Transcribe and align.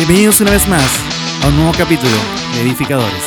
Bienvenidos 0.00 0.40
una 0.40 0.52
vez 0.52 0.66
más 0.66 1.04
a 1.44 1.48
un 1.48 1.56
nuevo 1.56 1.72
capítulo 1.76 2.10
de 2.54 2.62
Edificadores. 2.62 3.22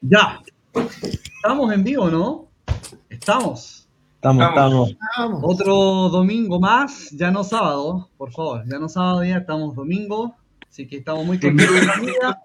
Ya. 0.00 0.40
Estamos 1.34 1.72
en 1.72 1.82
vivo, 1.82 2.08
¿no? 2.08 2.46
Estamos. 3.10 3.88
Estamos, 4.14 4.48
estamos. 4.48 4.96
Otro 5.42 5.74
domingo 6.08 6.60
más, 6.60 7.10
ya 7.10 7.32
no 7.32 7.42
sábado, 7.42 8.10
por 8.16 8.30
favor, 8.30 8.62
ya 8.70 8.78
no 8.78 8.88
sábado 8.88 9.24
ya, 9.24 9.38
estamos 9.38 9.74
domingo, 9.74 10.36
así 10.70 10.86
que 10.86 10.98
estamos 10.98 11.26
muy 11.26 11.40
contentos 11.40 11.74
de 11.74 11.84
la 11.84 11.96
vida. 11.96 12.42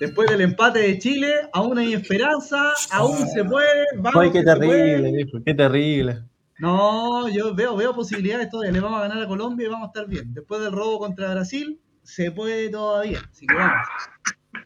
Después 0.00 0.30
del 0.30 0.40
empate 0.40 0.80
de 0.80 0.98
Chile, 0.98 1.32
aún 1.52 1.78
hay 1.78 1.94
esperanza, 1.94 2.72
aún 2.90 3.26
se 3.28 3.44
puede. 3.44 3.86
Vamos 3.96 4.22
Ay, 4.22 4.30
qué 4.32 4.42
terrible, 4.42 5.26
qué 5.44 5.54
terrible. 5.54 6.22
No, 6.58 7.28
yo 7.28 7.54
veo, 7.54 7.76
veo 7.76 7.94
posibilidades 7.94 8.48
todavía. 8.48 8.72
Le 8.72 8.80
vamos 8.80 8.98
a 8.98 9.08
ganar 9.08 9.22
a 9.22 9.28
Colombia 9.28 9.66
y 9.66 9.70
vamos 9.70 9.86
a 9.86 9.88
estar 9.88 10.08
bien. 10.08 10.32
Después 10.32 10.60
del 10.60 10.72
robo 10.72 10.98
contra 10.98 11.32
Brasil, 11.32 11.80
se 12.02 12.30
puede 12.30 12.70
todavía. 12.70 13.20
Así 13.30 13.46
que 13.46 13.54
vamos. 13.54 13.86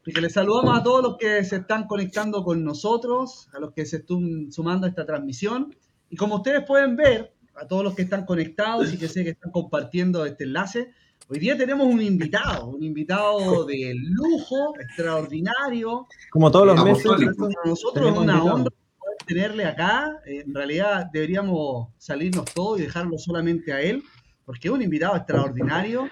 Así 0.01 0.12
que 0.12 0.20
les 0.20 0.33
saludamos 0.33 0.78
a 0.78 0.83
todos 0.83 1.02
los 1.02 1.16
que 1.16 1.42
se 1.45 1.56
están 1.56 1.87
conectando 1.87 2.45
con 2.45 2.64
nosotros, 2.64 3.48
a 3.52 3.59
los 3.59 3.73
que 3.73 3.84
se 3.87 3.98
están 3.98 4.52
sumando 4.52 4.87
a 4.87 4.91
esta 4.91 5.05
transmisión. 5.05 5.75
Y 6.09 6.16
como 6.16 6.37
ustedes 6.37 6.64
pueden 6.64 6.97
ver, 6.97 7.34
a 7.55 7.66
todos 7.66 7.84
los 7.84 7.95
que 7.95 8.02
están 8.02 8.25
conectados 8.25 8.92
y 8.92 8.98
que 8.98 9.09
sé 9.09 9.25
que 9.25 9.30
están 9.30 9.50
compartiendo 9.50 10.25
este 10.25 10.45
enlace, 10.45 10.92
hoy 11.30 11.39
día 11.39 11.57
tenemos 11.57 11.87
un 11.87 12.02
invitado, 12.02 12.66
un 12.66 12.83
invitado 12.83 13.65
de 13.65 13.95
lujo, 13.95 14.75
extraordinario. 14.80 16.06
Como 16.30 16.51
todos 16.51 16.66
los 16.66 16.84
meses. 16.84 17.05
Para 17.05 17.53
nosotros 17.65 18.12
es 18.12 18.19
una 18.19 18.43
honra 18.43 18.70
poder 18.98 19.16
tenerle 19.27 19.64
acá. 19.64 20.11
Eh, 20.27 20.42
En 20.47 20.55
realidad 20.55 21.06
deberíamos 21.12 21.89
salirnos 21.98 22.47
todos 22.53 22.81
y 22.81 22.83
dejarlo 22.83 23.17
solamente 23.19 23.72
a 23.72 23.81
él, 23.81 24.03
porque 24.45 24.69
es 24.69 24.75
un 24.75 24.83
invitado 24.83 25.17
extraordinario. 25.17 26.09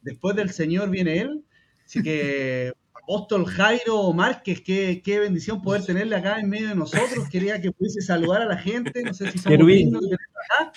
Después 0.00 0.36
del 0.36 0.50
Señor 0.50 0.90
viene 0.90 1.20
él. 1.20 1.44
Así 1.84 2.02
que, 2.02 2.72
Apóstol 3.02 3.46
Jairo 3.46 4.12
Márquez, 4.12 4.60
qué, 4.60 5.02
qué 5.04 5.18
bendición 5.18 5.60
poder 5.60 5.84
tenerle 5.84 6.14
acá 6.14 6.38
en 6.38 6.48
medio 6.48 6.68
de 6.68 6.76
nosotros. 6.76 7.28
Quería 7.28 7.60
que 7.60 7.72
pudiese 7.72 8.00
saludar 8.00 8.42
a 8.42 8.46
la 8.46 8.56
gente. 8.56 9.02
No 9.02 9.12
sé 9.12 9.32
si 9.32 9.38
somos 9.38 9.56
Querubín. 9.56 9.90
dignos 9.90 10.08
de 10.08 10.14
acá. 10.14 10.72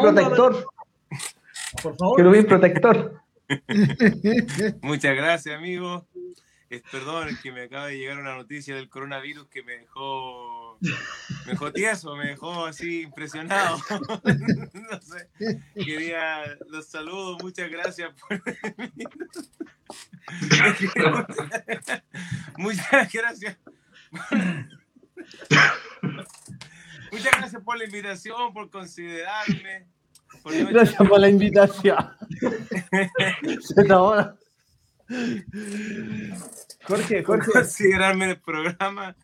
Protector, 0.00 0.64
Por 1.82 1.96
favor. 1.96 2.16
querubín 2.16 2.46
protector. 2.46 3.20
Muchas 4.82 5.16
gracias, 5.16 5.56
amigo. 5.56 6.06
Es, 6.70 6.82
perdón, 6.82 7.28
es 7.28 7.40
que 7.40 7.50
me 7.50 7.62
acaba 7.62 7.86
de 7.86 7.96
llegar 7.96 8.18
una 8.18 8.34
noticia 8.34 8.74
del 8.74 8.90
coronavirus 8.90 9.48
que 9.48 9.62
me 9.62 9.78
dejó, 9.78 10.76
me 10.80 11.52
dejó 11.52 11.72
tieso, 11.72 12.14
me 12.14 12.26
dejó 12.26 12.66
así 12.66 13.00
impresionado. 13.02 13.78
no 13.88 15.00
sé. 15.00 15.30
Quería, 15.74 16.58
los 16.68 16.88
saludo, 16.88 17.38
muchas 17.38 17.70
gracias 17.70 18.12
por 18.20 18.42
venir. 18.44 19.08
Muchas 22.58 23.10
gracias. 23.10 23.56
Muchas 27.10 27.32
gracias 27.38 27.62
por 27.62 27.78
la 27.78 27.84
invitación, 27.84 28.52
por 28.52 28.68
considerarme. 28.68 29.86
Gracias 30.70 31.08
por 31.08 31.20
la 31.20 31.28
invitación. 31.28 31.98
Jorge, 36.84 37.22
por 37.22 37.38
Jorge. 37.38 37.52
considerarme 37.52 38.26
en 38.26 38.30
el 38.30 38.40
programa. 38.40 39.16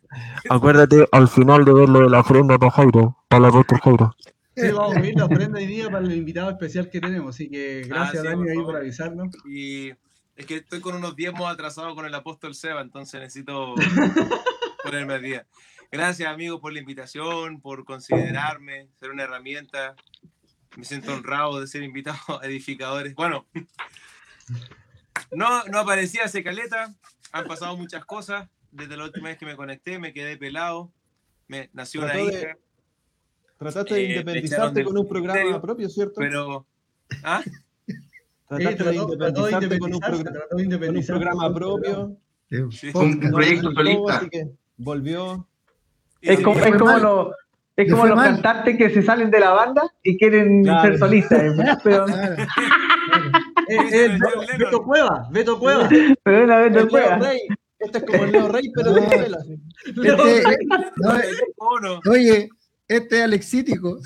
Acuérdate 0.49 1.07
al 1.13 1.29
final 1.29 1.65
de 1.65 1.75
ver 1.75 1.89
lo 1.89 2.01
de 2.01 2.11
la 2.11 2.21
ofrenda 2.21 2.59
para 2.59 2.73
Jairo, 2.73 3.17
para 3.29 3.43
la 3.43 3.49
apóstol 3.49 3.81
Jairo. 3.81 4.17
Sí, 4.57 4.71
vamos 4.71 4.97
a 4.97 5.01
ver 5.01 5.15
la 5.17 5.25
ofrenda 5.25 5.59
hoy 5.59 5.67
día 5.67 5.91
para 5.91 6.07
el 6.07 6.15
invitado 6.15 6.51
especial 6.51 6.89
que 6.89 7.01
tenemos. 7.01 7.35
Así 7.35 7.51
que 7.51 7.83
gracias, 7.83 8.23
sí, 8.23 8.29
Dani, 8.29 8.43
por 8.43 8.51
ahí 8.51 8.65
por 8.65 8.77
avisarnos. 8.77 9.29
Y 9.47 9.91
es 10.37 10.47
que 10.47 10.57
estoy 10.57 10.81
con 10.81 10.95
unos 10.95 11.17
diezmos 11.17 11.53
atrasados 11.53 11.95
con 11.95 12.07
el 12.07 12.15
apóstol 12.15 12.55
Seba, 12.55 12.81
entonces 12.81 13.21
necesito 13.21 13.75
ponerme 14.85 15.15
al 15.15 15.23
día. 15.23 15.47
Gracias, 15.91 16.29
amigo, 16.29 16.61
por 16.61 16.73
la 16.73 16.81
invitación, 16.81 17.61
por 17.61 17.85
considerarme, 17.85 18.89
ser 18.99 19.11
una 19.11 19.25
herramienta. 19.25 19.95
Me 20.77 20.85
siento 20.85 21.13
honrado 21.15 21.61
de 21.61 21.67
ser 21.67 21.83
invitado 21.83 22.19
a 22.43 22.47
edificadores. 22.47 23.15
Bueno, 23.15 23.47
no, 25.31 25.65
no 25.65 25.79
aparecía 25.79 26.25
hace 26.25 26.43
caleta, 26.43 26.95
han 27.33 27.47
pasado 27.47 27.77
muchas 27.77 28.05
cosas. 28.05 28.49
Desde 28.71 28.97
la 28.97 29.05
última 29.05 29.29
vez 29.29 29.39
que 29.39 29.47
me 29.47 29.55
conecté, 29.57 29.99
me 30.01 30.13
quedé 30.13 30.37
pelado. 30.37 30.91
Me 31.47 31.71
nació 31.73 32.01
una 32.03 32.13
Trató 32.13 32.27
de- 32.27 32.33
hija, 32.41 32.57
Trataste 33.59 33.95
de 33.95 34.01
Eh, 34.01 34.09
independizarte 34.11 34.85
con 34.85 34.99
un 34.99 35.09
programa 35.09 35.63
propio, 35.63 35.89
¿cierto? 35.89 36.15
pero. 36.17 36.67
¿Ah? 37.23 37.43
Trataste 38.49 38.85
de 38.85 38.93
trató- 38.95 39.17
trató 39.17 39.45
de 39.47 39.53
independizarte 39.53 39.79
con 39.79 39.95
un, 39.95 40.01
programa- 40.01 40.35
de 40.45 41.43
con 41.43 41.47
un 41.47 41.55
propio. 41.55 42.17
Proyecto 43.33 43.73
solista. 43.73 44.17
así 44.17 44.29
que 44.29 44.49
volvió. 44.77 45.49
Es 46.21 46.41
como, 46.41 46.59
es 46.65 46.77
como, 46.77 46.99
los, 46.99 47.35
es 47.77 47.91
como 47.91 48.07
los 48.07 48.17
mal. 48.17 48.33
cantantes 48.35 48.77
que 48.77 48.91
se 48.91 49.03
salen 49.03 49.31
de 49.31 49.41
la 49.41 49.51
banda 49.51 49.83
y 50.03 50.17
quieren 50.17 50.63
Claro. 50.63 50.83
ser 50.83 50.99
solistas. 50.99 51.43
¿eh? 51.43 51.77
Pero, 51.85 52.05
Claro. 52.07 52.37
Eh, 53.67 53.79
eh, 53.93 54.19
Beto 54.59 54.83
Cueva, 54.83 55.27
Beto 55.31 55.59
Cueva. 55.59 55.89
pero. 56.23 56.49
Este 57.79 57.99
es 57.99 58.05
como 58.05 58.25
el 58.25 58.33
Leo 58.33 58.49
Rey, 58.49 58.71
pero 58.75 58.93
de 58.93 59.01
No. 59.01 59.07
novela. 59.07 59.39
sí. 59.45 59.59
Este, 59.87 60.59
no, 60.97 61.19
eh, 61.19 62.01
oye, 62.11 62.49
este 62.89 63.17
es 63.19 63.23
Alexítico. 63.25 63.99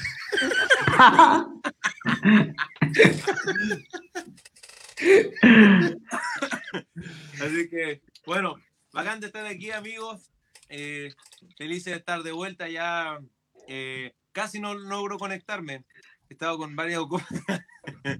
Así 7.40 7.68
que, 7.70 8.02
bueno, 8.26 8.56
bacán 8.92 9.20
de 9.20 9.26
estar 9.26 9.46
aquí, 9.46 9.70
amigos. 9.70 10.30
Eh, 10.68 11.12
feliz 11.56 11.84
de 11.84 11.94
estar 11.94 12.22
de 12.22 12.32
vuelta 12.32 12.68
ya. 12.68 13.18
Eh, 13.68 14.14
casi 14.32 14.60
no 14.60 14.74
logro 14.74 15.18
conectarme. 15.18 15.84
He 16.28 16.34
estado 16.34 16.58
con 16.58 16.74
varias. 16.74 17.00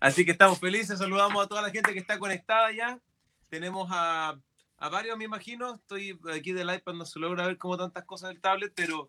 Así 0.00 0.24
que 0.24 0.32
estamos 0.32 0.58
felices. 0.58 0.98
Saludamos 0.98 1.44
a 1.44 1.48
toda 1.48 1.62
la 1.62 1.70
gente 1.70 1.92
que 1.92 2.00
está 2.00 2.18
conectada 2.18 2.70
ya. 2.72 3.00
Tenemos 3.48 3.88
a, 3.90 4.38
a 4.76 4.88
varios, 4.88 5.16
me 5.16 5.24
imagino. 5.24 5.76
Estoy 5.76 6.18
aquí 6.34 6.52
del 6.52 6.74
iPad, 6.74 6.94
no 6.94 7.06
se 7.06 7.18
logra 7.18 7.46
ver 7.46 7.58
como 7.58 7.78
tantas 7.78 8.04
cosas 8.04 8.30
del 8.30 8.40
tablet, 8.40 8.72
pero 8.74 9.08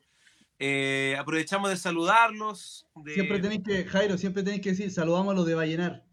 eh, 0.59 1.15
aprovechamos 1.17 1.69
de 1.69 1.77
saludarlos. 1.77 2.85
De, 2.95 3.13
Siempre 3.13 3.39
tenéis 3.39 3.61
que, 3.65 3.85
Jairo, 3.85 4.17
siempre 4.17 4.43
tenéis 4.43 4.61
que 4.61 4.69
decir, 4.71 4.91
saludamos 4.91 5.31
a 5.33 5.35
los 5.35 5.45
de 5.45 5.55
Vallenar. 5.55 6.03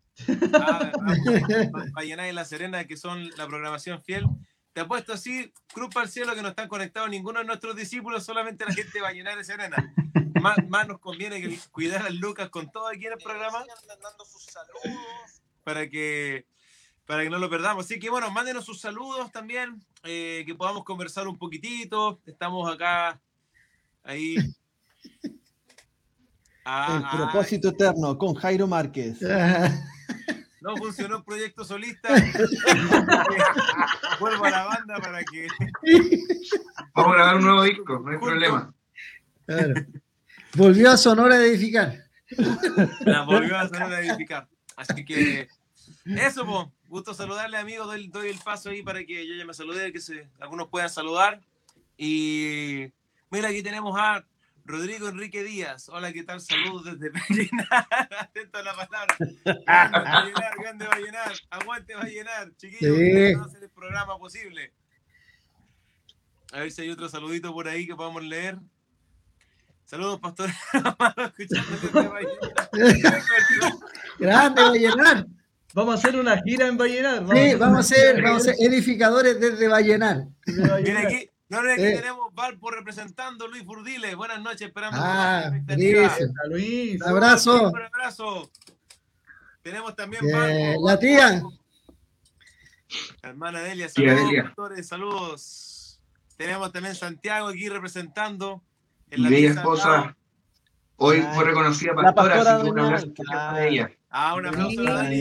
Ah, 0.54 0.92
Vallenar 1.94 2.28
y 2.28 2.32
La 2.32 2.44
Serena, 2.44 2.86
que 2.86 2.97
son 2.97 3.28
la 3.36 3.47
programación 3.47 4.03
fiel. 4.03 4.25
Te 4.76 4.82
apuesto 4.82 5.14
así, 5.14 5.54
cruz 5.72 5.88
para 5.88 6.04
el 6.04 6.12
cielo, 6.12 6.34
que 6.34 6.42
no 6.42 6.48
están 6.48 6.69
conectados 6.69 7.09
ninguno 7.09 7.38
de 7.38 7.47
nuestros 7.47 7.75
discípulos, 7.75 8.26
solamente 8.26 8.66
la 8.66 8.75
gente 8.75 8.91
de 8.92 9.00
Vallenar 9.00 9.41
y 9.41 9.42
Serena. 9.42 9.94
Más, 10.42 10.59
más 10.69 10.87
nos 10.87 10.98
conviene 10.98 11.41
que 11.41 11.59
cuidar 11.70 12.03
a 12.03 12.10
Lucas 12.10 12.50
con 12.50 12.70
todo 12.70 12.86
aquí 12.88 13.06
en 13.06 13.15
el 13.15 13.19
programa. 13.19 13.65
Para 15.65 15.88
que, 15.88 16.44
para 17.06 17.22
que 17.22 17.31
no 17.31 17.38
lo 17.38 17.48
perdamos. 17.48 17.86
Así 17.86 17.98
que 17.98 18.10
bueno, 18.10 18.31
mándenos 18.31 18.66
sus 18.66 18.78
saludos 18.78 19.32
también, 19.32 19.82
eh, 20.04 20.44
que 20.47 20.54
podamos 20.54 20.84
conversar 20.84 21.26
un 21.26 21.38
poquitito. 21.38 22.20
Estamos 22.26 22.70
acá, 22.70 23.19
ahí. 24.03 24.36
Ah, 26.66 26.98
El 26.98 27.04
ah, 27.06 27.10
propósito 27.31 27.70
eterno 27.70 28.19
con 28.19 28.34
Jairo 28.34 28.66
Márquez. 28.66 29.20
No 30.66 30.77
funcionó 30.77 31.19
el 31.19 31.22
proyecto 31.22 31.65
solista. 31.65 32.09
Vuelvo 34.21 34.44
a 34.47 34.50
la 34.50 34.65
banda 34.65 34.99
para 34.99 35.22
que. 35.22 35.47
Vamos 36.95 37.13
a 37.13 37.15
grabar 37.15 37.36
un 37.36 37.45
nuevo 37.45 37.63
disco, 37.63 38.01
no 38.01 38.10
hay 38.10 38.18
problema. 38.18 38.74
Claro. 39.47 39.74
Volvió 40.57 40.91
a 40.91 40.97
Sonora 40.97 41.36
a 41.36 41.45
edificar. 41.45 42.03
La 43.03 43.22
volvió 43.22 43.57
a 43.57 43.60
hacer 43.60 43.80
a 43.80 44.01
edificar. 44.01 44.48
Así 44.74 45.04
que. 45.04 45.48
Eso, 46.04 46.45
po. 46.45 46.72
Gusto 46.89 47.15
saludarle, 47.15 47.59
amigos. 47.59 47.86
Doy, 47.86 48.09
doy 48.09 48.30
el 48.30 48.39
paso 48.41 48.71
ahí 48.71 48.83
para 48.83 49.04
que 49.04 49.24
yo 49.24 49.36
ya 49.36 49.45
me 49.45 49.54
salude, 49.54 49.92
que 49.92 50.01
se, 50.01 50.28
algunos 50.41 50.66
puedan 50.66 50.91
saludar. 50.91 51.42
Y. 51.97 52.92
Mira, 53.30 53.51
aquí 53.51 53.62
tenemos 53.62 53.97
a 53.97 54.24
Rodrigo 54.66 55.09
Enrique 55.09 55.45
Díaz. 55.45 55.89
Hola, 55.91 56.13
¿qué 56.13 56.24
tal? 56.24 56.41
Saludos 56.41 56.84
desde 56.84 57.10
Vallenar. 57.30 57.86
Atento 58.18 58.59
a 58.59 58.63
la 58.63 58.74
palabra. 58.74 59.16
Vallenar, 60.04 60.54
grande 60.60 60.86
Vallenar. 60.86 61.33
Aguante 61.51 61.95
Vallenar, 61.95 62.53
chiquillos. 62.57 62.97
Sí. 62.97 63.33
Vamos 63.34 63.47
a 63.47 63.51
hacer 63.51 63.63
el 63.63 63.71
programa 63.71 64.18
posible. 64.18 64.72
A 66.53 66.60
ver 66.60 66.72
si 66.72 66.83
hay 66.83 66.91
otro 66.91 67.09
saludito 67.09 67.53
por 67.53 67.68
ahí 67.68 67.86
que 67.86 67.95
podamos 67.95 68.24
leer. 68.24 68.59
Saludos, 69.84 70.18
pastor. 70.21 70.51
Amado, 70.72 71.27
escuchando 71.27 71.71
desde 71.80 72.09
Vallenar. 72.09 73.22
Grande, 74.19 74.62
va 74.62 74.69
a 74.69 74.72
llenar. 74.72 75.27
Vamos 75.74 75.95
a 75.95 75.98
hacer 75.98 76.19
una 76.19 76.42
gira 76.42 76.66
en 76.66 76.77
Vallenar. 76.77 77.19
Sí, 77.19 77.54
vamos 77.54 77.62
a 77.62 77.69
una 77.69 77.83
ser, 77.84 78.16
gira 78.16 78.28
vamos 78.30 78.42
a 78.42 78.45
ser 78.47 78.54
edificadores 78.72 79.39
desde 79.41 79.69
Vallenar. 79.69 80.24
de 80.45 80.53
Mira 80.53 80.72
Vallenar. 80.72 81.07
aquí, 81.07 81.30
no, 81.48 81.63
no, 81.63 81.72
aquí 81.72 81.83
Eh. 81.83 81.97
tenemos 81.97 82.34
Valpo 82.34 82.71
representando 82.71 83.47
Luis 83.47 83.65
Furdile. 83.65 84.15
Buenas 84.15 84.41
noches, 84.41 84.63
esperamos. 84.63 84.98
Ah, 85.03 85.51
Luis. 86.48 87.01
Un 87.03 87.09
abrazo. 87.09 87.71
Un 87.71 87.83
abrazo. 87.83 88.51
Tenemos 89.63 89.95
también 89.97 90.25
Bien. 90.25 90.37
Valpo. 90.75 90.89
La 90.89 90.98
tía. 90.98 91.43
Hermana 93.22 93.60
Delia, 93.60 93.89
Tía 93.89 94.16
saludos. 94.16 94.31
Delia. 94.31 94.83
saludos. 94.84 96.01
Tenemos 96.37 96.71
también 96.72 96.95
Santiago 96.95 97.48
aquí 97.48 97.69
representando. 97.69 98.63
en 99.10 99.19
Mi 99.22 99.25
la 99.25 99.31
bella 99.31 99.51
esposa 99.51 99.89
lado. 99.89 100.16
hoy 100.97 101.16
Ay, 101.19 101.28
fue 101.34 101.45
reconocida 101.45 101.93
la 101.95 102.13
pastora, 102.15 102.34
pastora 102.34 102.54
así 102.57 102.65
que 102.65 102.71
un 102.71 102.78
abrazo 102.81 103.15
para 103.15 103.66
ella. 103.66 103.91
Ah, 104.10 104.34
un 104.34 104.47
aplauso 104.47 104.81
a 104.81 104.84
la 104.84 104.93
Dani. 104.95 105.21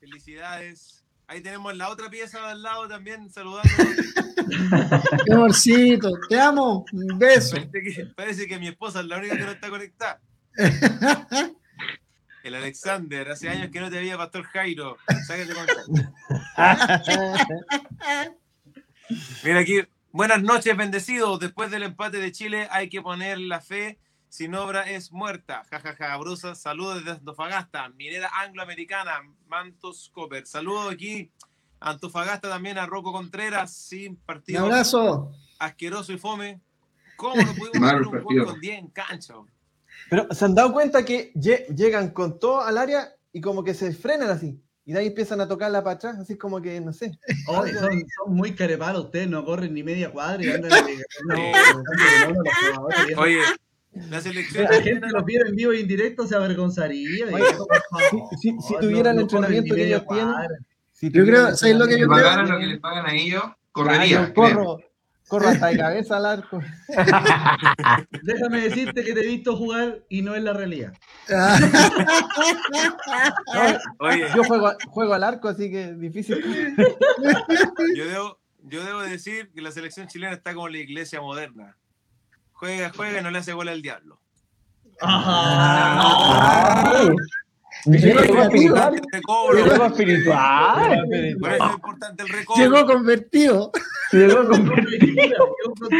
Felicidades. 0.00 0.99
Ahí 1.30 1.40
tenemos 1.42 1.76
la 1.76 1.88
otra 1.90 2.10
pieza 2.10 2.40
de 2.40 2.46
al 2.46 2.60
lado 2.60 2.88
también 2.88 3.30
saludando. 3.30 3.70
Qué 5.26 5.32
amorcito. 5.32 6.10
Te 6.28 6.40
amo. 6.40 6.84
Un 6.92 7.18
beso. 7.20 7.54
Parece 7.54 7.82
que, 7.82 8.06
parece 8.16 8.48
que 8.48 8.58
mi 8.58 8.66
esposa 8.66 8.98
es 8.98 9.06
la 9.06 9.18
única 9.18 9.36
que 9.36 9.44
no 9.44 9.52
está 9.52 9.70
conectada. 9.70 10.20
El 12.42 12.54
Alexander, 12.56 13.30
hace 13.30 13.48
años 13.48 13.70
que 13.70 13.78
no 13.78 13.88
te 13.88 13.98
veía, 14.00 14.16
Pastor 14.16 14.42
Jairo. 14.42 14.96
Sáquete 15.28 15.52
con- 15.54 15.66
Mira 19.44 19.60
aquí, 19.60 19.82
buenas 20.10 20.42
noches, 20.42 20.76
bendecidos. 20.76 21.38
Después 21.38 21.70
del 21.70 21.84
empate 21.84 22.18
de 22.18 22.32
Chile 22.32 22.66
hay 22.72 22.88
que 22.88 23.02
poner 23.02 23.38
la 23.38 23.60
fe. 23.60 24.00
Sin 24.28 24.56
obra 24.56 24.90
es 24.90 25.12
muerta. 25.12 25.62
Jajaja, 25.70 25.94
ja, 25.96 26.08
ja. 26.10 26.16
Brusa, 26.16 26.56
saludos 26.56 27.04
desde 27.04 27.18
Antofagasta. 27.18 27.88
Minera 27.90 28.28
angloamericana, 28.34 29.20
Mantos 29.50 30.08
Copper. 30.14 30.46
Saludos 30.46 30.92
aquí 30.92 31.30
a 31.80 31.90
Antofagasta 31.90 32.48
también 32.48 32.78
a 32.78 32.86
Rocco 32.86 33.12
Contreras, 33.12 33.74
sin 33.74 34.12
Un 34.12 34.16
partido 34.18 34.60
abrazo. 34.64 35.32
asqueroso 35.58 36.12
y 36.12 36.18
fome. 36.18 36.60
¿Cómo 37.16 37.34
no 37.42 37.52
pudimos 37.54 37.80
meter 37.80 38.02
un 38.02 38.10
partido. 38.12 38.44
gol 38.44 38.46
con 38.46 38.60
10 38.60 38.78
en 38.78 38.88
cancha? 38.88 39.34
Pero 40.08 40.26
se 40.32 40.44
han 40.44 40.54
dado 40.54 40.72
cuenta 40.72 41.04
que 41.04 41.32
lle- 41.34 41.66
llegan 41.74 42.10
con 42.10 42.38
todo 42.38 42.62
al 42.62 42.78
área 42.78 43.12
y 43.32 43.40
como 43.40 43.64
que 43.64 43.74
se 43.74 43.92
frenan 43.92 44.30
así. 44.30 44.58
Y 44.86 44.92
de 44.92 45.00
ahí 45.00 45.06
empiezan 45.08 45.40
a 45.40 45.46
tocarla 45.48 45.82
para 45.84 45.96
atrás, 45.96 46.16
así 46.18 46.38
como 46.38 46.60
que, 46.62 46.80
no 46.80 46.92
sé. 46.92 47.18
oh, 47.48 47.66
son, 47.66 48.04
son 48.16 48.34
muy 48.34 48.54
carepalos 48.54 49.04
ustedes, 49.06 49.28
no 49.28 49.44
corren 49.44 49.74
ni 49.74 49.82
media 49.82 50.10
cuadra 50.12 50.42
y 50.44 50.48
andan 50.50 50.70
no, 51.26 51.36
no. 52.76 52.88
Oye, 53.22 53.40
la 53.92 54.20
selección 54.20 54.64
La 54.64 54.80
gente 54.82 55.08
los 55.08 55.24
viera 55.24 55.48
en 55.48 55.56
vivo 55.56 55.72
e 55.72 55.80
indirecto 55.80 56.26
se 56.26 56.34
avergonzaría. 56.36 57.26
Oye, 57.26 57.44
si- 58.10 58.36
si- 58.50 58.56
si 58.60 58.74
No, 58.74 58.80
tuvieran 58.80 59.14
no 59.16 59.20
el 59.20 59.24
entrenamiento 59.24 59.74
que 59.74 59.86
ellos 59.86 60.04
tienen. 60.08 60.34
Si 60.92 61.10
Yo 61.10 61.24
creo- 61.24 61.56
¿sabes 61.56 61.76
lo 61.76 61.86
que 61.86 61.98
yo 61.98 62.06
creo? 62.08 62.22
pagaran 62.24 62.48
lo 62.48 62.58
que 62.58 62.66
les 62.66 62.78
pagan 62.78 63.06
a 63.06 63.14
ellos, 63.14 63.42
correría. 63.72 64.32
corro, 64.34 64.78
corro 65.28 65.48
hasta 65.48 65.68
de 65.68 65.78
cabeza 65.78 66.16
al 66.18 66.26
arco. 66.26 66.60
Déjame 68.22 68.60
decirte 68.60 69.02
que 69.02 69.12
te 69.14 69.20
he 69.20 69.26
visto 69.26 69.56
jugar 69.56 70.04
y 70.08 70.22
no 70.22 70.34
es 70.34 70.42
la 70.42 70.52
realidad. 70.52 70.92
No, 73.52 74.06
Oye, 74.06 74.26
yo 74.34 74.44
juego, 74.44 74.72
juego 74.88 75.14
al 75.14 75.24
arco, 75.24 75.48
así 75.48 75.70
que 75.70 75.94
difícil. 75.94 76.42
yo 77.96 78.06
debo, 78.06 78.38
yo 78.64 78.84
debo 78.84 79.00
decir 79.02 79.50
que 79.54 79.60
la 79.62 79.70
selección 79.72 80.06
chilena 80.06 80.34
está 80.34 80.54
como 80.54 80.68
la 80.68 80.78
iglesia 80.78 81.20
moderna. 81.20 81.76
Juega, 82.60 82.92
juega 82.94 83.20
y 83.20 83.22
no 83.22 83.30
le 83.30 83.38
hace 83.38 83.54
gol 83.54 83.70
al 83.70 83.80
diablo. 83.80 84.20
Llegó 87.86 88.20
Por 88.34 88.42
espiritual. 88.42 89.00
Llegó 89.54 89.86
espiritual. 89.86 91.06
Por 91.40 91.52
eso 91.54 91.64
es 91.64 91.72
importante 91.72 92.22
el 92.22 92.28
recobro. 92.28 92.62
Llegó 92.62 92.84
convertido. 92.86 93.72
Llegó 94.12 94.46
con 94.46 94.66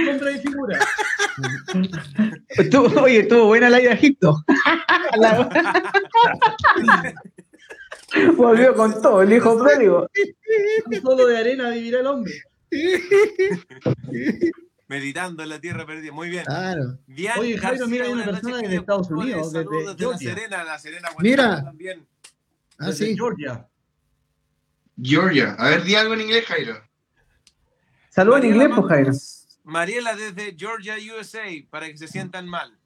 Sombra 0.04 0.30
y 0.32 0.38
figura. 0.40 0.78
Estuvo- 2.50 3.00
oye, 3.04 3.20
estuvo 3.20 3.46
buena 3.46 3.70
la 3.70 3.80
ida 3.80 3.92
a 3.92 3.94
Egipto. 3.94 4.36
Volvió 8.36 8.74
con 8.74 9.00
todo, 9.00 9.22
el 9.22 9.32
hijo 9.32 9.58
pródigo. 9.58 10.06
Un 10.84 11.00
solo 11.00 11.26
de 11.26 11.38
arena 11.38 11.70
vivirá 11.70 12.00
el 12.00 12.06
hombre. 12.06 12.34
Meditando 14.90 15.44
en 15.44 15.50
la 15.50 15.60
tierra 15.60 15.86
perdida. 15.86 16.10
Muy 16.10 16.28
bien. 16.28 16.44
Claro. 16.44 16.98
Oye, 17.38 17.56
Jairo, 17.56 17.86
mira, 17.86 18.06
hay 18.06 18.12
una 18.12 18.24
persona 18.24 18.56
noches, 18.56 18.70
de 18.70 18.76
Estados 18.76 19.10
Unidos, 19.12 19.52
desde 19.52 19.70
de 19.70 19.84
la 19.84 19.94
Georgia. 19.94 20.34
Serena, 20.34 20.64
la 20.64 20.78
Serena. 20.80 21.08
Mira. 21.20 21.62
También. 21.62 22.08
Ah, 22.76 22.86
Desde 22.86 23.06
sí. 23.06 23.14
Georgia. 23.14 23.68
Georgia. 25.00 25.54
A 25.60 25.68
ver, 25.68 25.84
di 25.84 25.94
algo 25.94 26.14
en 26.14 26.22
inglés, 26.22 26.44
Jairo. 26.44 26.82
Saludos 28.08 28.40
en 28.40 28.46
inglés, 28.46 28.68
pues, 28.74 28.88
Jairo. 28.88 29.12
Mariela 29.62 30.16
desde 30.16 30.56
Georgia, 30.58 30.96
USA, 31.16 31.46
para 31.70 31.86
que 31.86 31.96
se 31.96 32.08
sientan 32.08 32.48
mal. 32.48 32.76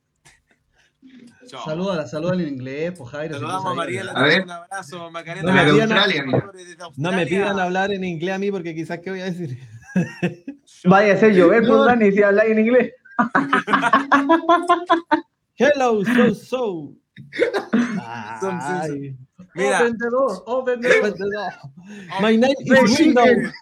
Chao. 1.48 1.64
Salúdala, 1.64 2.06
salúdala 2.06 2.42
en 2.42 2.48
inglés, 2.48 2.92
pues 2.98 3.08
Jairo. 3.12 3.36
Saludamos 3.36 3.72
a. 3.72 3.74
Mariela. 3.74 4.12
A 4.12 4.22
ver. 4.24 4.42
Un 4.42 4.50
abrazo, 4.50 5.10
Macarena. 5.10 5.50
No 5.50 5.54
me 5.54 5.72
pidan-. 5.72 6.52
Desde 6.52 6.76
No 6.98 7.12
me 7.12 7.26
pidan 7.26 7.58
hablar 7.58 7.92
en 7.92 8.04
inglés 8.04 8.34
a 8.34 8.38
mí 8.38 8.50
porque 8.50 8.74
quizás 8.74 8.98
qué 8.98 9.08
voy 9.08 9.20
a 9.22 9.24
decir. 9.24 9.58
Vaya 10.84 11.14
a 11.14 11.16
ser 11.16 11.32
llover, 11.34 11.66
pues. 11.66 11.86
Dani, 11.86 12.12
si 12.12 12.22
habláis 12.22 12.50
en 12.50 12.58
inglés. 12.58 12.92
Hello, 15.56 16.04
so, 16.04 16.34
so. 16.34 16.92
Ay. 18.42 19.16
Mira, 19.54 19.82
Open 19.82 19.96
the 19.98 20.10
door, 20.10 20.42
open 20.46 20.80
the 20.80 21.28
door. 21.30 21.52
My 22.20 22.34
name 22.34 22.56
is 22.58 22.98
Window. 22.98 23.52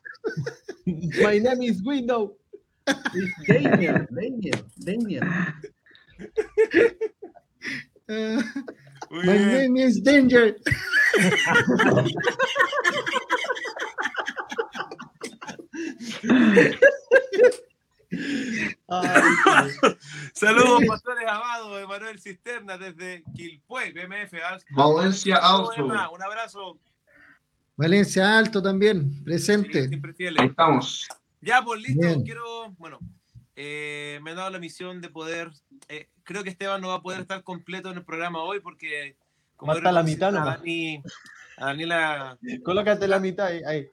My 1.23 1.38
name 1.38 1.62
is 1.62 1.82
Window. 1.82 2.32
Daniel, 3.46 4.06
Daniel, 4.11 4.61
Daniel. 4.82 5.23
Ah, 8.08 8.43
muy 9.11 9.26
my 9.26 9.38
name 9.38 9.76
is 9.76 10.00
Danger. 10.00 10.56
Saludos, 20.34 20.82
pastores 20.87 21.26
amados 21.29 21.79
de 21.79 21.87
Manuel 21.87 22.20
Cisterna 22.20 22.76
desde 22.76 23.23
Quilpué, 23.34 23.93
BMF. 23.93 24.34
Valencia 24.70 25.37
Alto. 25.37 25.84
Un 25.84 26.23
abrazo. 26.23 26.79
Valencia 27.76 28.38
Alto 28.38 28.62
también, 28.62 29.25
presente. 29.25 29.88
Siempre 29.88 30.15
Ahí 30.39 30.46
estamos. 30.46 31.08
Ya, 31.41 31.62
pues 31.62 31.81
listo. 31.82 32.01
Bien. 32.06 32.22
Quiero, 32.22 32.70
bueno, 32.79 32.98
eh, 33.56 34.20
me 34.22 34.31
han 34.31 34.36
dado 34.36 34.51
la 34.51 34.58
misión 34.58 35.01
de 35.01 35.08
poder. 35.08 35.51
eh, 35.89 36.08
creo 36.22 36.44
que 36.44 36.51
Esteban 36.51 36.81
no 36.81 36.89
va 36.89 36.96
a 36.96 37.03
poder 37.03 37.20
estar 37.20 37.43
completo 37.43 37.91
en 37.91 37.98
el 37.98 38.05
programa 38.05 38.43
hoy 38.43 38.60
porque. 38.60 39.17
Va 39.67 39.74
a 39.74 39.77
estar 39.77 39.94
la 39.94 40.03
mitad 40.03 40.29
a, 40.29 40.32
nomás. 40.41 40.58
Dani, 40.58 41.03
a 41.56 41.67
Daniela. 41.67 42.39
Colócate 42.65 43.08
la 43.08 43.19
mitad 43.19 43.46
ahí. 43.46 43.62
Ahí, 43.67 43.89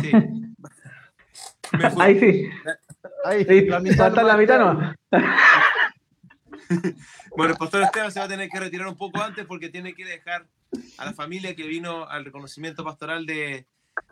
Sí. 0.00 0.10
Me 1.78 1.90
fui. 1.90 2.02
Ahí 2.02 2.20
sí. 2.20 2.50
ahí, 3.24 3.44
Sí, 3.44 3.68
va 3.68 3.76
a 3.78 3.80
estar 3.82 4.24
la 4.24 4.36
mitad 4.36 4.58
nomás. 4.58 4.96
Bueno, 7.36 7.52
el 7.52 7.58
pastor 7.58 7.82
Esteban 7.82 8.10
se 8.12 8.18
va 8.18 8.26
a 8.26 8.28
tener 8.28 8.48
que 8.48 8.60
retirar 8.60 8.86
un 8.88 8.96
poco 8.96 9.22
antes 9.22 9.46
porque 9.46 9.68
tiene 9.68 9.94
que 9.94 10.04
dejar 10.04 10.46
a 10.98 11.04
la 11.04 11.12
familia 11.12 11.54
que 11.54 11.66
vino 11.66 12.06
al 12.08 12.24
reconocimiento 12.24 12.84
pastoral 12.84 13.26
de, 13.26 13.66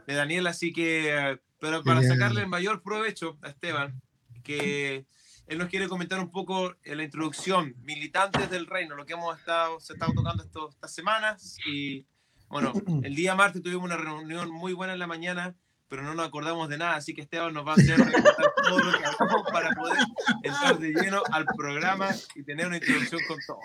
de 0.06 0.14
Daniel, 0.14 0.46
así 0.46 0.72
que, 0.72 1.08
eh, 1.16 1.38
pero 1.58 1.82
para 1.82 2.02
sacarle 2.02 2.42
el 2.42 2.48
mayor 2.48 2.82
provecho 2.82 3.38
a 3.42 3.48
Esteban, 3.48 4.00
que 4.42 5.06
él 5.46 5.58
nos 5.58 5.68
quiere 5.68 5.88
comentar 5.88 6.18
un 6.20 6.30
poco 6.30 6.74
en 6.82 6.96
la 6.98 7.04
introducción, 7.04 7.74
militantes 7.82 8.50
del 8.50 8.66
reino, 8.66 8.94
lo 8.94 9.06
que 9.06 9.14
hemos 9.14 9.38
estado, 9.38 9.80
se 9.80 9.92
ha 9.92 9.96
estado 9.96 10.12
tocando 10.14 10.42
estos- 10.42 10.74
estas 10.74 10.92
semanas 10.94 11.56
y 11.66 12.04
bueno, 12.48 12.72
el 13.04 13.14
día 13.14 13.34
martes 13.34 13.62
tuvimos 13.62 13.84
una 13.84 13.96
reunión 13.96 14.50
muy 14.50 14.72
buena 14.72 14.92
en 14.94 14.98
la 14.98 15.06
mañana, 15.06 15.54
pero 15.90 16.02
no 16.02 16.14
nos 16.14 16.26
acordamos 16.28 16.68
de 16.68 16.78
nada, 16.78 16.94
así 16.94 17.12
que 17.12 17.20
Esteban 17.22 17.52
nos 17.52 17.66
va 17.66 17.72
a 17.72 17.74
hacer 17.74 17.98
recordar 17.98 18.34
todo 18.64 18.78
lo 18.78 18.92
que 18.98 19.04
hablamos 19.04 19.42
para 19.52 19.70
poder 19.74 19.98
entrar 20.44 20.78
de 20.78 20.88
lleno 20.94 21.20
al 21.32 21.44
programa 21.56 22.08
y 22.36 22.42
tener 22.44 22.68
una 22.68 22.76
introducción 22.76 23.20
con 23.28 23.36
todo. 23.46 23.58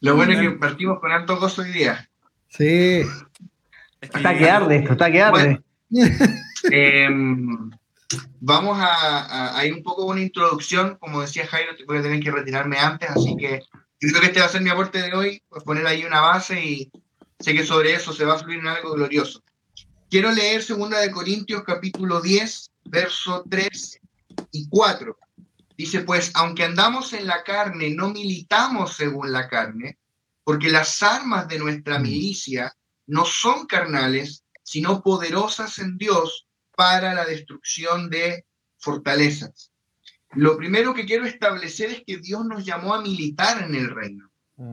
Lo 0.00 0.16
bueno 0.16 0.32
es 0.34 0.40
que 0.40 0.50
partimos 0.52 1.00
con 1.00 1.10
alto 1.12 1.38
gozo 1.38 1.62
hoy 1.62 1.72
día. 1.72 2.08
Sí. 2.48 3.00
Es 4.00 4.10
que- 4.10 4.16
Está 4.18 4.36
que 4.38 4.50
arde 4.50 4.76
esto, 4.76 4.92
está 4.92 5.10
que 5.10 5.22
arde. 5.22 5.60
Em, 6.70 7.70
vamos 8.40 8.78
a, 8.78 8.86
a- 9.22 9.58
a 9.58 9.64
ir 9.66 9.72
un 9.74 9.82
poco 9.82 10.02
con 10.06 10.16
una 10.16 10.22
introducción. 10.24 10.96
Como 11.00 11.22
decía 11.22 11.46
Jairo, 11.46 11.72
voy 11.86 11.98
a 11.98 12.02
tener 12.02 12.20
que 12.20 12.30
retirarme 12.30 12.78
antes, 12.78 13.08
así 13.10 13.34
que 13.36 13.60
yo 14.00 14.08
creo 14.10 14.20
que 14.20 14.26
este 14.26 14.40
va 14.40 14.46
a 14.46 14.50
ser 14.50 14.60
mi 14.62 14.70
aporte 14.70 15.00
de 15.00 15.14
hoy, 15.14 15.42
pues 15.48 15.64
poner 15.64 15.86
ahí 15.86 16.04
una 16.04 16.20
base 16.20 16.62
y 16.62 16.90
sé 17.38 17.54
que 17.54 17.64
sobre 17.64 17.94
eso 17.94 18.12
se 18.12 18.24
va 18.26 18.34
a 18.34 18.38
fluir 18.38 18.58
en 18.60 18.68
algo 18.68 18.92
glorioso. 18.92 19.42
Quiero 20.10 20.32
leer 20.32 20.64
2 20.66 20.90
de 20.90 21.10
Corintios 21.10 21.62
capítulo 21.64 22.20
10, 22.20 22.70
verso 22.86 23.44
3 23.48 24.00
y 24.52 24.68
4. 24.68 25.16
Dice, 25.76 26.00
pues 26.00 26.30
aunque 26.34 26.64
andamos 26.64 27.12
en 27.12 27.26
la 27.26 27.42
carne, 27.44 27.90
no 27.90 28.10
militamos 28.10 28.94
según 28.96 29.32
la 29.32 29.48
carne, 29.48 29.98
porque 30.44 30.68
las 30.68 31.02
armas 31.02 31.48
de 31.48 31.58
nuestra 31.58 31.98
milicia 31.98 32.74
no 33.06 33.24
son 33.24 33.66
carnales, 33.66 34.44
sino 34.62 35.02
poderosas 35.02 35.78
en 35.78 35.96
Dios 35.96 36.46
para 36.76 37.14
la 37.14 37.24
destrucción 37.24 38.10
de 38.10 38.44
fortalezas. 38.78 39.70
Lo 40.32 40.56
primero 40.56 40.92
que 40.94 41.06
quiero 41.06 41.24
establecer 41.26 41.90
es 41.90 42.02
que 42.06 42.18
Dios 42.18 42.44
nos 42.44 42.64
llamó 42.64 42.94
a 42.94 43.00
militar 43.02 43.62
en 43.62 43.74
el 43.74 43.90
reino. 43.90 44.30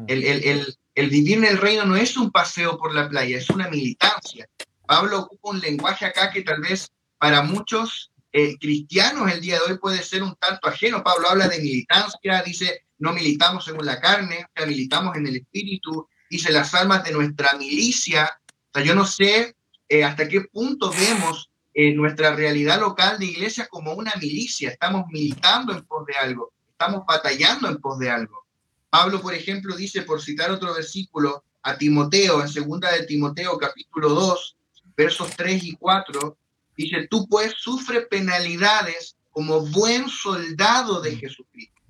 El, 0.08 0.24
el- 0.24 0.44
el- 0.44 0.78
el 0.96 1.10
vivir 1.12 1.38
en 1.38 1.46
el 1.46 1.58
reino 1.58 1.86
no 1.86 1.96
es 1.96 2.18
un 2.18 2.32
paseo 2.32 2.76
por 2.78 2.94
la 2.94 3.08
playa, 3.08 3.38
es 3.38 3.50
una 3.52 3.70
militancia. 3.70 4.50
Pablo 4.88 5.20
ocupa 5.20 5.50
un 5.50 5.60
lenguaje 5.60 6.06
acá 6.06 6.32
que 6.32 6.42
tal 6.42 6.62
vez 6.62 6.90
para 7.20 7.44
muchos 7.44 8.12
eh, 8.32 8.58
cristianos 8.58 9.32
el 9.32 9.42
día 9.42 9.56
de 9.56 9.72
hoy 9.72 9.78
puede 9.78 10.02
ser 10.02 10.24
un 10.24 10.36
tanto 10.36 10.68
ajeno. 10.68 11.04
Pablo 11.04 11.30
habla 11.30 11.48
de 11.48 11.60
militancia, 11.60 12.42
dice, 12.44 12.86
no 12.98 13.14
militamos 13.14 13.66
según 13.66 13.86
la 13.86 14.00
carne, 14.00 14.48
militamos 14.66 15.16
en 15.18 15.28
el 15.28 15.36
espíritu, 15.38 16.08
dice 16.30 16.52
las 16.52 16.74
almas 16.74 17.04
de 17.04 17.12
nuestra 17.12 17.54
milicia. 17.58 18.40
O 18.50 18.72
sea, 18.74 18.84
yo 18.84 18.96
no 18.96 19.06
sé 19.06 19.56
eh, 19.90 20.04
hasta 20.04 20.28
qué 20.28 20.42
punto 20.42 20.90
vemos 20.92 21.50
eh, 21.74 21.94
nuestra 21.94 22.34
realidad 22.34 22.80
local 22.80 23.20
de 23.20 23.26
iglesia 23.26 23.68
como 23.70 23.94
una 23.94 24.14
milicia. 24.20 24.70
Estamos 24.70 25.06
militando 25.10 25.74
en 25.74 25.84
pos 25.86 26.06
de 26.06 26.16
algo, 26.16 26.54
estamos 26.72 27.04
batallando 27.06 27.68
en 27.68 27.78
pos 27.78 28.00
de 28.00 28.10
algo. 28.10 28.46
Pablo, 28.90 29.22
por 29.22 29.34
ejemplo, 29.34 29.76
dice, 29.76 30.04
por 30.04 30.22
citar 30.22 30.50
otro 30.50 30.74
versículo, 30.74 31.44
a 31.64 31.78
Timoteo, 31.78 32.42
en 32.42 32.48
segunda 32.48 32.92
de 32.94 33.06
Timoteo, 33.06 33.58
capítulo 33.58 34.10
2, 34.10 34.57
versos 34.98 35.30
3 35.38 35.64
y 35.64 35.74
4, 35.74 36.38
dice, 36.76 37.08
tú 37.10 37.28
pues 37.28 37.54
sufre 37.58 38.02
penalidades 38.02 39.16
como 39.32 39.62
buen 39.62 40.10
soldado 40.10 41.00
de 41.00 41.16
Jesucristo. 41.16 41.82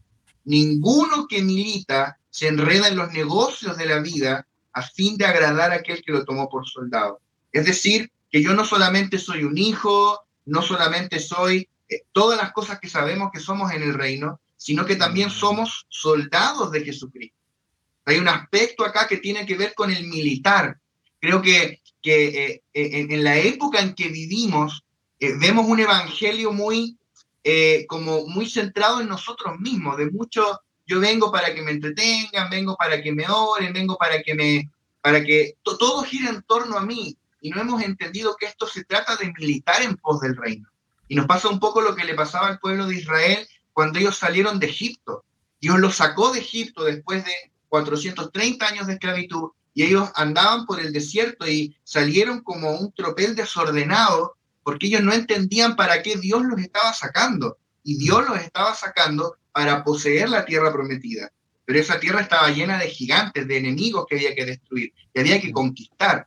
Ninguno 0.43 1.27
que 1.27 1.41
milita 1.41 2.19
se 2.29 2.47
enreda 2.47 2.89
en 2.89 2.97
los 2.97 3.11
negocios 3.13 3.77
de 3.77 3.85
la 3.85 3.99
vida 3.99 4.45
a 4.73 4.81
fin 4.83 5.17
de 5.17 5.25
agradar 5.25 5.71
a 5.71 5.75
aquel 5.75 6.03
que 6.03 6.11
lo 6.11 6.23
tomó 6.25 6.49
por 6.49 6.67
soldado. 6.67 7.19
Es 7.51 7.65
decir, 7.65 8.11
que 8.29 8.43
yo 8.43 8.53
no 8.53 8.65
solamente 8.65 9.17
soy 9.17 9.43
un 9.43 9.57
hijo, 9.57 10.19
no 10.45 10.61
solamente 10.61 11.19
soy 11.19 11.67
eh, 11.89 12.01
todas 12.11 12.37
las 12.37 12.51
cosas 12.51 12.79
que 12.79 12.89
sabemos 12.89 13.31
que 13.33 13.39
somos 13.39 13.71
en 13.71 13.81
el 13.81 13.93
reino, 13.93 14.39
sino 14.57 14.85
que 14.85 14.95
también 14.95 15.29
somos 15.29 15.85
soldados 15.89 16.71
de 16.71 16.83
Jesucristo. 16.83 17.37
Hay 18.05 18.17
un 18.17 18.27
aspecto 18.27 18.85
acá 18.85 19.07
que 19.07 19.17
tiene 19.17 19.45
que 19.45 19.57
ver 19.57 19.73
con 19.73 19.91
el 19.91 20.07
militar. 20.07 20.79
Creo 21.19 21.41
que, 21.41 21.81
que 22.07 22.45
eh, 22.45 22.63
en, 22.73 23.11
en 23.11 23.23
la 23.23 23.37
época 23.37 23.81
en 23.81 23.93
que 23.93 24.07
vivimos, 24.07 24.83
eh, 25.19 25.33
vemos 25.37 25.65
un 25.67 25.79
evangelio 25.79 26.53
muy, 26.53 26.97
eh, 27.43 27.85
como 27.87 28.25
muy 28.27 28.49
centrado 28.49 29.01
en 29.01 29.09
nosotros 29.09 29.59
mismos, 29.59 29.97
de 29.97 30.09
mucho, 30.09 30.61
yo 30.85 30.99
vengo 31.01 31.31
para 31.31 31.53
que 31.53 31.61
me 31.61 31.71
entretengan, 31.71 32.49
vengo 32.49 32.77
para 32.77 33.01
que 33.01 33.11
me 33.11 33.25
oren, 33.29 33.73
vengo 33.73 33.97
para 33.97 34.21
que 34.23 34.33
me, 34.35 34.69
para 35.01 35.21
que 35.23 35.55
to- 35.63 35.77
todo 35.77 36.03
gira 36.03 36.29
en 36.29 36.41
torno 36.43 36.77
a 36.77 36.85
mí, 36.85 37.17
y 37.41 37.49
no 37.49 37.59
hemos 37.59 37.81
entendido 37.83 38.35
que 38.39 38.45
esto 38.45 38.67
se 38.67 38.85
trata 38.85 39.15
de 39.17 39.33
militar 39.37 39.81
en 39.81 39.97
pos 39.97 40.21
del 40.21 40.35
reino. 40.37 40.69
Y 41.09 41.15
nos 41.15 41.25
pasa 41.25 41.49
un 41.49 41.59
poco 41.59 41.81
lo 41.81 41.93
que 41.95 42.05
le 42.05 42.13
pasaba 42.15 42.47
al 42.47 42.59
pueblo 42.59 42.87
de 42.87 42.95
Israel 42.95 43.47
cuando 43.73 43.99
ellos 43.99 44.17
salieron 44.17 44.59
de 44.59 44.67
Egipto. 44.67 45.23
Dios 45.59 45.77
los 45.79 45.95
sacó 45.97 46.31
de 46.31 46.39
Egipto 46.39 46.83
después 46.85 47.23
de 47.25 47.33
430 47.69 48.65
años 48.67 48.87
de 48.87 48.93
esclavitud 48.93 49.49
y 49.77 49.83
ellos 49.83 50.09
andaban 50.15 50.65
por 50.65 50.79
el 50.79 50.91
desierto 50.91 51.47
y 51.47 51.77
salieron 51.83 52.41
como 52.41 52.71
un 52.71 52.91
tropel 52.93 53.35
desordenado 53.35 54.35
porque 54.63 54.87
ellos 54.87 55.03
no 55.03 55.13
entendían 55.13 55.75
para 55.75 56.01
qué 56.01 56.15
Dios 56.15 56.43
los 56.45 56.59
estaba 56.59 56.93
sacando. 56.93 57.59
Y 57.83 57.99
Dios 57.99 58.27
los 58.27 58.39
estaba 58.39 58.73
sacando 58.73 59.37
para 59.51 59.83
poseer 59.83 60.29
la 60.29 60.45
tierra 60.45 60.73
prometida. 60.73 61.31
Pero 61.63 61.79
esa 61.79 61.99
tierra 61.99 62.21
estaba 62.21 62.49
llena 62.49 62.79
de 62.79 62.89
gigantes, 62.89 63.47
de 63.47 63.55
enemigos 63.55 64.07
que 64.09 64.15
había 64.15 64.33
que 64.33 64.47
destruir, 64.47 64.93
que 65.13 65.21
había 65.21 65.39
que 65.39 65.51
conquistar. 65.51 66.25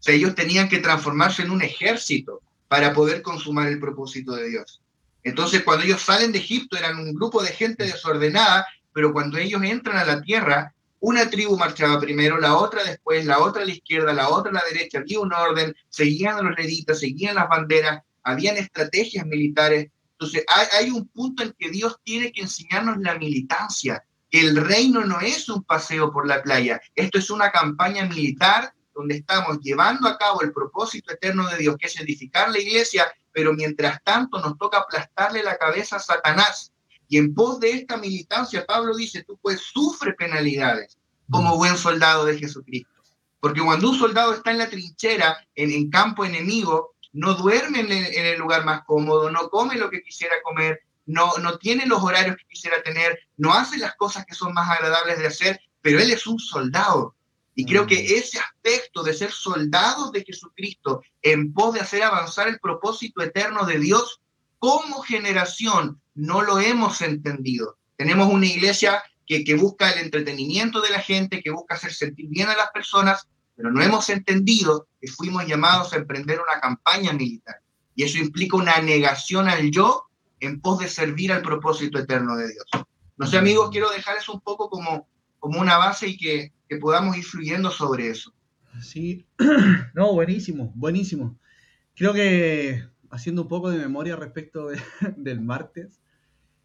O 0.00 0.02
sea, 0.02 0.16
ellos 0.16 0.34
tenían 0.34 0.68
que 0.68 0.80
transformarse 0.80 1.42
en 1.42 1.52
un 1.52 1.62
ejército 1.62 2.42
para 2.66 2.92
poder 2.92 3.22
consumar 3.22 3.68
el 3.68 3.78
propósito 3.78 4.34
de 4.34 4.48
Dios. 4.48 4.82
Entonces, 5.22 5.62
cuando 5.62 5.84
ellos 5.84 6.02
salen 6.02 6.32
de 6.32 6.40
Egipto, 6.40 6.76
eran 6.76 6.98
un 6.98 7.14
grupo 7.14 7.40
de 7.40 7.52
gente 7.52 7.84
desordenada, 7.84 8.66
pero 8.92 9.12
cuando 9.12 9.38
ellos 9.38 9.62
entran 9.62 9.96
a 9.96 10.04
la 10.04 10.20
tierra, 10.22 10.74
una 11.00 11.28
tribu 11.28 11.56
marchaba 11.56 11.98
primero, 11.98 12.38
la 12.38 12.56
otra 12.56 12.84
después, 12.84 13.24
la 13.24 13.40
otra 13.40 13.62
a 13.62 13.64
la 13.64 13.72
izquierda, 13.72 14.12
la 14.12 14.28
otra 14.28 14.50
a 14.50 14.54
la 14.54 14.64
derecha, 14.70 14.98
había 14.98 15.20
un 15.20 15.32
orden, 15.32 15.74
seguían 15.88 16.44
los 16.44 16.56
levitas, 16.56 17.00
seguían 17.00 17.34
las 17.34 17.48
banderas, 17.48 18.02
habían 18.22 18.56
estrategias 18.56 19.26
militares. 19.26 19.90
Entonces, 20.12 20.44
hay, 20.46 20.66
hay 20.72 20.90
un 20.90 21.08
punto 21.08 21.42
en 21.42 21.54
que 21.58 21.70
Dios 21.70 21.98
tiene 22.04 22.30
que 22.32 22.42
enseñarnos 22.42 22.98
la 22.98 23.18
militancia, 23.18 24.04
el 24.30 24.56
reino 24.56 25.04
no 25.04 25.20
es 25.20 25.48
un 25.48 25.64
paseo 25.64 26.12
por 26.12 26.26
la 26.26 26.42
playa, 26.42 26.80
esto 26.94 27.18
es 27.18 27.30
una 27.30 27.50
campaña 27.50 28.04
militar 28.06 28.72
donde 28.94 29.16
estamos 29.16 29.58
llevando 29.60 30.08
a 30.08 30.18
cabo 30.18 30.42
el 30.42 30.52
propósito 30.52 31.12
eterno 31.12 31.48
de 31.48 31.56
Dios, 31.56 31.76
que 31.78 31.86
es 31.86 31.98
edificar 31.98 32.50
la 32.50 32.58
iglesia, 32.58 33.10
pero 33.32 33.52
mientras 33.54 34.02
tanto 34.04 34.38
nos 34.40 34.58
toca 34.58 34.78
aplastarle 34.78 35.42
la 35.42 35.56
cabeza 35.56 35.96
a 35.96 36.00
Satanás. 36.00 36.72
Y 37.10 37.18
en 37.18 37.34
pos 37.34 37.58
de 37.58 37.72
esta 37.72 37.96
militancia, 37.96 38.64
Pablo 38.64 38.94
dice, 38.94 39.24
tú 39.24 39.36
pues 39.42 39.60
sufre 39.60 40.14
penalidades 40.14 40.96
como 41.28 41.56
buen 41.56 41.76
soldado 41.76 42.24
de 42.24 42.38
Jesucristo. 42.38 43.02
Porque 43.40 43.60
cuando 43.60 43.90
un 43.90 43.98
soldado 43.98 44.32
está 44.32 44.52
en 44.52 44.58
la 44.58 44.70
trinchera, 44.70 45.36
en, 45.56 45.72
en 45.72 45.90
campo 45.90 46.24
enemigo, 46.24 46.94
no 47.12 47.34
duerme 47.34 47.80
en 47.80 47.90
el, 47.90 48.06
en 48.14 48.26
el 48.26 48.38
lugar 48.38 48.64
más 48.64 48.84
cómodo, 48.84 49.28
no 49.28 49.50
come 49.50 49.76
lo 49.76 49.90
que 49.90 50.02
quisiera 50.02 50.36
comer, 50.44 50.82
no, 51.04 51.36
no 51.38 51.58
tiene 51.58 51.84
los 51.84 52.00
horarios 52.00 52.36
que 52.36 52.46
quisiera 52.48 52.80
tener, 52.80 53.18
no 53.36 53.52
hace 53.52 53.76
las 53.78 53.96
cosas 53.96 54.24
que 54.24 54.36
son 54.36 54.54
más 54.54 54.70
agradables 54.70 55.18
de 55.18 55.26
hacer, 55.26 55.60
pero 55.82 55.98
él 55.98 56.12
es 56.12 56.28
un 56.28 56.38
soldado. 56.38 57.16
Y 57.56 57.66
creo 57.66 57.88
que 57.88 58.18
ese 58.18 58.38
aspecto 58.38 59.02
de 59.02 59.14
ser 59.14 59.32
soldados 59.32 60.12
de 60.12 60.24
Jesucristo 60.24 61.02
en 61.22 61.52
pos 61.52 61.74
de 61.74 61.80
hacer 61.80 62.04
avanzar 62.04 62.46
el 62.46 62.60
propósito 62.60 63.20
eterno 63.20 63.66
de 63.66 63.80
Dios, 63.80 64.20
como 64.60 65.00
generación 65.00 66.00
no 66.20 66.42
lo 66.42 66.58
hemos 66.58 67.00
entendido. 67.00 67.78
Tenemos 67.96 68.32
una 68.32 68.46
iglesia 68.46 69.02
que, 69.26 69.44
que 69.44 69.54
busca 69.54 69.90
el 69.90 69.98
entretenimiento 70.04 70.80
de 70.80 70.90
la 70.90 71.00
gente, 71.00 71.42
que 71.42 71.50
busca 71.50 71.74
hacer 71.74 71.92
sentir 71.92 72.28
bien 72.28 72.48
a 72.48 72.56
las 72.56 72.70
personas, 72.70 73.28
pero 73.56 73.70
no 73.70 73.82
hemos 73.82 74.08
entendido 74.10 74.88
que 75.00 75.08
fuimos 75.08 75.46
llamados 75.46 75.92
a 75.92 75.96
emprender 75.96 76.40
una 76.40 76.60
campaña 76.60 77.12
militar. 77.12 77.56
Y 77.94 78.04
eso 78.04 78.18
implica 78.18 78.56
una 78.56 78.80
negación 78.80 79.48
al 79.48 79.70
yo 79.70 80.04
en 80.40 80.60
pos 80.60 80.78
de 80.78 80.88
servir 80.88 81.32
al 81.32 81.42
propósito 81.42 81.98
eterno 81.98 82.36
de 82.36 82.52
Dios. 82.52 82.64
No 83.16 83.26
sé, 83.26 83.36
amigos, 83.36 83.70
quiero 83.70 83.90
dejar 83.90 84.16
eso 84.16 84.32
un 84.32 84.40
poco 84.40 84.70
como, 84.70 85.06
como 85.38 85.60
una 85.60 85.76
base 85.76 86.08
y 86.08 86.16
que, 86.16 86.52
que 86.68 86.76
podamos 86.78 87.16
ir 87.16 87.24
fluyendo 87.24 87.70
sobre 87.70 88.08
eso. 88.08 88.32
Sí, 88.80 89.26
no, 89.94 90.12
buenísimo, 90.14 90.72
buenísimo. 90.74 91.38
Creo 91.94 92.14
que 92.14 92.82
haciendo 93.10 93.42
un 93.42 93.48
poco 93.48 93.70
de 93.70 93.78
memoria 93.78 94.16
respecto 94.16 94.68
de- 94.68 94.80
del 95.16 95.40
martes, 95.40 96.00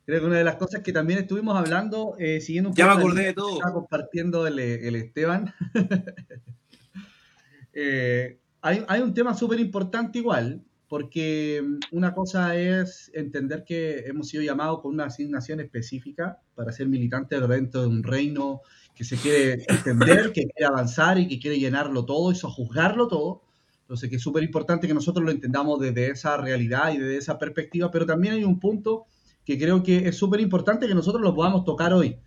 creo 0.05 0.19
que 0.19 0.25
una 0.27 0.38
de 0.38 0.43
las 0.43 0.55
cosas 0.55 0.81
que 0.81 0.93
también 0.93 1.19
estuvimos 1.19 1.57
hablando, 1.57 2.15
eh, 2.19 2.39
siguiendo 2.39 2.69
un 2.69 2.75
Ya 2.75 2.85
me 2.85 2.93
poco 2.93 3.07
acordé 3.07 3.25
de 3.25 3.33
todo. 3.33 3.53
estaba 3.53 3.74
compartiendo 3.74 4.47
el, 4.47 4.59
el 4.59 4.95
Esteban, 4.95 5.53
eh, 7.74 8.39
hay, 8.62 8.83
hay 8.88 9.01
un 9.01 9.13
tema 9.13 9.35
súper 9.35 9.59
importante 9.59 10.19
igual, 10.19 10.63
porque 10.88 11.63
mm, 11.63 11.95
una 11.95 12.13
cosa 12.13 12.55
es 12.55 13.12
entender 13.13 13.63
que 13.65 14.05
hemos 14.07 14.29
sido 14.29 14.43
llamados 14.43 14.81
con 14.81 14.93
una 14.93 15.05
asignación 15.05 15.59
específica 15.59 16.39
para 16.53 16.71
ser 16.71 16.88
militantes 16.88 17.47
dentro 17.47 17.81
de 17.81 17.88
un 17.88 18.03
reino 18.03 18.62
que 18.95 19.03
se 19.03 19.17
quiere 19.17 19.53
extender, 19.53 20.31
que 20.31 20.47
quiere 20.47 20.65
avanzar 20.65 21.19
y 21.19 21.27
que 21.27 21.39
quiere 21.39 21.59
llenarlo 21.59 22.05
todo 22.05 22.31
y 22.31 22.35
sojuzgarlo 22.35 23.07
todo. 23.07 23.41
Entonces, 23.81 24.09
que 24.09 24.15
es 24.15 24.21
súper 24.21 24.43
importante 24.43 24.88
que 24.88 24.93
nosotros 24.93 25.24
lo 25.24 25.31
entendamos 25.31 25.79
desde 25.79 26.09
esa 26.09 26.38
realidad 26.38 26.93
y 26.93 26.97
desde 26.97 27.17
esa 27.17 27.38
perspectiva, 27.38 27.91
pero 27.91 28.05
también 28.05 28.35
hay 28.35 28.43
un 28.43 28.59
punto 28.59 29.05
que 29.46 29.58
creo 29.58 29.84
que 29.84 30.08
es 30.08 30.18
súper 30.18 30.40
importante 30.42 30.88
que 30.88 30.96
nosotros 30.96 31.22
lo 31.22 31.36
podamos 31.36 31.64
tocar 31.64 31.94
hoy, 31.94 32.18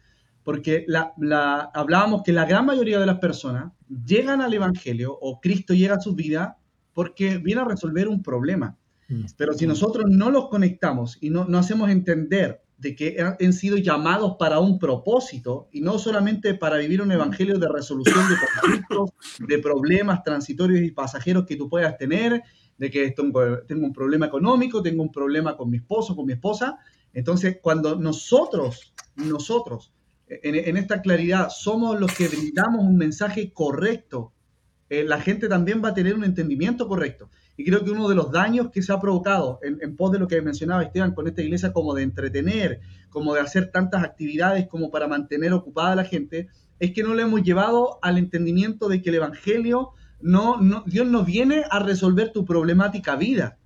porque 0.44 0.84
la, 0.86 1.12
la- 1.18 1.70
hablábamos 1.74 2.22
que 2.22 2.32
la 2.32 2.46
gran 2.46 2.64
mayoría 2.64 2.98
de 2.98 3.06
las 3.06 3.18
personas 3.18 3.72
llegan 4.06 4.40
al 4.40 4.54
Evangelio 4.54 5.18
o 5.20 5.40
Cristo 5.40 5.74
llega 5.74 5.96
a 5.96 6.00
su 6.00 6.14
vida 6.14 6.56
porque 6.94 7.38
viene 7.38 7.60
a 7.60 7.64
resolver 7.64 8.08
un 8.08 8.22
problema. 8.22 8.76
Pero 9.36 9.54
si 9.54 9.66
nosotros 9.66 10.04
no 10.10 10.30
los 10.30 10.48
conectamos 10.48 11.16
y 11.20 11.30
no, 11.30 11.46
no 11.46 11.58
hacemos 11.58 11.88
entender 11.88 12.60
de 12.76 12.94
que 12.94 13.16
han, 13.20 13.52
sido 13.52 13.76
llamados 13.76 14.36
para 14.38 14.60
un 14.60 14.78
propósito 14.78 15.68
y 15.72 15.80
no 15.80 15.98
solamente 15.98 16.54
para 16.54 16.76
vivir 16.76 17.02
un 17.02 17.10
evangelio 17.10 17.58
de 17.58 17.68
resolución 17.68 18.28
de 18.28 18.36
conflictos, 18.36 19.10
de 19.46 19.58
problemas 19.58 20.22
transitorios 20.22 20.80
y 20.82 20.92
pasajeros 20.92 21.44
que 21.46 21.56
tú 21.56 21.68
puedas 21.68 21.96
tener, 21.98 22.42
de 22.76 22.90
que 22.90 23.10
tengo 23.10 23.86
un 23.86 23.92
problema 23.92 24.26
económico, 24.26 24.80
tengo 24.82 25.02
un 25.02 25.10
problema 25.10 25.56
con 25.56 25.70
mi 25.70 25.78
esposo, 25.78 26.14
con 26.14 26.26
mi 26.26 26.34
esposa. 26.34 26.78
Entonces, 27.12 27.58
cuando 27.60 27.96
nosotros, 27.96 28.92
nosotros, 29.16 29.92
en, 30.28 30.76
esta 30.76 31.00
claridad, 31.00 31.48
somos 31.48 31.98
los 31.98 32.14
que 32.14 32.28
brindamos 32.28 32.84
un 32.84 32.96
mensaje 32.96 33.52
correcto, 33.52 34.32
eh, 34.90 35.04
la 35.04 35.20
gente 35.20 35.48
también 35.48 35.82
va 35.82 35.90
a 35.90 35.94
tener 35.94 36.14
un 36.14 36.24
entendimiento 36.24 36.86
correcto. 36.86 37.30
Y 37.56 37.64
creo 37.64 37.84
que 37.84 37.90
uno 37.90 38.08
de 38.08 38.14
los 38.14 38.30
daños 38.30 38.70
que 38.70 38.82
se 38.82 38.92
ha 38.92 39.00
provocado 39.00 39.58
en, 39.62 39.78
en 39.82 39.96
pos 39.96 40.12
de 40.12 40.18
lo 40.18 40.28
que 40.28 40.40
mencionaba 40.40 40.82
Esteban 40.82 41.14
con 41.14 41.26
esta 41.26 41.42
iglesia, 41.42 41.72
como 41.72 41.94
de 41.94 42.02
entretener, 42.02 42.80
como 43.10 43.34
de 43.34 43.40
hacer 43.40 43.70
tantas 43.70 44.04
actividades 44.04 44.68
como 44.68 44.90
para 44.90 45.08
mantener 45.08 45.52
ocupada 45.52 45.92
a 45.92 45.96
la 45.96 46.04
gente, 46.04 46.48
es 46.78 46.92
que 46.92 47.02
no 47.02 47.14
le 47.14 47.22
hemos 47.22 47.42
llevado 47.42 47.98
al 48.02 48.18
entendimiento 48.18 48.88
de 48.88 49.02
que 49.02 49.10
el 49.10 49.16
Evangelio, 49.16 49.90
no, 50.20 50.60
no, 50.60 50.84
Dios 50.86 51.06
no 51.06 51.24
viene 51.24 51.64
a 51.70 51.80
resolver 51.80 52.32
tu 52.32 52.44
problemática 52.44 53.16
vida. 53.16 53.57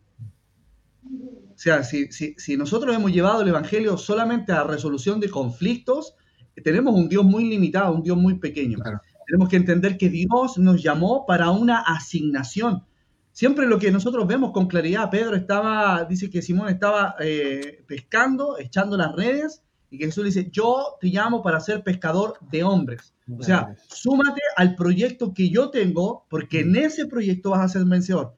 O 1.62 1.64
sea, 1.64 1.84
si, 1.84 2.10
si, 2.10 2.34
si 2.38 2.56
nosotros 2.56 2.92
hemos 2.92 3.12
llevado 3.12 3.42
el 3.42 3.48
Evangelio 3.48 3.96
solamente 3.96 4.50
a 4.50 4.64
resolución 4.64 5.20
de 5.20 5.30
conflictos, 5.30 6.16
tenemos 6.64 6.92
un 6.92 7.08
Dios 7.08 7.24
muy 7.24 7.48
limitado, 7.48 7.94
un 7.94 8.02
Dios 8.02 8.16
muy 8.16 8.40
pequeño. 8.40 8.78
Claro. 8.78 9.00
Tenemos 9.28 9.48
que 9.48 9.58
entender 9.58 9.96
que 9.96 10.08
Dios 10.08 10.58
nos 10.58 10.82
llamó 10.82 11.24
para 11.24 11.52
una 11.52 11.78
asignación. 11.78 12.82
Siempre 13.30 13.68
lo 13.68 13.78
que 13.78 13.92
nosotros 13.92 14.26
vemos 14.26 14.50
con 14.50 14.66
claridad, 14.66 15.08
Pedro 15.08 15.36
estaba, 15.36 16.04
dice 16.04 16.28
que 16.30 16.42
Simón 16.42 16.68
estaba 16.68 17.14
eh, 17.20 17.84
pescando, 17.86 18.58
echando 18.58 18.96
las 18.96 19.14
redes, 19.14 19.62
y 19.88 19.98
que 19.98 20.06
Jesús 20.06 20.24
le 20.24 20.30
dice, 20.30 20.50
yo 20.50 20.96
te 21.00 21.10
llamo 21.10 21.44
para 21.44 21.60
ser 21.60 21.84
pescador 21.84 22.38
de 22.50 22.64
hombres. 22.64 23.14
O 23.38 23.40
sea, 23.44 23.76
súmate 23.86 24.40
al 24.56 24.74
proyecto 24.74 25.32
que 25.32 25.48
yo 25.48 25.70
tengo, 25.70 26.26
porque 26.28 26.62
en 26.62 26.74
ese 26.74 27.06
proyecto 27.06 27.50
vas 27.50 27.60
a 27.60 27.68
ser 27.68 27.84
vencedor. 27.84 28.34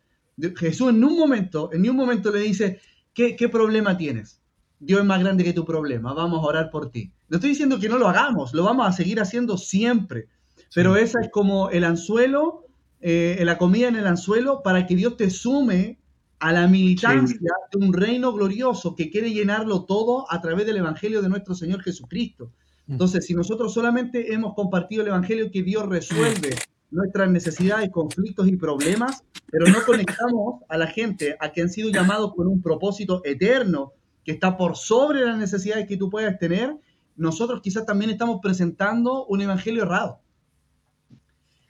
Jesús 0.56 0.90
en 0.90 1.02
un 1.02 1.16
momento, 1.16 1.70
en 1.72 1.88
un 1.88 1.96
momento 1.96 2.30
le 2.30 2.40
dice, 2.40 2.80
¿qué, 3.14 3.36
qué 3.36 3.48
problema 3.48 3.96
tienes? 3.96 4.40
Dios 4.78 5.00
es 5.00 5.06
más 5.06 5.20
grande 5.20 5.44
que 5.44 5.52
tu 5.52 5.64
problema, 5.64 6.12
vamos 6.12 6.40
a 6.44 6.46
orar 6.46 6.70
por 6.70 6.90
ti. 6.90 7.10
No 7.28 7.36
estoy 7.36 7.50
diciendo 7.50 7.78
que 7.78 7.88
no 7.88 7.98
lo 7.98 8.08
hagamos, 8.08 8.52
lo 8.52 8.64
vamos 8.64 8.86
a 8.86 8.92
seguir 8.92 9.20
haciendo 9.20 9.56
siempre, 9.56 10.26
pero 10.74 10.96
esa 10.96 11.20
es 11.20 11.30
como 11.30 11.70
el 11.70 11.84
anzuelo, 11.84 12.66
eh, 13.00 13.40
la 13.44 13.56
comida 13.56 13.88
en 13.88 13.96
el 13.96 14.06
anzuelo 14.06 14.62
para 14.62 14.86
que 14.86 14.96
Dios 14.96 15.16
te 15.16 15.30
sume 15.30 15.98
a 16.38 16.52
la 16.52 16.66
militancia 16.68 17.38
de 17.72 17.86
un 17.86 17.92
reino 17.92 18.32
glorioso 18.32 18.94
que 18.94 19.10
quiere 19.10 19.32
llenarlo 19.32 19.84
todo 19.84 20.30
a 20.30 20.40
través 20.42 20.66
del 20.66 20.76
Evangelio 20.76 21.22
de 21.22 21.28
nuestro 21.28 21.54
Señor 21.54 21.82
Jesucristo. 21.82 22.50
Entonces, 22.86 23.24
si 23.24 23.34
nosotros 23.34 23.72
solamente 23.72 24.34
hemos 24.34 24.54
compartido 24.54 25.02
el 25.02 25.08
Evangelio 25.08 25.50
que 25.50 25.62
Dios 25.62 25.88
resuelve 25.88 26.56
nuestras 26.94 27.28
necesidades, 27.30 27.90
conflictos 27.90 28.48
y 28.48 28.56
problemas, 28.56 29.24
pero 29.50 29.66
no 29.66 29.84
conectamos 29.84 30.62
a 30.68 30.78
la 30.78 30.86
gente 30.86 31.36
a 31.40 31.50
que 31.52 31.62
han 31.62 31.68
sido 31.68 31.90
llamados 31.90 32.34
con 32.34 32.46
un 32.46 32.62
propósito 32.62 33.20
eterno 33.24 33.92
que 34.24 34.32
está 34.32 34.56
por 34.56 34.76
sobre 34.76 35.24
las 35.24 35.36
necesidades 35.36 35.86
que 35.86 35.96
tú 35.96 36.08
puedas 36.08 36.38
tener, 36.38 36.74
nosotros 37.16 37.60
quizás 37.62 37.84
también 37.84 38.10
estamos 38.10 38.38
presentando 38.42 39.26
un 39.26 39.40
evangelio 39.40 39.82
errado. 39.82 40.20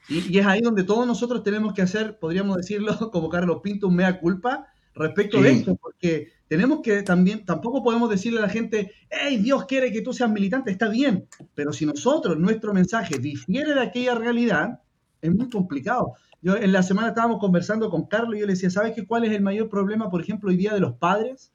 Y, 0.07 0.31
y 0.33 0.39
es 0.39 0.45
ahí 0.45 0.61
donde 0.61 0.83
todos 0.83 1.05
nosotros 1.07 1.43
tenemos 1.43 1.73
que 1.73 1.81
hacer, 1.81 2.19
podríamos 2.19 2.57
decirlo 2.57 2.95
como 3.11 3.29
Carlos 3.29 3.59
Pinto, 3.63 3.87
un 3.87 3.95
mea 3.95 4.19
culpa 4.19 4.67
respecto 4.93 5.41
de 5.41 5.49
Sí. 5.51 5.57
esto, 5.59 5.75
porque 5.75 6.29
tenemos 6.47 6.81
que 6.81 7.01
también, 7.03 7.43
tampoco 7.43 7.83
podemos 7.83 8.09
decirle 8.09 8.39
a 8.39 8.43
la 8.43 8.49
gente, 8.49 8.91
hey, 9.09 9.37
Dios 9.37 9.65
quiere 9.65 9.91
que 9.91 10.01
tú 10.01 10.13
seas 10.13 10.29
militante, 10.29 10.71
está 10.71 10.87
bien, 10.87 11.27
pero 11.55 11.73
si 11.73 11.85
nosotros, 11.85 12.37
nuestro 12.37 12.73
mensaje 12.73 13.17
difiere 13.17 13.73
de 13.73 13.81
aquella 13.81 14.15
realidad, 14.15 14.79
es 15.25 15.35
muy 15.35 15.49
complicado. 15.49 16.13
Yo 16.41 16.55
en 16.55 16.71
la 16.71 16.83
semana 16.83 17.09
estábamos 17.09 17.39
conversando 17.39 17.89
con 17.89 18.05
Carlos 18.05 18.35
y 18.35 18.39
yo 18.39 18.45
le 18.45 18.53
decía, 18.53 18.69
¿sabes 18.69 18.93
qué, 18.93 19.05
cuál 19.05 19.23
es 19.25 19.31
el 19.31 19.41
mayor 19.41 19.69
problema, 19.69 20.09
por 20.09 20.21
ejemplo, 20.21 20.49
hoy 20.49 20.57
día 20.57 20.73
de 20.73 20.79
los 20.79 20.93
padres? 20.93 21.51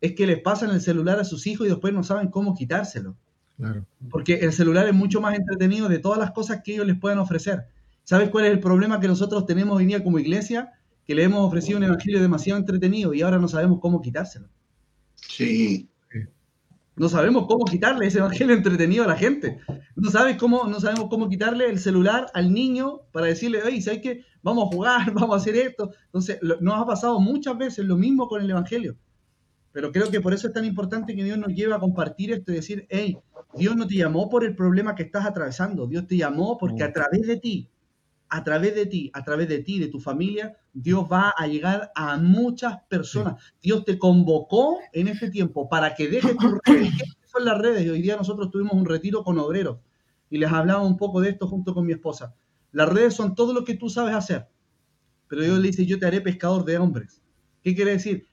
Es 0.00 0.12
que 0.14 0.26
les 0.26 0.40
pasan 0.40 0.70
el 0.70 0.80
celular 0.80 1.20
a 1.20 1.24
sus 1.24 1.46
hijos 1.46 1.66
y 1.66 1.70
después 1.70 1.94
no 1.94 2.02
saben 2.02 2.28
cómo 2.28 2.54
quitárselo. 2.54 3.16
Claro. 3.56 3.86
Porque 4.10 4.34
el 4.34 4.52
celular 4.52 4.88
es 4.88 4.94
mucho 4.94 5.20
más 5.20 5.36
entretenido 5.36 5.88
de 5.88 6.00
todas 6.00 6.18
las 6.18 6.32
cosas 6.32 6.62
que 6.64 6.74
ellos 6.74 6.86
les 6.86 6.98
pueden 6.98 7.18
ofrecer. 7.18 7.66
¿Sabes 8.04 8.30
cuál 8.30 8.46
es 8.46 8.50
el 8.50 8.60
problema 8.60 8.98
que 8.98 9.06
nosotros 9.06 9.46
tenemos 9.46 9.76
hoy 9.76 9.86
día 9.86 10.02
como 10.02 10.18
iglesia? 10.18 10.72
Que 11.06 11.14
le 11.14 11.22
hemos 11.22 11.46
ofrecido 11.46 11.78
un 11.78 11.84
evangelio 11.84 12.20
demasiado 12.20 12.58
entretenido 12.58 13.14
y 13.14 13.22
ahora 13.22 13.38
no 13.38 13.46
sabemos 13.46 13.78
cómo 13.80 14.02
quitárselo. 14.02 14.48
Sí. 15.14 15.88
No 16.96 17.08
sabemos 17.08 17.46
cómo 17.48 17.64
quitarle 17.64 18.06
ese 18.06 18.18
evangelio 18.18 18.54
entretenido 18.56 19.04
a 19.04 19.08
la 19.08 19.16
gente. 19.16 19.60
No, 19.96 20.10
sabes 20.10 20.36
cómo, 20.36 20.64
no 20.64 20.80
sabemos 20.80 21.08
cómo 21.08 21.28
quitarle 21.28 21.66
el 21.70 21.78
celular 21.78 22.26
al 22.34 22.52
niño 22.52 23.00
para 23.12 23.26
decirle, 23.26 23.62
oye, 23.62 23.80
¿sabes 23.80 24.00
qué? 24.02 24.24
Vamos 24.42 24.64
a 24.66 24.74
jugar, 24.74 25.10
vamos 25.14 25.34
a 25.34 25.36
hacer 25.40 25.56
esto. 25.56 25.90
Entonces, 26.06 26.38
lo- 26.42 26.60
nos 26.60 26.80
ha 26.80 26.86
pasado 26.86 27.20
muchas 27.20 27.56
veces 27.58 27.84
lo 27.86 27.96
mismo 27.96 28.28
con 28.28 28.42
el 28.42 28.50
evangelio. 28.50 28.96
Pero 29.72 29.90
creo 29.90 30.10
que 30.10 30.20
por 30.20 30.34
eso 30.34 30.48
es 30.48 30.52
tan 30.52 30.64
importante 30.66 31.14
que 31.16 31.24
Dios 31.24 31.38
nos 31.38 31.54
lleve 31.54 31.74
a 31.74 31.78
compartir 31.78 32.32
esto 32.32 32.52
y 32.52 32.56
decir, 32.56 32.86
hey, 32.90 33.16
Dios 33.54 33.74
no 33.76 33.86
te 33.86 33.96
llamó 33.96 34.28
por 34.28 34.44
el 34.44 34.54
problema 34.54 34.94
que 34.94 35.04
estás 35.04 35.24
atravesando. 35.26 35.86
Dios 35.86 36.06
te 36.06 36.16
llamó 36.16 36.58
porque 36.58 36.82
a 36.84 36.92
través 36.92 37.22
de 37.22 37.38
ti, 37.38 37.70
a 38.34 38.42
través 38.42 38.74
de 38.74 38.86
ti, 38.86 39.10
a 39.12 39.22
través 39.22 39.46
de 39.46 39.58
ti, 39.58 39.78
de 39.78 39.88
tu 39.88 40.00
familia, 40.00 40.56
Dios 40.72 41.04
va 41.04 41.34
a 41.36 41.46
llegar 41.46 41.92
a 41.94 42.16
muchas 42.16 42.78
personas. 42.88 43.34
Dios 43.60 43.84
te 43.84 43.98
convocó 43.98 44.78
en 44.94 45.08
este 45.08 45.30
tiempo 45.30 45.68
para 45.68 45.94
que 45.94 46.08
dejes 46.08 46.34
tus 46.38 46.54
redes. 46.64 46.92
¿Qué 46.96 47.28
son 47.30 47.44
las 47.44 47.58
redes? 47.58 47.84
Y 47.84 47.90
hoy 47.90 48.00
día 48.00 48.16
nosotros 48.16 48.50
tuvimos 48.50 48.72
un 48.72 48.86
retiro 48.86 49.22
con 49.22 49.38
obreros 49.38 49.80
y 50.30 50.38
les 50.38 50.50
hablaba 50.50 50.82
un 50.82 50.96
poco 50.96 51.20
de 51.20 51.28
esto 51.28 51.46
junto 51.46 51.74
con 51.74 51.84
mi 51.84 51.92
esposa. 51.92 52.34
Las 52.70 52.88
redes 52.88 53.12
son 53.12 53.34
todo 53.34 53.52
lo 53.52 53.64
que 53.64 53.74
tú 53.74 53.90
sabes 53.90 54.14
hacer. 54.14 54.48
Pero 55.28 55.42
Dios 55.42 55.58
le 55.58 55.66
dice, 55.68 55.84
yo 55.84 55.98
te 55.98 56.06
haré 56.06 56.22
pescador 56.22 56.64
de 56.64 56.78
hombres. 56.78 57.20
¿Qué 57.62 57.74
quiere 57.74 57.90
decir? 57.90 58.28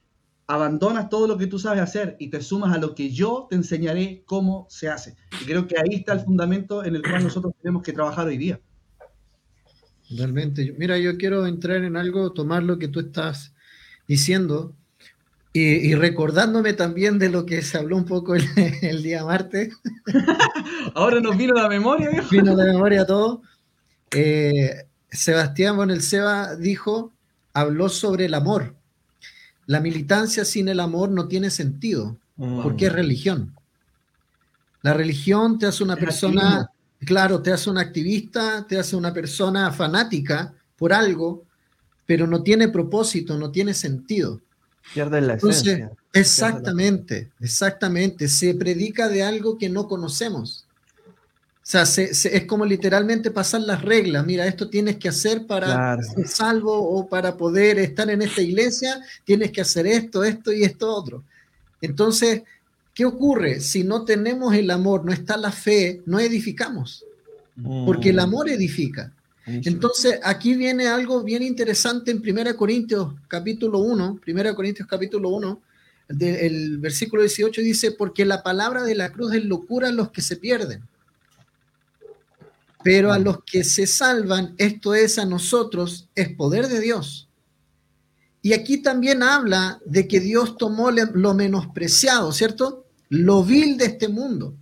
Abandonas 0.48 1.10
todo 1.10 1.28
lo 1.28 1.38
que 1.38 1.48
tú 1.48 1.60
sabes 1.60 1.82
hacer 1.82 2.16
y 2.20 2.30
te 2.30 2.42
sumas 2.42 2.74
a 2.74 2.80
lo 2.80 2.96
que 2.96 3.10
yo 3.10 3.48
te 3.50 3.58
enseñaré 3.58 4.24
cómo 4.26 4.66
se 4.70 4.88
hace. 4.88 5.18
Y 5.42 5.46
creo 5.46 5.68
que 5.68 5.76
ahí 5.78 5.96
está 5.96 6.14
el 6.14 6.22
fundamento 6.22 6.86
en 6.86 6.96
el 6.96 7.02
cual 7.02 7.22
nosotros 7.22 7.54
tenemos 7.62 7.84
que 7.84 7.92
trabajar 7.92 8.26
hoy 8.26 8.38
día. 8.38 8.62
Realmente. 10.10 10.74
Mira, 10.78 10.98
yo 10.98 11.18
quiero 11.18 11.46
entrar 11.46 11.84
en 11.84 11.96
algo, 11.98 12.32
tomar 12.32 12.64
lo 12.64 12.80
que 12.80 12.88
tú 12.88 13.00
estás 13.00 13.54
diciendo 14.08 14.74
y, 15.54 15.62
y 15.62 15.96
recordándome 15.96 16.74
también 16.74 17.20
de 17.20 17.30
lo 17.30 17.46
que 17.46 17.62
se 17.62 17.78
habló 17.78 17.98
un 17.98 18.06
poco 18.06 18.36
el, 18.36 18.44
el 18.82 19.04
día 19.04 19.26
martes, 19.26 19.74
Ahora 20.96 21.20
nos 21.20 21.38
vino 21.38 21.54
la 21.54 21.70
memoria, 21.70 22.10
viejo. 22.10 22.28
vino 22.30 22.56
de 22.56 22.66
memoria 22.72 23.06
todo. 23.06 23.42
Eh, 24.12 24.86
Sebastián, 25.12 25.76
bueno, 25.76 25.94
el 25.94 26.02
Seba 26.02 26.56
dijo, 26.56 27.14
habló 27.54 27.90
sobre 27.90 28.26
el 28.26 28.34
amor. 28.34 28.76
La 29.66 29.80
militancia 29.80 30.46
sin 30.46 30.68
el 30.68 30.80
amor 30.80 31.10
no 31.10 31.28
tiene 31.28 31.52
sentido, 31.52 32.18
porque 32.64 32.88
es 32.88 32.94
religión. 32.94 33.56
La 34.82 34.94
religión 34.94 35.60
te 35.60 35.68
hace 35.68 35.84
una 35.84 35.96
persona, 35.96 36.72
claro, 37.06 37.42
te 37.42 37.52
hace 37.52 37.70
una 37.70 37.82
activista, 37.82 38.66
te 38.68 38.78
hace 38.78 38.96
una 38.96 39.14
persona 39.14 39.72
fanática 39.72 40.54
por 40.78 40.94
algo, 40.94 41.44
pero 42.06 42.28
no 42.28 42.42
tiene 42.44 42.70
propósito, 42.70 43.38
no 43.38 43.52
tiene 43.52 43.74
sentido. 43.74 44.42
Pierden 44.94 45.28
la 45.28 45.34
Entonces, 45.34 45.64
esencia. 45.64 45.92
exactamente, 46.14 47.32
exactamente, 47.40 48.28
se 48.28 48.54
predica 48.56 49.08
de 49.10 49.24
algo 49.24 49.58
que 49.58 49.70
no 49.70 49.88
conocemos. 49.88 50.66
O 51.08 51.72
sea, 51.72 51.86
se- 51.86 52.16
se- 52.16 52.36
es 52.36 52.46
como 52.46 52.66
literalmente 52.66 53.30
pasar 53.30 53.62
las 53.62 53.84
reglas. 53.84 54.26
Mira, 54.26 54.48
esto 54.48 54.70
tienes 54.70 54.98
que 54.98 55.10
hacer 55.10 55.46
para 55.46 55.66
Claro. 55.68 56.02
ser 56.02 56.28
salvo 56.28 56.74
o 56.76 57.08
para 57.08 57.38
poder 57.38 57.78
estar 57.78 58.10
en 58.10 58.24
esta 58.24 58.42
iglesia, 58.42 59.00
tienes 59.24 59.52
que 59.52 59.62
hacer 59.62 59.86
esto, 59.86 60.24
esto 60.24 60.52
y 60.52 60.64
esto 60.64 60.92
otro. 60.92 61.24
Entonces, 61.80 62.42
¿qué 63.00 63.06
ocurre? 63.06 63.62
Si 63.62 63.86
no 63.86 64.04
tenemos 64.04 64.54
el 64.54 64.70
amor, 64.70 65.06
no 65.06 65.14
está 65.14 65.38
la 65.38 65.54
fe, 65.54 66.02
no 66.06 66.20
edificamos, 66.20 67.06
porque 67.86 68.10
el 68.10 68.20
amor 68.20 68.50
edifica. 68.50 69.14
Entonces, 69.46 70.20
aquí 70.22 70.54
viene 70.54 70.86
algo 70.90 71.24
bien 71.24 71.42
interesante 71.42 72.12
en 72.12 72.22
1 72.22 72.58
Corintios 72.58 73.14
capítulo 73.30 73.80
1, 73.80 74.20
1 74.28 74.54
Corintios 74.54 74.86
capítulo 74.86 75.30
1, 75.30 75.62
de- 76.10 76.46
el 76.46 76.78
versículo 76.80 77.22
18 77.22 77.62
dice, 77.62 77.92
porque 77.92 78.26
la 78.26 78.44
palabra 78.44 78.84
de 78.84 78.96
la 78.96 79.14
cruz 79.14 79.34
es 79.34 79.46
locura 79.46 79.88
a 79.88 79.92
los 79.94 80.12
que 80.12 80.22
se 80.22 80.36
pierden, 80.36 80.84
pero 82.84 83.14
a 83.14 83.18
los 83.20 83.46
que 83.46 83.64
se 83.64 83.88
salvan, 83.88 84.56
esto 84.58 84.94
es 84.94 85.18
a 85.18 85.24
nosotros, 85.24 86.10
es 86.16 86.36
poder 86.36 86.68
de 86.68 86.82
Dios. 86.82 87.30
Y 88.42 88.52
aquí 88.52 88.80
también 88.82 89.24
habla 89.24 89.80
de 89.86 90.06
que 90.06 90.20
Dios 90.20 90.58
tomó 90.58 90.92
lo 90.92 91.34
menospreciado, 91.34 92.34
¿cierto? 92.34 92.86
Lo 93.10 93.44
vil 93.44 93.78
de 93.78 93.86
este 93.86 94.08
mundo. 94.08 94.56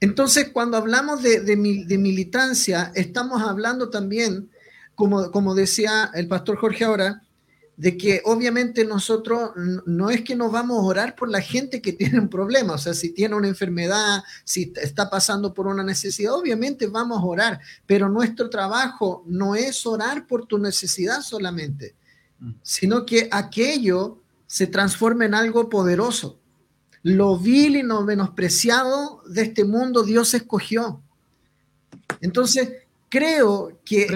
Entonces, 0.00 0.50
cuando 0.52 0.76
hablamos 0.76 1.22
de, 1.22 1.40
de 1.40 1.56
mil- 1.56 1.86
de 1.86 1.98
militancia, 1.98 2.92
estamos 2.94 3.42
hablando 3.42 3.88
también, 3.88 4.50
como, 4.94 5.30
como 5.30 5.54
decía 5.54 6.10
el 6.14 6.28
pastor 6.28 6.56
Jorge 6.56 6.84
ahora, 6.84 7.22
de 7.76 7.96
que 7.96 8.20
obviamente 8.26 8.84
nosotros 8.84 9.52
no 9.86 10.10
es 10.10 10.20
que 10.22 10.36
nos 10.36 10.52
vamos 10.52 10.78
a 10.78 10.82
orar 10.82 11.16
por 11.16 11.30
la 11.30 11.40
gente 11.40 11.80
que 11.80 11.94
tiene 11.94 12.20
un 12.20 12.28
problema, 12.28 12.74
o 12.74 12.78
sea, 12.78 12.92
si 12.92 13.10
tiene 13.14 13.34
una 13.34 13.48
enfermedad, 13.48 14.22
si 14.44 14.72
está 14.76 15.08
pasando 15.08 15.54
por 15.54 15.66
una 15.66 15.82
necesidad, 15.82 16.34
obviamente 16.34 16.86
vamos 16.86 17.18
a 17.18 17.24
orar, 17.24 17.60
pero 17.86 18.10
nuestro 18.10 18.50
trabajo 18.50 19.24
no 19.26 19.54
es 19.54 19.86
orar 19.86 20.26
por 20.26 20.46
tu 20.46 20.58
necesidad 20.58 21.22
solamente, 21.22 21.94
sino 22.62 23.06
que 23.06 23.28
aquello 23.32 24.20
se 24.46 24.66
transforma 24.66 25.24
en 25.24 25.34
algo 25.34 25.70
poderoso. 25.70 26.41
Lo 27.02 27.36
vil 27.38 27.76
y 27.76 27.82
lo 27.82 28.02
menospreciado 28.02 29.22
de 29.28 29.42
este 29.42 29.64
mundo 29.64 30.02
Dios 30.04 30.34
escogió. 30.34 31.02
Entonces, 32.20 32.70
creo 33.08 33.80
que. 33.84 34.06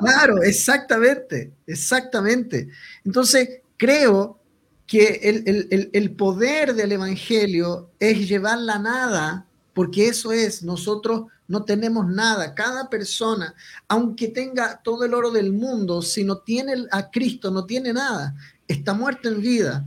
Claro, 0.00 0.42
exactamente, 0.42 1.52
exactamente. 1.66 2.68
Entonces, 3.04 3.60
creo 3.76 4.38
que 4.86 5.20
el, 5.22 5.42
el- 5.46 5.68
el- 5.70 5.90
el 5.92 6.10
poder 6.12 6.74
del 6.74 6.92
Evangelio 6.92 7.90
es 7.98 8.28
llevar 8.28 8.58
la 8.58 8.78
nada, 8.78 9.46
porque 9.74 10.08
eso 10.08 10.32
es, 10.32 10.62
nosotros 10.62 11.26
no 11.46 11.64
tenemos 11.64 12.06
nada. 12.08 12.54
Cada 12.54 12.88
persona, 12.88 13.54
aunque 13.86 14.28
tenga 14.28 14.80
todo 14.82 15.04
el 15.04 15.14
oro 15.14 15.30
del 15.30 15.52
mundo, 15.52 16.02
si 16.02 16.24
no 16.24 16.38
tiene 16.38 16.86
a 16.90 17.10
Cristo, 17.10 17.50
no 17.50 17.64
tiene 17.66 17.92
nada, 17.92 18.34
está 18.68 18.94
muerto 18.94 19.28
en 19.28 19.40
vida. 19.40 19.84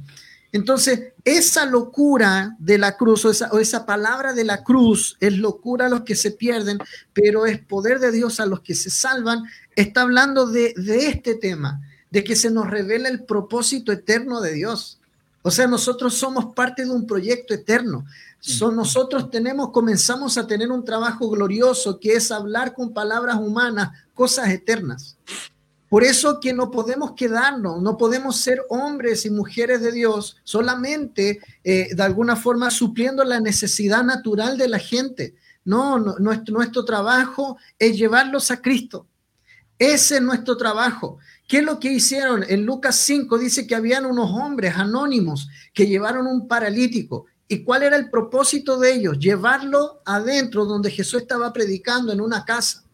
Entonces, 0.52 1.14
esa 1.24 1.66
locura 1.66 2.58
de 2.60 2.78
la 2.78 2.98
cruz 2.98 3.24
o 3.24 3.32
esa, 3.32 3.50
o 3.54 3.60
esa 3.60 3.86
palabra 3.86 4.34
de 4.34 4.44
la 4.44 4.64
cruz 4.64 5.16
es 5.22 5.38
locura 5.38 5.86
a 5.86 5.90
los 5.90 6.02
que 6.02 6.16
se 6.16 6.32
pierden, 6.32 6.78
pero 7.14 7.46
es 7.46 7.60
poder 7.60 8.00
de 8.00 8.12
Dios 8.12 8.42
a 8.42 8.46
los 8.46 8.60
que 8.60 8.76
se 8.76 8.90
salvan. 8.90 9.44
Está 9.78 10.02
hablando 10.02 10.48
de, 10.48 10.74
de 10.76 11.08
este 11.08 11.36
tema, 11.36 11.80
de 12.10 12.26
que 12.26 12.36
se 12.36 12.52
nos 12.52 12.70
revela 12.70 13.08
el 13.08 13.24
propósito 13.24 13.94
eterno 13.94 14.42
de 14.42 14.52
Dios. 14.52 15.00
O 15.42 15.52
sea, 15.52 15.68
nosotros 15.68 16.16
somos 16.16 16.54
parte 16.54 16.84
de 16.84 16.92
un 16.92 17.08
proyecto 17.08 17.54
eterno. 17.54 18.06
So- 18.42 18.72
nosotros 18.72 19.32
tenemos, 19.32 19.72
comenzamos 19.72 20.38
a 20.38 20.48
tener 20.48 20.70
un 20.70 20.84
trabajo 20.84 21.30
glorioso 21.30 22.00
que 22.00 22.14
es 22.14 22.32
hablar 22.32 22.74
con 22.74 22.94
palabras 22.94 23.38
humanas, 23.38 23.92
cosas 24.14 24.50
eternas. 24.50 25.16
Por 25.92 26.06
eso 26.06 26.40
que 26.40 26.54
no 26.54 26.72
podemos 26.72 27.16
quedarnos, 27.18 27.82
no 27.82 27.98
podemos 27.98 28.38
ser 28.38 28.62
hombres 28.70 29.26
y 29.26 29.30
mujeres 29.30 29.82
de 29.82 29.92
Dios 29.92 30.38
solamente 30.46 31.42
eh, 31.66 31.94
de 31.94 32.02
alguna 32.02 32.38
forma 32.38 32.72
supliendo 32.72 33.26
la 33.26 33.42
necesidad 33.42 34.02
natural 34.02 34.58
de 34.58 34.70
la 34.70 34.80
gente. 34.80 35.36
No, 35.66 36.00
no, 36.00 36.18
nuestro, 36.18 36.54
nuestro 36.54 36.86
trabajo 36.86 37.58
es 37.78 37.98
llevarlos 37.98 38.52
a 38.52 38.62
Cristo. 38.62 39.06
Ese 39.78 40.16
es 40.16 40.22
nuestro 40.22 40.56
trabajo. 40.56 41.18
¿Qué 41.46 41.58
es 41.58 41.64
lo 41.66 41.78
que 41.78 41.92
hicieron? 41.92 42.46
En 42.48 42.66
Lucas 42.66 42.96
5 42.96 43.38
dice 43.38 43.68
que 43.68 43.76
habían 43.76 44.06
unos 44.06 44.32
hombres 44.32 44.78
anónimos 44.78 45.50
que 45.74 45.88
llevaron 45.88 46.26
un 46.26 46.48
paralítico. 46.48 47.26
¿Y 47.50 47.66
cuál 47.66 47.84
era 47.84 47.98
el 47.98 48.10
propósito 48.10 48.80
de 48.80 48.94
ellos? 48.94 49.20
Llevarlo 49.20 50.02
adentro 50.06 50.64
donde 50.64 50.90
Jesús 50.90 51.24
estaba 51.24 51.52
predicando 51.52 52.14
en 52.14 52.22
una 52.22 52.46
casa 52.46 52.86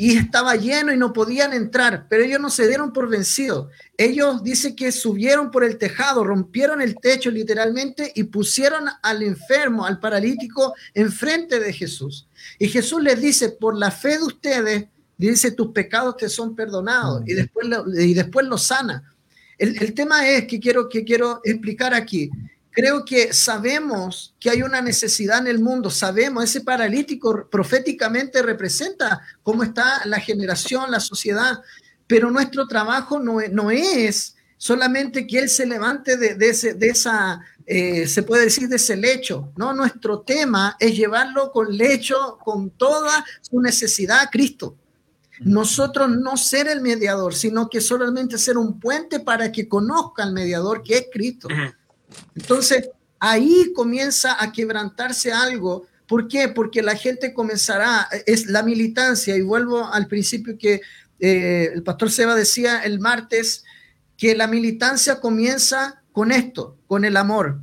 y 0.00 0.16
estaba 0.16 0.54
lleno 0.54 0.92
y 0.92 0.96
no 0.96 1.12
podían 1.12 1.52
entrar, 1.52 2.06
pero 2.08 2.22
ellos 2.22 2.38
no 2.40 2.50
se 2.50 2.68
dieron 2.68 2.92
por 2.92 3.08
vencidos. 3.08 3.66
Ellos 3.96 4.44
dice 4.44 4.76
que 4.76 4.92
subieron 4.92 5.50
por 5.50 5.64
el 5.64 5.76
tejado, 5.76 6.22
rompieron 6.22 6.80
el 6.80 6.94
techo 6.94 7.32
literalmente 7.32 8.12
y 8.14 8.22
pusieron 8.22 8.84
al 9.02 9.24
enfermo, 9.24 9.84
al 9.84 9.98
paralítico, 9.98 10.72
enfrente 10.94 11.58
de 11.58 11.72
Jesús. 11.72 12.28
Y 12.60 12.68
Jesús 12.68 13.02
les 13.02 13.20
dice, 13.20 13.48
por 13.48 13.76
la 13.76 13.90
fe 13.90 14.18
de 14.18 14.22
ustedes, 14.22 14.84
dice, 15.16 15.50
tus 15.50 15.72
pecados 15.72 16.16
te 16.16 16.28
son 16.28 16.54
perdonados 16.54 17.24
y 17.26 17.34
después 17.34 17.66
lo, 17.66 17.84
y 17.92 18.14
después 18.14 18.46
lo 18.46 18.56
sana. 18.56 19.02
El, 19.58 19.82
el 19.82 19.94
tema 19.94 20.28
es 20.28 20.46
que 20.46 20.60
quiero, 20.60 20.88
que 20.88 21.02
quiero 21.02 21.40
explicar 21.42 21.92
aquí. 21.92 22.30
Creo 22.80 23.04
que 23.04 23.32
sabemos 23.32 24.36
que 24.38 24.50
hay 24.50 24.62
una 24.62 24.80
necesidad 24.80 25.38
en 25.38 25.48
el 25.48 25.58
mundo, 25.58 25.90
sabemos, 25.90 26.44
ese 26.44 26.60
paralítico 26.60 27.48
proféticamente 27.50 28.40
representa 28.40 29.20
cómo 29.42 29.64
está 29.64 30.02
la 30.04 30.20
generación, 30.20 30.88
la 30.92 31.00
sociedad, 31.00 31.60
pero 32.06 32.30
nuestro 32.30 32.68
trabajo 32.68 33.18
no, 33.18 33.40
es- 33.40 33.50
no 33.50 33.72
es 33.72 34.36
solamente 34.56 35.26
que 35.26 35.40
él 35.40 35.48
se 35.48 35.66
levante 35.66 36.16
de, 36.16 36.36
de 36.36 36.50
ese, 36.50 36.74
de 36.74 36.86
esa, 36.90 37.40
eh, 37.66 38.06
se 38.06 38.22
puede 38.22 38.44
decir, 38.44 38.68
de 38.68 38.76
ese 38.76 38.96
lecho, 38.96 39.52
¿no? 39.56 39.72
Nuestro 39.72 40.20
tema 40.20 40.76
es 40.78 40.96
llevarlo 40.96 41.50
con 41.50 41.76
lecho, 41.76 42.38
con 42.44 42.70
toda 42.70 43.24
su 43.40 43.60
necesidad 43.60 44.20
a 44.20 44.30
Cristo. 44.30 44.76
Nosotros 45.40 46.10
no 46.10 46.36
ser 46.36 46.68
el 46.68 46.80
mediador, 46.80 47.34
sino 47.34 47.68
que 47.68 47.80
solamente 47.80 48.38
ser 48.38 48.56
un 48.56 48.78
puente 48.78 49.18
para 49.18 49.50
que 49.50 49.68
conozca 49.68 50.22
al 50.22 50.32
mediador 50.32 50.84
que 50.84 50.96
es 50.98 51.06
Cristo. 51.12 51.48
Entonces, 52.34 52.90
ahí 53.18 53.72
comienza 53.74 54.42
a 54.42 54.52
quebrantarse 54.52 55.32
algo. 55.32 55.86
¿Por 56.06 56.28
qué? 56.28 56.48
Porque 56.48 56.82
la 56.82 56.96
gente 56.96 57.34
comenzará, 57.34 58.08
es 58.26 58.46
la 58.46 58.62
militancia, 58.62 59.36
y 59.36 59.42
vuelvo 59.42 59.84
al 59.86 60.06
principio 60.06 60.56
que 60.58 60.80
eh, 61.20 61.70
el 61.74 61.82
pastor 61.82 62.10
Seba 62.10 62.34
decía 62.34 62.82
el 62.82 63.00
martes, 63.00 63.64
que 64.16 64.34
la 64.34 64.46
militancia 64.46 65.20
comienza 65.20 66.02
con 66.12 66.32
esto, 66.32 66.76
con 66.86 67.04
el 67.04 67.16
amor, 67.16 67.60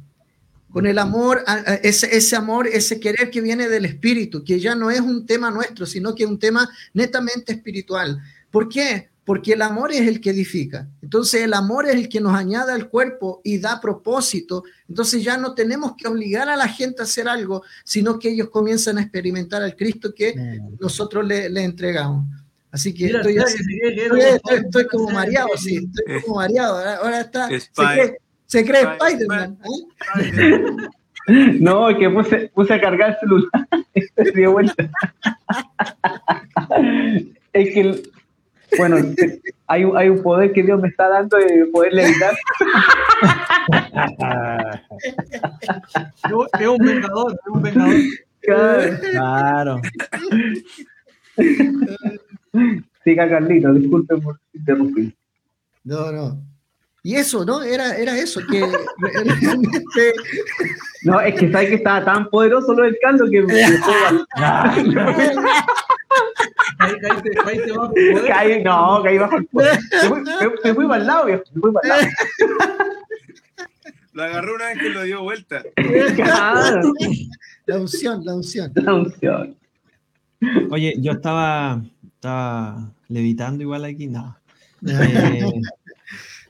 con 0.71 0.85
el 0.85 0.99
amor, 0.99 1.43
ese, 1.83 2.15
ese 2.15 2.35
amor, 2.35 2.67
ese 2.67 2.99
querer 2.99 3.29
que 3.29 3.41
viene 3.41 3.69
del 3.69 3.85
espíritu, 3.85 4.43
que 4.43 4.59
ya 4.59 4.75
no 4.75 4.91
es 4.91 4.99
un 4.99 5.25
tema 5.25 5.49
nuestro, 5.49 5.85
sino 5.85 6.13
que 6.13 6.23
es 6.23 6.29
un 6.29 6.39
tema 6.39 6.69
netamente 6.93 7.53
espiritual. 7.53 8.21
¿Por 8.51 8.69
qué? 8.69 9.09
Porque 9.25 9.53
el 9.53 9.61
amor 9.63 9.91
es 9.91 10.01
el 10.07 10.21
que 10.21 10.29
edifica. 10.29 10.87
Entonces 11.01 11.41
el 11.41 11.53
amor 11.55 11.87
es 11.87 11.95
el 11.95 12.07
que 12.09 12.21
nos 12.21 12.35
añade 12.35 12.71
al 12.71 12.87
cuerpo 12.89 13.41
y 13.43 13.57
da 13.57 13.81
propósito. 13.81 14.63
Entonces 14.87 15.23
ya 15.23 15.35
no 15.35 15.55
tenemos 15.55 15.95
que 15.97 16.07
obligar 16.07 16.47
a 16.47 16.55
la 16.55 16.67
gente 16.67 17.01
a 17.01 17.05
hacer 17.05 17.27
algo, 17.27 17.63
sino 17.83 18.19
que 18.19 18.29
ellos 18.29 18.49
comienzan 18.51 18.99
a 18.99 19.01
experimentar 19.01 19.63
al 19.63 19.75
Cristo 19.75 20.13
que 20.15 20.59
nosotros 20.79 21.25
le, 21.25 21.49
le 21.49 21.63
entregamos. 21.63 22.25
Así 22.71 22.93
que 22.93 23.05
Mira, 23.05 23.19
estoy, 23.19 23.37
así- 23.39 23.57
estoy, 23.83 24.19
estoy- 24.21 24.57
estoy 24.57 24.87
como 24.87 25.09
mareado, 25.09 25.49
sí, 25.57 25.89
estoy 25.97 26.21
como 26.21 26.35
mareado. 26.35 26.77
Ahora, 26.77 27.21
está, 27.21 27.47
se 27.47 27.69
cree, 27.73 28.17
se 28.45 28.65
cree 28.65 28.81
Spider-Man. 28.99 29.57
¿eh? 29.63 30.87
No, 31.59 31.89
es 31.89 31.97
que 31.97 32.09
puse, 32.09 32.51
puse 32.53 32.73
a 32.73 32.79
cargar 32.81 33.11
el 33.11 33.17
celular. 33.19 33.49
Se 34.23 34.31
dio 34.31 34.51
vuelta. 34.51 34.75
es 37.53 37.73
que, 37.73 38.03
bueno, 38.77 38.97
hay, 39.67 39.83
un- 39.85 39.97
hay 39.97 40.09
un 40.09 40.21
poder 40.21 40.51
que 40.53 40.63
Dios 40.63 40.81
me 40.81 40.87
está 40.89 41.07
dando 41.09 41.37
de 41.37 41.65
poder 41.71 41.97
evitar. 41.97 42.33
Es 46.59 46.67
un 46.67 46.77
vengador, 46.77 47.33
es 47.33 47.39
un 47.47 47.61
vengador. 47.61 47.95
Claro. 48.41 49.81
Siga 53.03 53.29
Carlito, 53.29 53.73
disculpen 53.73 54.21
por 54.21 54.39
interrumpir. 54.53 55.15
No, 55.83 56.11
no. 56.11 56.41
Y 57.05 57.15
eso, 57.17 57.45
¿no? 57.45 57.61
Era, 57.61 57.95
era 57.97 58.17
eso, 58.17 58.41
que 58.49 58.61
realmente 58.97 60.13
No, 61.03 61.21
es 61.21 61.35
que 61.35 61.51
sabes 61.51 61.69
que 61.69 61.75
estaba 61.75 62.03
tan 62.03 62.27
poderoso 62.31 62.73
lo 62.73 62.81
del 62.83 62.97
caldo 62.99 63.25
que 63.29 63.45
caí, 68.27 68.63
no, 68.63 69.01
caí 69.03 69.17
bajo 69.17 69.37
el 69.37 69.45
poder. 69.45 69.79
Me 69.91 70.09
fui, 70.09 70.21
me- 70.21 70.49
me 70.63 70.73
fui 70.73 70.87
para 70.87 71.01
el 71.01 71.07
lado, 71.07 71.25
viejo. 71.25 71.43
Me 71.53 71.61
fui 71.61 71.71
para 71.73 71.83
el 71.83 72.01
lado. 72.01 72.11
Lo 74.13 74.23
agarró 74.23 74.55
una 74.55 74.65
vez 74.67 74.79
que 74.79 74.89
lo 74.89 75.03
dio 75.03 75.21
vuelta. 75.23 75.61
Claro, 76.15 76.93
la 77.67 77.77
unción, 77.77 78.23
la 78.25 78.33
unción. 78.35 78.71
la 78.75 78.93
unción. 78.95 79.55
Oye, 80.71 80.95
yo 80.99 81.11
estaba, 81.11 81.81
estaba 82.15 82.91
levitando 83.09 83.61
igual 83.63 83.85
aquí, 83.85 84.07
no. 84.07 84.35
Eh, 84.87 85.51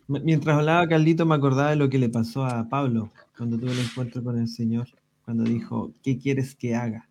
mientras 0.07 0.57
hablaba 0.57 0.87
Carlito 0.87 1.25
me 1.25 1.35
acordaba 1.35 1.71
de 1.71 1.75
lo 1.75 1.89
que 1.89 1.97
le 1.99 2.09
pasó 2.09 2.45
a 2.45 2.67
Pablo 2.69 3.11
cuando 3.37 3.57
tuvo 3.57 3.71
el 3.71 3.79
encuentro 3.79 4.23
con 4.23 4.37
el 4.37 4.47
Señor, 4.47 4.87
cuando 5.23 5.43
dijo, 5.43 5.91
¿qué 6.03 6.17
quieres 6.17 6.55
que 6.55 6.75
haga? 6.75 7.09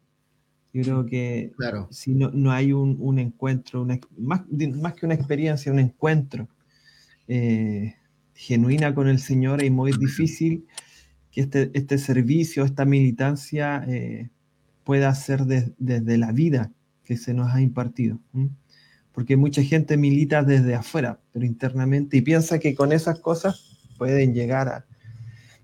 Yo 0.73 0.83
creo 0.83 1.07
que 1.07 1.53
Claro. 1.57 1.89
si 1.91 2.15
no, 2.15 2.31
no 2.33 2.51
hay 2.51 2.73
un, 2.73 2.97
un 3.01 3.19
encuentro, 3.19 3.83
una 3.83 3.99
más, 4.19 4.43
más 4.77 4.95
que 4.95 5.07
una 5.07 5.15
experiencia, 5.15 5.71
un 5.73 5.79
encuentro 5.79 6.49
eh, 7.29 7.95
genuina 8.35 8.95
con 8.95 9.09
el 9.09 9.19
Señor, 9.19 9.63
es 9.63 9.71
muy 9.71 9.93
difícil 9.93 10.67
que 11.31 11.43
este, 11.43 11.71
este 11.75 11.99
servicio, 11.99 12.65
esta 12.65 12.85
militancia 12.85 13.85
eh, 13.89 14.31
pueda 14.85 15.15
ser 15.15 15.45
des- 15.47 15.73
desde 15.79 16.19
la 16.19 16.33
vida 16.33 16.71
que 17.05 17.17
se 17.17 17.35
nos 17.35 17.53
ha 17.53 17.61
impartido. 17.61 18.19
Porque 19.15 19.37
mucha 19.37 19.63
gente 19.63 19.97
milita 19.97 20.43
desde 20.43 20.75
afuera, 20.75 21.21
pero 21.33 21.47
internamente, 21.47 22.17
y 22.17 22.21
piensa 22.23 22.59
que 22.59 22.75
con 22.75 22.93
esas 22.93 23.21
cosas 23.21 23.79
pueden 23.97 24.35
llegar 24.35 24.69
a... 24.69 24.87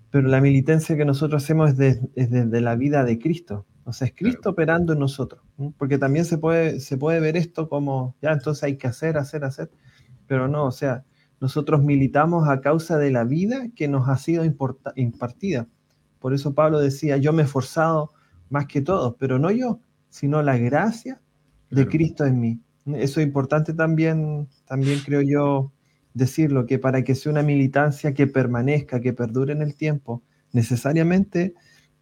Pero 0.09 0.27
la 0.29 0.41
militancia 0.41 0.95
que 0.97 1.05
nosotros 1.05 1.43
hacemos 1.43 1.71
es, 1.71 1.77
de- 1.77 1.99
es 2.15 2.29
desde 2.31 2.61
la 2.61 2.75
vida 2.75 3.03
de 3.03 3.19
Cristo. 3.19 3.65
O 3.83 3.93
sea, 3.93 4.07
es 4.07 4.13
Cristo 4.15 4.51
operando 4.51 4.93
en 4.93 4.99
nosotros. 4.99 5.41
Porque 5.77 5.97
también 5.97 6.25
se 6.25 6.37
puede, 6.37 6.79
se 6.79 6.97
puede 6.97 7.19
ver 7.19 7.35
esto 7.37 7.67
como, 7.69 8.15
ya, 8.21 8.31
entonces 8.31 8.63
hay 8.63 8.77
que 8.77 8.87
hacer, 8.87 9.17
hacer, 9.17 9.43
hacer. 9.43 9.69
Pero 10.27 10.47
no, 10.47 10.65
o 10.65 10.71
sea, 10.71 11.03
nosotros 11.41 11.83
militamos 11.83 12.47
a 12.47 12.61
causa 12.61 12.97
de 12.97 13.11
la 13.11 13.23
vida 13.25 13.67
que 13.75 13.87
nos 13.87 14.07
ha 14.07 14.17
sido 14.17 14.43
impartida. 14.95 15.67
Por 16.19 16.33
eso 16.33 16.53
Pablo 16.53 16.79
decía, 16.79 17.17
yo 17.17 17.33
me 17.33 17.41
he 17.41 17.45
esforzado 17.45 18.13
más 18.49 18.67
que 18.67 18.81
todos, 18.81 19.15
pero 19.19 19.39
no 19.39 19.49
yo, 19.51 19.79
sino 20.09 20.41
la 20.41 20.57
gracia 20.57 21.19
de 21.69 21.75
Claro. 21.83 21.89
Cristo 21.89 22.25
en 22.25 22.39
mí. 22.39 22.59
Eso 22.85 23.19
es 23.19 23.27
importante 23.27 23.73
también, 23.73 24.47
también 24.65 24.99
creo 25.05 25.21
yo 25.21 25.71
decirlo, 26.13 26.65
que 26.65 26.79
para 26.79 27.03
que 27.03 27.15
sea 27.15 27.31
una 27.31 27.43
militancia 27.43 28.13
que 28.13 28.27
permanezca, 28.27 28.99
que 28.99 29.13
perdure 29.13 29.53
en 29.53 29.61
el 29.61 29.75
tiempo, 29.75 30.23
necesariamente 30.51 31.53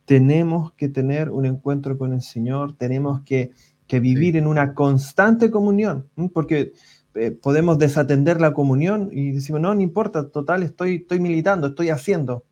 tenemos 0.06 0.74
que 0.74 0.89
tener 0.89 1.30
un 1.30 1.46
encuentro 1.46 1.98
con 1.98 2.13
el 2.13 2.22
Señor, 2.22 2.76
tenemos 2.78 3.22
que, 3.22 3.52
que 3.88 4.00
vivir 4.00 4.38
en 4.38 4.48
una 4.48 4.74
constante 4.74 5.52
comunión, 5.52 6.10
porque 6.34 6.74
eh, 7.15 7.32
podemos 7.32 7.78
desatender 7.78 8.39
la 8.39 8.54
comunión 8.54 9.10
y 9.12 9.32
decimos, 9.32 9.62
no, 9.62 9.74
no 9.76 9.82
importa, 9.82 10.30
total, 10.30 10.63
estoy, 10.63 10.96
estoy 10.98 11.20
militando, 11.20 11.68
estoy 11.68 11.89
haciendo, 11.89 12.44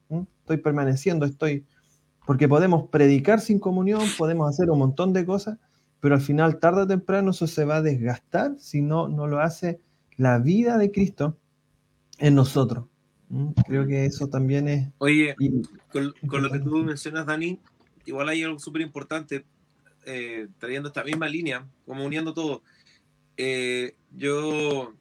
estoy 0.41 0.57
permaneciendo, 0.57 1.25
estoy... 1.25 1.65
Porque 2.25 2.49
podemos 2.49 2.89
predicar 2.89 3.39
sin 3.39 3.57
comunión, 3.57 4.01
podemos 4.17 4.49
hacer 4.49 4.69
un 4.69 4.79
montón 4.79 5.13
de 5.13 5.25
cosas, 5.25 5.57
pero 5.99 6.15
al 6.15 6.21
final, 6.21 6.59
tarde 6.59 6.83
o 6.83 6.87
temprano, 6.87 7.31
eso 7.31 7.47
se 7.47 7.65
va 7.65 7.77
a 7.77 7.81
desgastar 7.81 8.55
si 8.59 8.81
no, 8.81 9.07
no 9.07 9.27
lo 9.27 9.39
hace 9.39 9.79
la 10.15 10.39
vida 10.39 10.77
de 10.77 10.91
Cristo 10.91 11.37
en 12.19 12.35
nosotros. 12.35 12.85
Creo 13.67 13.85
que 13.85 14.05
eso 14.05 14.29
también 14.29 14.67
es... 14.67 14.89
Oye, 14.99 15.35
y- 15.39 15.61
con, 15.91 16.13
con 16.27 16.43
lo 16.43 16.51
que 16.51 16.59
tú 16.59 16.77
mencionas, 16.77 17.25
Dani, 17.25 17.59
igual 18.05 18.29
hay 18.29 18.43
algo 18.43 18.59
súper 18.59 18.81
importante, 18.81 19.45
eh, 20.05 20.47
trayendo 20.59 20.87
esta 20.87 21.03
misma 21.03 21.27
línea, 21.27 21.67
como 21.85 22.05
uniendo 22.05 22.33
todo. 22.33 22.61
Eh, 23.35 23.95
yo, 24.15 24.93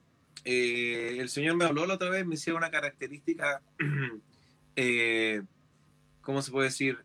eh, 0.45 1.19
el 1.21 1.29
Señor 1.29 1.57
me 1.57 1.65
habló 1.65 1.87
la 1.87 1.95
otra 1.95 2.11
vez, 2.11 2.27
me 2.27 2.35
decía 2.35 2.55
una 2.55 2.71
característica, 2.71 3.63
¿cómo 6.21 6.43
se 6.43 6.51
puede 6.51 6.69
decir? 6.69 6.99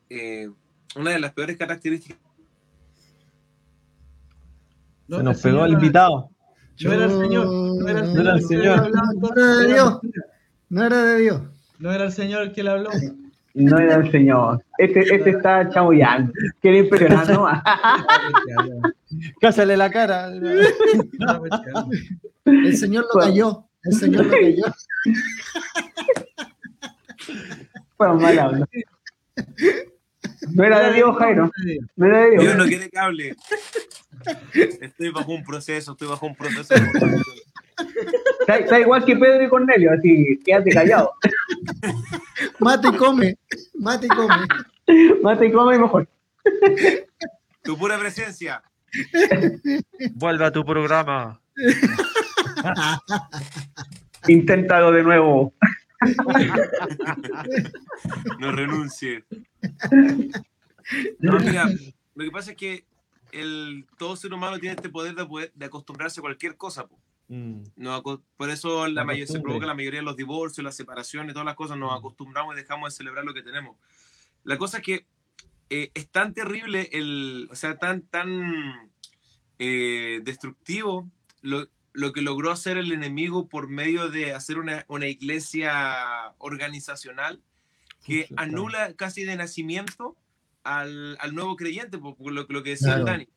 Una 0.95 1.11
de 1.11 1.19
las 1.19 1.33
peores 1.33 1.57
características. 1.57 2.17
No, 5.11 5.17
se 5.17 5.23
nos 5.23 5.35
el 5.35 5.41
pegó 5.43 5.55
señor 5.57 5.67
el 5.67 5.73
invitado. 5.73 6.29
No 6.83 6.93
era 6.93 7.05
el 7.05 7.11
señor, 7.11 7.45
no 7.47 7.87
era 7.89 7.99
el 7.99 8.13
No 8.13 8.21
era 8.21 8.33
el 8.33 8.41
señor. 8.43 8.79
hablaba, 8.79 9.11
No 9.11 9.29
era 9.35 9.57
de 9.57 9.67
Dios. 9.73 9.99
No 10.69 10.83
era 10.85 11.03
de 11.03 11.17
Dios. 11.19 11.41
No 11.79 11.91
era 11.91 12.03
el 12.05 12.11
señor 12.13 12.41
el 12.43 12.53
que 12.53 12.63
le 12.63 12.69
habló. 12.69 12.89
No 13.53 13.77
era 13.77 13.95
el 13.95 14.09
señor. 14.09 14.63
Este, 14.77 15.01
este 15.13 15.31
está 15.31 15.67
chamullando. 15.69 16.31
Quiere 16.61 16.77
impresionar, 16.79 17.29
¿no? 17.29 17.45
Cásale 19.41 19.75
la 19.75 19.89
cara. 19.91 20.29
El 22.45 22.77
Señor 22.77 23.05
lo 23.13 23.19
cayó. 23.19 23.65
El 23.83 23.93
Señor 23.93 24.25
lo 24.25 24.31
cayó. 24.31 24.63
Fue 27.97 28.13
mal 28.13 28.39
habla. 28.39 28.65
No 30.53 30.63
era 30.63 30.79
de 30.87 30.93
Dios, 30.93 31.17
Jairo. 31.17 31.51
No 31.97 32.05
era 32.07 32.19
de 32.21 32.31
Dios 32.31 32.43
Dios. 32.43 32.55
no 32.57 32.65
quiere 32.65 32.89
que 32.89 32.97
hable. 32.97 33.35
Estoy 34.53 35.09
bajo 35.11 35.31
un 35.31 35.43
proceso, 35.43 35.91
estoy 35.93 36.07
bajo 36.07 36.25
un 36.25 36.35
proceso. 36.35 36.73
Está, 38.41 38.57
está 38.57 38.79
igual 38.79 39.05
que 39.05 39.15
Pedro 39.15 39.43
y 39.43 39.49
Cornelio, 39.49 39.91
así, 39.91 40.39
quédate 40.43 40.71
callado. 40.71 41.13
Mate 42.59 42.89
y 42.89 42.97
come. 42.97 43.37
Mate 43.75 44.05
y 44.05 44.09
come. 44.09 44.47
Mate 45.21 45.45
y 45.47 45.51
come 45.51 45.79
mejor. 45.79 46.07
Tu 47.63 47.77
pura 47.77 47.97
presencia. 47.99 48.63
Vuelve 50.15 50.45
a 50.45 50.51
tu 50.51 50.65
programa. 50.65 51.39
Inténtalo 54.27 54.91
de 54.91 55.03
nuevo. 55.03 55.53
No 58.39 58.51
renuncie. 58.51 59.23
No, 61.19 61.39
mira, 61.39 61.69
lo 62.15 62.25
que 62.25 62.31
pasa 62.31 62.51
es 62.51 62.57
que 62.57 62.83
el, 63.33 63.85
todo 63.97 64.15
ser 64.15 64.33
humano 64.33 64.59
tiene 64.59 64.75
este 64.75 64.89
poder 64.89 65.15
de, 65.15 65.25
poder- 65.25 65.51
de 65.53 65.65
acostumbrarse 65.65 66.19
a 66.19 66.21
cualquier 66.21 66.57
cosa. 66.57 66.87
po. 66.87 66.99
Mm, 67.27 67.63
por 68.37 68.49
eso 68.49 68.87
la 68.87 68.93
La 69.01 69.03
mayor, 69.05 69.27
se 69.27 69.39
provoca 69.39 69.65
la 69.65 69.73
mayoría 69.73 70.01
de 70.01 70.05
los 70.05 70.17
divorcios, 70.17 70.63
las 70.63 70.75
separaciones, 70.75 71.33
todas 71.33 71.45
las 71.45 71.55
cosas. 71.55 71.77
Nos 71.77 71.97
acostumbramos 71.97 72.53
y 72.55 72.57
dejamos 72.57 72.91
de 72.91 72.97
celebrar 72.97 73.23
lo 73.23 73.33
que 73.33 73.41
tenemos. 73.43 73.77
La 74.43 74.57
cosa 74.57 74.77
es 74.79 74.83
que 74.83 75.05
eh, 75.69 75.91
es 75.93 76.09
tan 76.09 76.33
terrible, 76.33 76.89
el, 76.91 77.47
o 77.49 77.55
sea, 77.55 77.77
tan, 77.77 78.01
tan 78.01 78.91
eh, 79.59 80.19
destructivo 80.23 81.09
lo, 81.41 81.67
lo 81.93 82.11
que 82.11 82.21
logró 82.21 82.51
hacer 82.51 82.77
el 82.77 82.91
enemigo 82.91 83.47
por 83.47 83.69
medio 83.69 84.09
de 84.09 84.33
hacer 84.33 84.57
una, 84.57 84.83
una 84.89 85.07
iglesia 85.07 86.33
organizacional 86.39 87.41
que 88.03 88.25
Sí, 88.27 88.33
anula 88.35 88.93
casi 88.95 89.23
de 89.23 89.35
nacimiento 89.35 90.17
al, 90.63 91.17
al 91.19 91.33
nuevo 91.35 91.55
creyente, 91.55 91.97
por, 91.97 92.15
por 92.15 92.31
lo, 92.31 92.45
lo 92.47 92.63
que 92.63 92.71
decía 92.71 92.89
el 92.95 93.01
Claro. 93.03 93.11
Dani. 93.19 93.27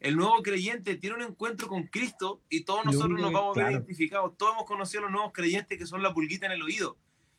El 0.00 0.16
nuevo 0.16 0.42
creyente 0.42 0.96
tiene 0.96 1.14
un 1.16 1.22
encuentro 1.22 1.68
con 1.68 1.84
Cristo 1.86 2.42
y 2.50 2.62
todos 2.64 2.84
nosotros 2.84 3.20
nos 3.20 3.32
vamos 3.32 3.56
a 3.56 3.60
ver 3.60 3.66
claro. 3.68 3.76
identificados. 3.76 4.36
Todos 4.36 4.54
hemos 4.54 4.66
conocido 4.66 5.00
a 5.00 5.02
los 5.02 5.12
nuevos 5.12 5.32
creyentes 5.32 5.78
que 5.78 5.86
son 5.86 6.02
la 6.02 6.12
pulguita 6.12 6.46
en 6.46 6.52
el 6.52 6.62
oído. 6.62 6.96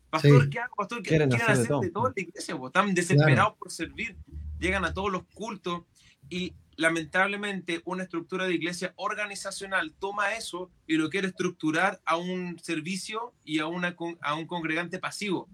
Pastor, 0.10 0.44
Sí. 0.44 0.50
¿qué 0.50 0.60
hago? 0.60 0.76
Pastor, 0.76 1.02
¿qué 1.04 1.10
Quieren 1.10 1.30
quieren 1.30 1.50
hacer 1.50 1.64
de 1.64 1.68
todo. 1.68 1.82
de 1.82 1.92
todo 1.92 2.08
en 2.08 2.14
la 2.16 2.22
iglesia? 2.22 2.56
Están 2.66 2.94
desesperados 2.94 3.56
por 3.58 3.70
servir. 3.72 4.16
Llegan 4.60 4.86
a 4.86 4.94
todos 4.94 5.12
los 5.12 5.24
cultos 5.34 5.82
y 6.30 6.54
lamentablemente 6.78 7.82
una 7.86 8.04
estructura 8.04 8.46
de 8.46 8.54
iglesia 8.54 8.94
organizacional 8.96 9.94
toma 10.00 10.36
eso 10.36 10.72
y 10.88 10.96
lo 10.96 11.10
quiere 11.10 11.28
estructurar 11.28 12.02
a 12.06 12.16
un 12.16 12.58
servicio 12.60 13.34
y 13.44 13.60
a, 13.60 13.68
una, 13.68 13.96
a 14.22 14.36
un 14.36 14.48
congregante 14.48 15.00
pasivo, 15.00 15.50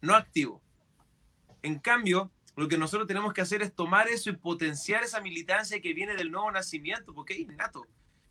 no 0.00 0.14
activo. 0.14 0.62
En 1.62 1.78
cambio, 1.78 2.30
lo 2.56 2.68
que 2.68 2.78
nosotros 2.78 3.06
tenemos 3.08 3.32
que 3.32 3.40
hacer 3.40 3.62
es 3.62 3.74
tomar 3.74 4.08
eso 4.08 4.30
y 4.30 4.36
potenciar 4.36 5.02
esa 5.02 5.20
militancia 5.20 5.80
que 5.80 5.92
viene 5.94 6.14
del 6.14 6.30
nuevo 6.30 6.50
nacimiento, 6.52 7.12
porque 7.14 7.34
es 7.34 7.40
innato. 7.40 7.86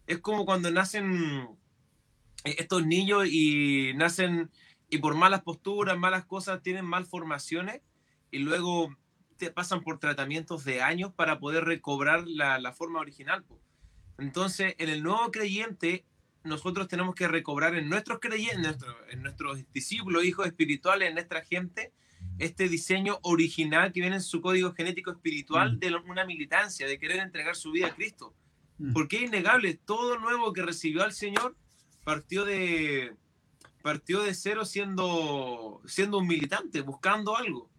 Es 0.08 0.20
como 0.20 0.46
cuando 0.46 0.72
nacen 0.72 1.48
eh, 2.44 2.56
estos 2.58 2.86
niños 2.86 3.28
y 3.30 3.94
nacen 3.96 4.50
y 4.90 5.00
por 5.00 5.16
malas 5.16 5.42
posturas, 5.42 5.98
malas 5.98 6.26
cosas, 6.26 6.62
tienen 6.62 6.86
malformaciones 6.86 7.82
y 8.32 8.40
luego 8.40 8.96
te 9.38 9.52
pasan 9.52 9.82
por 9.82 10.00
tratamientos 10.00 10.64
de 10.64 10.82
años 10.82 11.12
para 11.14 11.40
poder 11.40 11.66
recobrar 11.66 12.28
la, 12.28 12.60
la 12.60 12.72
forma 12.74 13.00
original. 13.00 13.44
Entonces, 14.20 14.76
en 14.78 14.90
el 14.90 15.02
nuevo 15.04 15.32
creyente, 15.32 16.06
nosotros 16.44 16.88
tenemos 16.88 17.16
que 17.16 17.28
recobrar 17.28 17.76
en 17.76 17.90
nuestros 17.90 18.20
creyentes, 18.20 18.58
en, 18.58 18.62
nuestro- 18.62 19.10
en 19.10 19.24
nuestros 19.24 19.74
discípulos, 19.74 20.24
hijos 20.24 20.46
espirituales, 20.46 21.10
en 21.10 21.16
nuestra 21.16 21.44
gente, 21.44 21.92
este 22.40 22.68
diseño 22.70 23.20
original 23.22 23.92
que 23.92 24.02
viene 24.02 24.18
en 24.18 24.22
su 24.22 24.42
código 24.42 24.74
genético 24.74 25.12
espiritual 25.12 25.80
de 25.80 25.92
lo- 25.92 26.04
una 26.04 26.26
militancia, 26.26 26.88
de 26.88 26.98
querer 27.00 27.20
entregar 27.20 27.56
su 27.56 27.72
vida 27.72 27.88
a 27.88 27.96
Cristo. 27.96 28.34
Mm. 28.80 28.94
Porque 28.94 29.18
es 29.18 29.24
innegable, 29.24 29.76
todo 29.86 30.20
nuevo 30.20 30.52
que 30.54 30.62
recibió 30.64 31.04
al 31.04 31.14
Señor 31.14 31.56
partió 32.04 32.44
de, 32.44 33.14
partió 33.82 34.22
de 34.22 34.34
cero 34.34 34.66
siendo, 34.66 35.82
siendo 35.86 36.18
un 36.18 36.28
militante, 36.28 36.82
buscando 36.82 37.38
algo. 37.38 37.70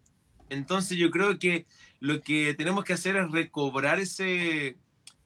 Entonces 0.49 0.97
yo 0.97 1.11
creo 1.11 1.37
que 1.39 1.65
lo 1.99 2.21
que 2.21 2.53
tenemos 2.53 2.83
que 2.85 2.93
hacer 2.93 3.15
es 3.17 3.31
recobrar 3.31 3.99
ese 3.99 4.77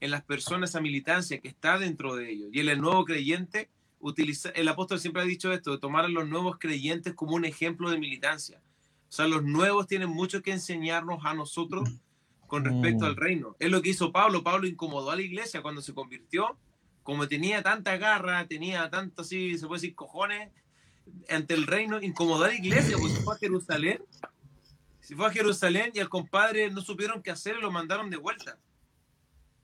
en 0.02 0.12
las 0.12 0.24
personas 0.24 0.70
esa 0.70 0.80
militancia 0.80 1.42
que 1.42 1.50
está 1.50 1.78
dentro 1.78 2.15
de 2.15 2.32
ellos. 2.32 2.50
Y 2.54 2.62
en 2.62 2.70
el 2.70 2.80
nuevo 2.80 3.04
creyente, 3.04 3.70
utiliza, 4.00 4.50
el 4.52 4.68
apóstol 4.70 4.98
siempre 5.00 5.22
ha 5.22 5.26
dicho 5.26 5.52
esto, 5.52 5.72
de 5.72 5.78
tomar 5.78 6.06
a 6.06 6.08
los 6.08 6.26
nuevos 6.28 6.58
creyentes 6.58 7.13
como 7.15 7.36
un 7.36 7.44
ejemplo 7.44 7.89
de 7.92 8.00
militancia. 8.00 8.62
O 9.10 9.12
sea, 9.12 9.28
los 9.28 9.43
nuevos 9.43 9.88
tienen 9.88 10.10
mucho 10.10 10.41
que 10.43 10.52
enseñarnos 10.52 11.26
a 11.26 11.34
nosotros 11.34 11.89
con 12.48 12.63
respecto 12.63 13.06
Mm. 13.06 13.08
al 13.08 13.15
reino. 13.15 13.56
Es 13.60 13.69
lo 13.72 13.82
que 13.82 13.89
hizo 13.89 14.12
Pablo. 14.12 14.43
Pablo 14.43 14.67
incomodó 14.67 15.12
a 15.12 15.15
la 15.15 15.22
iglesia 15.22 15.62
cuando 15.62 15.82
se 15.82 15.93
convirtió. 15.93 16.58
Como 17.04 17.28
tenía 17.28 17.63
tanta 17.63 17.98
garra, 17.98 18.45
tenía 18.48 18.89
tanto 18.89 19.24
así, 19.24 19.58
se 19.58 19.65
puede 19.67 19.82
decir, 19.82 19.95
cojones 19.95 20.50
ante 21.30 21.56
el 21.56 21.65
reino, 21.65 22.00
incomodó 22.02 22.43
a 22.43 22.50
la 22.50 22.54
iglesia, 22.56 22.98
pues 23.00 23.13
se 23.13 23.22
fue 23.22 23.36
a 23.36 23.38
Jerusalén. 23.39 24.04
Se 25.02 25.15
fue 25.15 25.26
a 25.26 25.32
Jerusalén 25.32 25.91
y 25.95 26.00
al 26.00 26.10
compadre 26.10 26.69
no 26.69 26.82
supieron 26.82 27.24
qué 27.24 27.32
hacer 27.32 27.56
y 27.58 27.62
lo 27.62 27.72
mandaron 27.72 28.12
de 28.12 28.17
vuelta. 28.17 28.60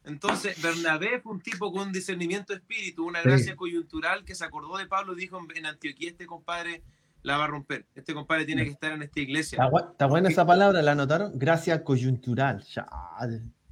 Entonces, 0.03 0.59
Bernabé 0.61 1.19
fue 1.21 1.33
un 1.33 1.41
tipo 1.41 1.71
con 1.71 1.87
un 1.87 1.91
discernimiento 1.91 2.53
de 2.53 2.59
espíritu, 2.59 3.05
una 3.05 3.21
Sí. 3.21 3.27
gracia 3.29 3.55
coyuntural 3.55 4.23
que 4.23 4.35
se 4.35 4.43
acordó 4.45 4.77
de 4.77 4.85
Pablo 4.87 5.13
y 5.13 5.17
dijo 5.21 5.39
en 5.55 5.65
Antioquía, 5.65 6.09
este 6.11 6.25
compadre 6.27 6.83
la 7.25 7.37
va 7.37 7.45
a 7.45 7.47
romper. 7.47 7.85
Este 7.95 8.13
compadre 8.13 8.45
tiene 8.45 8.63
que 8.63 8.69
estar 8.71 8.91
en 8.91 9.01
esta 9.01 9.19
iglesia. 9.19 9.55
Está, 9.55 9.69
gua- 9.69 9.91
está 9.91 10.05
buena 10.05 10.29
esa 10.29 10.45
palabra, 10.45 10.81
¿la 10.83 10.91
anotaron? 10.91 11.31
Gracia 11.37 11.83
coyuntural. 11.83 12.63
Ya. 12.73 12.87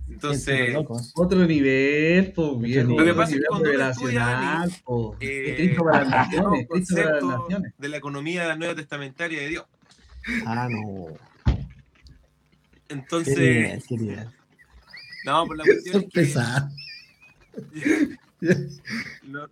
Entonces, 0.09 0.73
loco. 0.73 0.99
Otro 1.15 1.45
nivel, 1.45 2.33
po, 2.33 2.57
viejo. 2.57 2.89
Lo 2.89 2.95
que 2.97 3.01
otro 3.03 3.15
pasa 3.15 3.35
es 3.35 3.39
que 3.39 3.45
cuando 3.47 3.69
po. 4.83 5.15
eh, 5.19 5.75
de 7.77 7.89
la 7.89 7.97
economía 7.97 8.41
de 8.41 8.47
la 8.49 8.55
nueva 8.55 8.75
testamentaria 8.75 9.39
de 9.41 9.47
Dios. 9.49 9.65
Ah, 10.45 10.67
no. 10.69 11.07
Qué 11.45 11.53
Entonces, 12.89 13.37
nivel, 13.37 13.83
qué 13.87 13.97
nivel. 13.97 14.27
no, 15.25 15.45
pues 15.47 15.57
la 15.59 15.63
cuestión 15.63 16.03
es 16.03 16.09
que 16.11 16.25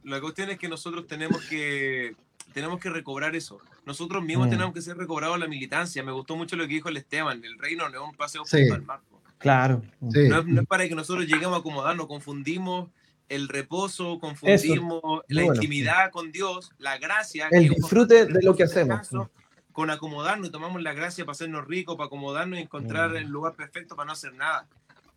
la 0.03 0.21
cuestión 0.21 0.49
es 0.49 0.57
que 0.57 0.67
nosotros 0.69 1.07
tenemos 1.07 1.41
que 1.45 2.15
tenemos 2.53 2.79
que 2.79 2.89
recobrar 2.89 3.35
eso. 3.35 3.59
Nosotros 3.85 4.23
mismos 4.23 4.47
Mm. 4.47 4.51
tenemos 4.51 4.73
que 4.73 4.81
ser 4.81 4.97
recobrados 4.97 5.39
la 5.39 5.47
militancia. 5.47 6.03
Me 6.03 6.11
gustó 6.11 6.35
mucho 6.35 6.55
lo 6.55 6.63
que 6.67 6.73
dijo 6.75 6.89
el 6.89 6.97
Esteban. 6.97 7.43
El 7.43 7.57
reino 7.57 7.87
no 7.89 8.03
es 8.03 8.09
un 8.09 8.15
paseo 8.15 8.45
Sí. 8.45 8.69
al 8.69 8.83
mar. 8.83 8.99
Claro. 9.37 9.81
Sí. 10.11 10.27
No 10.29 10.39
es, 10.39 10.45
no 10.45 10.61
es 10.61 10.67
para 10.67 10.87
que 10.87 10.93
nosotros 10.95 11.25
lleguemos 11.25 11.55
a 11.55 11.59
acomodarnos. 11.59 12.05
Confundimos 12.07 12.89
el 13.29 13.47
reposo, 13.47 14.19
confundimos 14.19 15.01
la 15.29 15.43
bueno, 15.43 15.55
intimidad 15.55 16.11
con 16.11 16.31
Dios, 16.31 16.71
la 16.77 16.97
gracia. 16.97 17.47
El 17.51 17.69
disfrute 17.69 18.25
de 18.25 18.43
lo 18.43 18.55
que 18.55 18.63
hacemos. 18.63 19.09
Con 19.71 19.89
acomodarnos 19.89 20.49
y 20.49 20.51
tomamos 20.51 20.81
la 20.81 20.93
gracia 20.93 21.23
para 21.23 21.31
hacernos 21.31 21.65
ricos, 21.65 21.95
para 21.95 22.07
acomodarnos 22.07 22.59
y 22.59 22.63
encontrar 22.63 23.11
Mm. 23.11 23.15
el 23.15 23.27
lugar 23.29 23.55
perfecto 23.55 23.95
para 23.95 24.07
no 24.07 24.11
hacer 24.13 24.33
nada. 24.33 24.67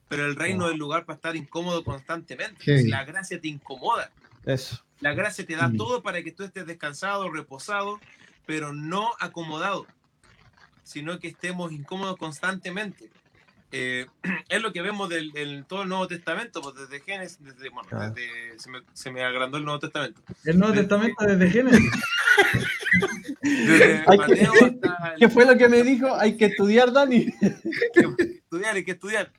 Pero 0.08 0.26
el 0.26 0.36
reino 0.36 0.66
es 0.66 0.72
el 0.74 0.78
lugar 0.78 1.04
para 1.06 1.16
estar 1.16 1.34
incómodo 1.34 1.82
constantemente. 1.82 2.82
Sí. 2.82 2.88
La 2.88 3.04
gracia 3.04 3.40
te 3.40 3.48
incomoda, 3.48 4.10
Eso. 4.46 4.80
La 5.04 5.12
gracia 5.12 5.44
te 5.44 5.54
da 5.54 5.68
Mm. 5.68 5.76
todo 5.76 6.02
para 6.02 6.22
que 6.22 6.32
tú 6.32 6.44
estés 6.44 6.64
descansado, 6.66 7.30
reposado, 7.30 8.00
pero 8.46 8.72
no 8.72 9.10
acomodado, 9.20 9.86
sino 10.82 11.18
que 11.18 11.28
estemos 11.28 11.72
incómodos 11.72 12.16
constantemente. 12.16 13.10
Eh, 13.70 14.06
es 14.48 14.62
lo 14.62 14.72
que 14.72 14.80
vemos 14.80 15.10
del, 15.10 15.30
en 15.36 15.64
todo 15.64 15.82
el 15.82 15.90
Nuevo 15.90 16.06
Testamento, 16.08 16.62
pues 16.62 16.74
desde 16.76 17.04
Génesis, 17.04 17.38
desde, 17.44 17.68
bueno, 17.68 17.86
Claro. 17.90 18.14
desde- 18.14 18.58
se, 18.58 18.70
me, 18.70 18.78
se 18.94 19.10
me 19.10 19.22
agrandó 19.22 19.58
el 19.58 19.64
Nuevo 19.66 19.78
Testamento. 19.80 20.22
El 20.42 20.58
Nuevo 20.58 20.72
Testamento 20.72 21.22
desde 21.26 21.50
Génesis. 21.50 21.90
Desde 23.42 24.04
Hay 24.06 24.18
que- 24.18 24.42
hasta 24.46 24.66
el- 24.66 25.18
¿Qué 25.18 25.28
fue 25.28 25.44
lo 25.44 25.58
que 25.58 25.68
me 25.68 25.82
dijo? 25.82 26.14
Hay 26.14 26.36
que 26.38 26.46
estudiar, 26.46 26.92
Dani. 26.92 27.26
estudiar, 27.42 28.74
hay 28.76 28.84
que 28.84 28.92
estudiar. 28.92 29.30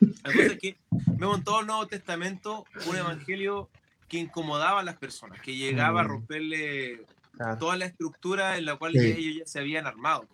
La 0.00 0.32
cosa 0.32 0.42
es 0.46 0.58
que 0.58 0.76
vemos 1.18 1.38
en 1.38 1.44
todo 1.44 1.60
el 1.60 1.66
Nuevo 1.66 1.86
Testamento 1.86 2.64
un 2.86 2.96
evangelio 2.96 3.68
que 4.12 4.18
incomodaba 4.18 4.82
a 4.82 4.84
las 4.84 4.98
personas, 4.98 5.40
que 5.40 5.56
llegaba 5.56 6.02
a 6.02 6.04
Mm. 6.04 6.08
romperle 6.08 7.08
Claro. 7.32 7.58
toda 7.58 7.76
la 7.78 7.86
estructura 7.86 8.58
en 8.58 8.66
la 8.66 8.76
cual 8.76 8.94
Sí. 8.98 9.00
ellos 9.00 9.36
ya 9.40 9.46
se 9.46 9.58
habían 9.60 9.86
armado. 9.86 10.28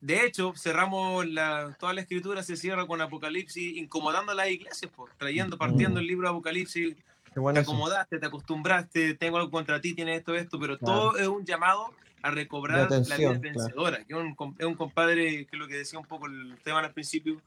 De 0.00 0.24
hecho, 0.26 0.54
cerramos 0.56 1.26
la, 1.28 1.76
toda 1.78 1.94
la 1.94 2.02
escritura, 2.02 2.42
se 2.42 2.56
cierra 2.56 2.86
con 2.86 3.00
Apocalipsis, 3.00 3.76
incomodando 3.78 4.32
a 4.32 4.34
las 4.36 4.50
iglesias, 4.50 4.92
pues, 4.94 5.12
trayendo, 5.18 5.58
partiendo 5.58 6.00
Mm. 6.00 6.02
el 6.02 6.08
libro 6.08 6.28
de 6.28 6.32
Apocalipsis, 6.32 6.96
Qué 7.34 7.40
te 7.40 7.40
bueno 7.40 7.60
eso. 7.60 7.72
acomodaste, 7.72 8.18
te 8.20 8.26
acostumbraste, 8.26 9.14
tengo 9.16 9.38
algo 9.38 9.50
contra 9.50 9.80
ti, 9.80 9.94
tienes 9.94 10.18
esto, 10.18 10.34
esto, 10.36 10.60
pero 10.60 10.78
Claro. 10.78 11.12
todo 11.12 11.18
es 11.18 11.28
un 11.28 11.44
llamado 11.46 11.96
a 12.22 12.30
recobrar 12.32 12.88
De 12.90 13.00
la 13.06 13.16
vida 13.18 13.32
atención, 13.32 13.40
claro. 13.40 13.50
vencedora, 13.50 13.98
que 14.04 14.14
es 14.14 14.18
un, 14.20 14.36
es 14.58 14.66
un 14.66 14.76
compadre, 14.76 15.46
que 15.46 15.56
es 15.56 15.58
lo 15.60 15.68
que 15.68 15.76
decía 15.78 15.98
un 16.00 16.06
poco 16.06 16.26
el 16.26 16.60
tema 16.62 16.80
al 16.80 16.92
principio, 16.94 17.42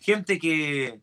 gente 0.00 0.38
que, 0.38 1.00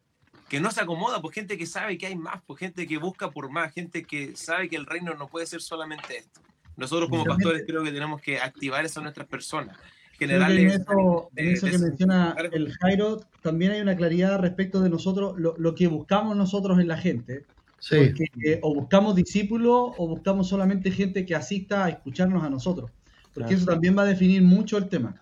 que 0.50 0.60
no 0.60 0.72
se 0.72 0.82
acomoda, 0.82 1.22
pues 1.22 1.34
gente 1.36 1.58
que 1.58 1.66
sabe 1.66 1.98
que 1.98 2.06
hay 2.08 2.16
más, 2.16 2.42
pues 2.46 2.60
gente 2.60 2.86
que 2.88 2.98
busca 2.98 3.32
por 3.32 3.50
más, 3.50 3.74
gente 3.74 4.04
que 4.04 4.36
sabe 4.36 4.70
que 4.70 4.76
el 4.76 4.86
reino 4.86 5.14
no 5.16 5.28
puede 5.28 5.46
ser 5.48 5.62
solamente 5.62 6.18
esto. 6.18 6.42
Nosotros 6.78 7.10
como 7.10 7.24
pastores 7.24 7.64
creo 7.66 7.84
que 7.84 7.92
tenemos 7.92 8.22
que 8.22 8.40
activar 8.40 8.86
eso 8.86 9.00
en 9.00 9.06
nuestras 9.06 9.28
personas, 9.28 9.78
que 10.20 10.26
en 10.26 10.32
eso, 10.32 11.30
en 11.36 11.46
de- 11.46 11.54
eso 11.54 11.66
de 11.66 11.72
que 11.72 11.78
menciona 11.80 12.36
el 12.54 12.72
Jairo, 12.82 13.22
también 13.42 13.72
hay 13.72 13.82
una 13.82 13.96
claridad 13.96 14.40
respecto 14.40 14.82
de 14.82 14.90
nosotros, 14.90 15.40
lo, 15.40 15.56
lo 15.58 15.74
que 15.74 15.88
buscamos 15.88 16.36
nosotros 16.38 16.80
en 16.80 16.88
la 16.90 16.98
gente. 16.98 17.46
Sí. 17.80 17.98
Porque 17.98 18.26
eh, 18.44 18.60
o 18.64 18.74
buscamos 18.74 19.16
discípulos 19.16 19.92
o 19.98 20.08
buscamos 20.08 20.48
solamente 20.48 20.90
gente 20.92 21.26
que 21.26 21.36
asista 21.36 21.86
a 21.86 21.90
escucharnos 21.90 22.44
a 22.44 22.50
nosotros. 22.50 22.90
Porque 23.34 23.50
Claro. 23.50 23.56
eso 23.58 23.66
también 23.66 23.98
va 23.98 24.04
a 24.04 24.06
definir 24.06 24.42
mucho 24.42 24.78
el 24.78 24.88
tema. 24.90 25.16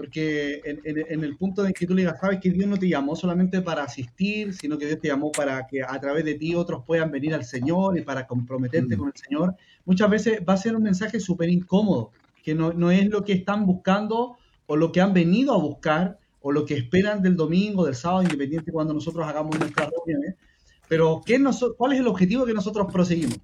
Porque 0.00 0.62
en, 0.64 0.80
en- 0.84 1.04
en 1.10 1.24
el 1.24 1.36
punto 1.36 1.66
en 1.66 1.74
que 1.74 1.86
tú 1.86 1.94
le 1.94 2.00
digas, 2.02 2.18
sabes 2.18 2.40
que 2.40 2.48
Dios 2.50 2.66
no 2.66 2.78
te 2.78 2.88
llamó 2.88 3.14
solamente 3.14 3.60
para 3.60 3.82
asistir, 3.82 4.54
sino 4.54 4.78
que 4.78 4.86
Dios 4.86 4.98
te 4.98 5.08
llamó 5.08 5.30
para 5.30 5.66
que 5.66 5.82
a 5.82 6.00
través 6.00 6.24
de 6.24 6.36
ti 6.36 6.54
otros 6.54 6.84
puedan 6.86 7.10
venir 7.10 7.34
al 7.34 7.44
Señor 7.44 7.98
y 7.98 8.02
para 8.02 8.26
comprometerte 8.26 8.96
Mm. 8.96 8.98
con 8.98 9.08
el 9.08 9.14
Señor, 9.14 9.54
muchas 9.84 10.08
veces 10.08 10.40
va 10.48 10.54
a 10.54 10.56
ser 10.56 10.74
un 10.74 10.82
mensaje 10.84 11.20
súper 11.20 11.50
incómodo, 11.50 12.12
que 12.42 12.54
no, 12.54 12.72
no 12.72 12.90
es 12.90 13.06
lo 13.10 13.22
que 13.24 13.34
están 13.34 13.66
buscando 13.66 14.38
o 14.66 14.74
lo 14.76 14.90
que 14.90 15.02
han 15.02 15.12
venido 15.12 15.52
a 15.52 15.58
buscar 15.58 16.18
o 16.40 16.50
lo 16.50 16.64
que 16.64 16.74
esperan 16.78 17.20
del 17.20 17.36
domingo, 17.36 17.84
del 17.84 17.94
sábado, 17.94 18.22
independiente 18.22 18.72
cuando 18.72 18.94
nosotros 18.94 19.26
hagamos 19.26 19.58
nuestras 19.58 19.90
reuniones. 19.90 20.34
Pero 20.88 21.20
¿qué 21.26 21.38
noso- 21.38 21.74
¿cuál 21.76 21.92
es 21.92 22.00
el 22.00 22.06
objetivo 22.06 22.46
que 22.46 22.54
nosotros 22.54 22.90
proseguimos? 22.90 23.38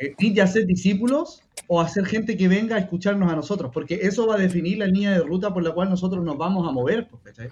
Eh, 0.00 0.14
¿Ir 0.18 0.34
y 0.34 0.40
hacer 0.40 0.64
discípulos 0.64 1.42
o 1.74 1.80
hacer 1.80 2.04
gente 2.04 2.36
que 2.36 2.48
venga 2.48 2.76
a 2.76 2.80
escucharnos 2.80 3.32
a 3.32 3.34
nosotros? 3.34 3.70
Porque 3.72 4.00
eso 4.02 4.26
va 4.26 4.34
a 4.34 4.38
definir 4.38 4.76
la 4.76 4.84
línea 4.84 5.12
de 5.12 5.20
ruta 5.20 5.54
por 5.54 5.62
la 5.62 5.70
cual 5.72 5.88
nosotros 5.88 6.22
nos 6.22 6.36
vamos 6.36 6.68
a 6.68 6.70
mover. 6.70 7.08
pues, 7.08 7.22
¿cachai? 7.22 7.48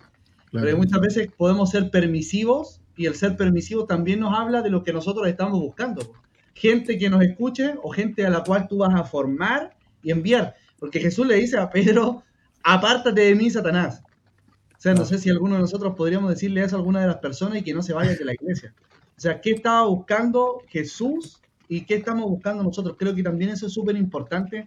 Pero 0.52 0.76
muchas 0.76 1.00
veces 1.00 1.28
podemos 1.34 1.70
ser 1.70 1.90
permisivos 1.90 2.82
y 2.98 3.06
el 3.06 3.14
ser 3.14 3.34
permisivo 3.38 3.86
también 3.86 4.20
nos 4.20 4.38
habla 4.38 4.60
de 4.60 4.68
lo 4.68 4.82
que 4.82 4.92
nosotros 4.92 5.26
estamos 5.26 5.58
buscando. 5.58 6.02
pues. 6.02 6.20
Gente 6.52 6.98
que 6.98 7.08
nos 7.08 7.22
escuche 7.22 7.76
o 7.82 7.88
gente 7.88 8.26
a 8.26 8.28
la 8.28 8.44
cual 8.44 8.68
tú 8.68 8.76
vas 8.76 8.94
a 8.94 9.04
formar 9.04 9.74
y 10.02 10.10
enviar. 10.10 10.54
Porque 10.78 11.00
Jesús 11.00 11.26
le 11.26 11.36
dice 11.36 11.56
a 11.56 11.70
Pedro, 11.70 12.22
apártate 12.62 13.22
de 13.22 13.34
mí, 13.34 13.48
Satanás. 13.48 14.02
O 14.76 14.80
sea, 14.82 14.92
no 14.92 15.06
sé 15.06 15.16
si 15.16 15.30
alguno 15.30 15.54
de 15.54 15.62
nosotros 15.62 15.94
podríamos 15.96 16.28
decirle 16.28 16.62
eso 16.62 16.76
a 16.76 16.78
alguna 16.80 17.00
de 17.00 17.06
las 17.06 17.20
personas 17.20 17.56
y 17.56 17.62
que 17.62 17.72
no 17.72 17.82
se 17.82 17.94
vaya 17.94 18.14
de 18.14 18.24
la 18.26 18.34
iglesia. 18.34 18.74
O 19.16 19.20
sea, 19.20 19.40
¿qué 19.40 19.52
estaba 19.52 19.86
buscando 19.86 20.62
Jesús 20.68 21.40
y 21.70 21.84
qué 21.84 21.94
estamos 21.94 22.28
buscando 22.28 22.64
nosotros? 22.64 22.96
Creo 22.98 23.14
que 23.14 23.22
también 23.22 23.52
eso 23.52 23.68
es 23.68 23.72
súper 23.72 23.96
importante 23.96 24.66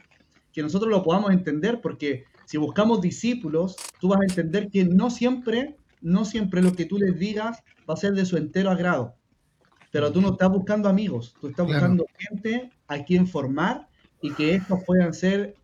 que 0.53 0.63
nosotros 0.63 0.89
lo 0.89 1.03
podamos 1.03 1.31
entender 1.31 1.81
porque 1.81 2.23
si 2.45 2.57
buscamos 2.57 3.01
discípulos, 3.01 3.75
tú 3.99 4.07
vas 4.07 4.21
a 4.21 4.23
entender 4.23 4.69
que 4.69 4.85
no 4.85 5.09
siempre, 5.09 5.75
no 6.01 6.23
siempre 6.23 6.61
lo 6.61 6.71
que 6.73 6.85
tú 6.85 6.97
les 6.97 7.19
digas 7.19 7.61
va 7.89 7.95
a 7.95 7.97
ser 7.97 8.13
de 8.13 8.25
su 8.25 8.37
entero 8.37 8.71
agrado. 8.71 9.15
Pero 9.91 10.13
tú 10.13 10.21
no 10.21 10.31
estás 10.31 10.49
buscando 10.49 10.87
amigos, 10.87 11.35
tú 11.41 11.49
estás 11.49 11.65
Claro. 11.67 11.81
buscando 11.81 12.05
gente 12.17 12.71
a 12.87 13.03
quien 13.03 13.27
formar 13.27 13.89
y 14.21 14.31
que 14.31 14.55
estos 14.55 14.79
puedan 14.85 15.13
ser 15.13 15.55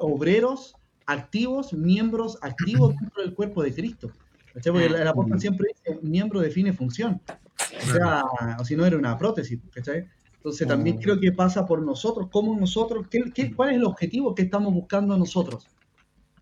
obreros 0.00 0.74
activos, 1.06 1.72
miembros 1.72 2.38
activos 2.42 2.94
dentro 3.00 3.22
del 3.22 3.34
cuerpo 3.34 3.62
de 3.62 3.72
Cristo. 3.72 4.10
¿Cachai? 4.52 4.72
Porque 4.72 4.86
el 4.86 5.06
apóstol 5.06 5.40
siempre 5.40 5.68
dice, 5.68 6.00
miembro 6.02 6.40
define 6.40 6.72
función. 6.72 7.20
O 7.82 7.92
sea, 7.92 8.24
o 8.58 8.64
si 8.64 8.74
no 8.74 8.84
era 8.84 8.96
una 8.96 9.16
prótesis, 9.16 9.60
¿cachai? 9.70 10.06
Entonces 10.46 10.68
también 10.68 10.98
Mm. 10.98 11.00
creo 11.00 11.20
que 11.20 11.32
pasa 11.32 11.66
por 11.66 11.82
nosotros, 11.84 12.28
cómo 12.30 12.56
nosotros, 12.58 13.06
qué, 13.10 13.32
qué- 13.34 13.54
cuál 13.54 13.70
es 13.70 13.76
el 13.76 13.84
objetivo 13.84 14.34
que 14.34 14.42
estamos 14.42 14.72
buscando 14.72 15.16
nosotros. 15.18 15.70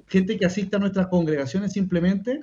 Gente 0.08 0.38
que 0.38 0.46
asista 0.46 0.76
a 0.78 0.80
nuestras 0.80 1.08
congregaciones 1.08 1.72
simplemente, 1.72 2.40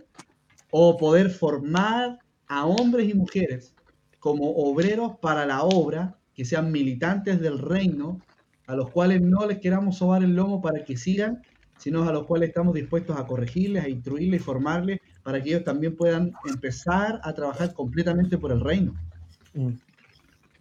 o 0.70 0.98
poder 0.98 1.30
formar 1.30 2.20
a 2.48 2.66
hombres 2.66 3.10
y 3.10 3.14
mujeres 3.14 3.76
como 4.20 4.52
obreros 4.52 5.14
para 5.22 5.46
la 5.46 5.64
obra, 5.64 6.20
que 6.34 6.46
sean 6.46 6.72
militantes 6.72 7.40
del 7.42 7.60
reino, 7.60 8.26
a 8.68 8.76
los 8.76 8.92
cuales 8.92 9.22
no 9.22 9.46
les 9.48 9.60
queramos 9.60 9.98
sobar 9.98 10.24
el 10.24 10.36
lomo 10.36 10.62
para 10.62 10.84
que 10.86 10.98
sigan, 10.98 11.46
sino 11.78 12.04
a 12.08 12.14
los 12.14 12.26
cuales 12.28 12.50
estamos 12.50 12.74
dispuestos 12.76 13.18
a 13.18 13.28
corregirles, 13.28 13.84
a 13.86 13.90
instruirles 13.90 14.42
y 14.42 14.44
formarles 14.44 15.00
para 15.24 15.42
que 15.42 15.50
ellos 15.50 15.64
también 15.64 15.96
puedan 15.98 16.40
empezar 16.44 17.20
a 17.24 17.34
trabajar 17.34 17.74
completamente 17.74 18.38
por 18.38 18.52
el 18.52 18.62
reino. 18.62 19.00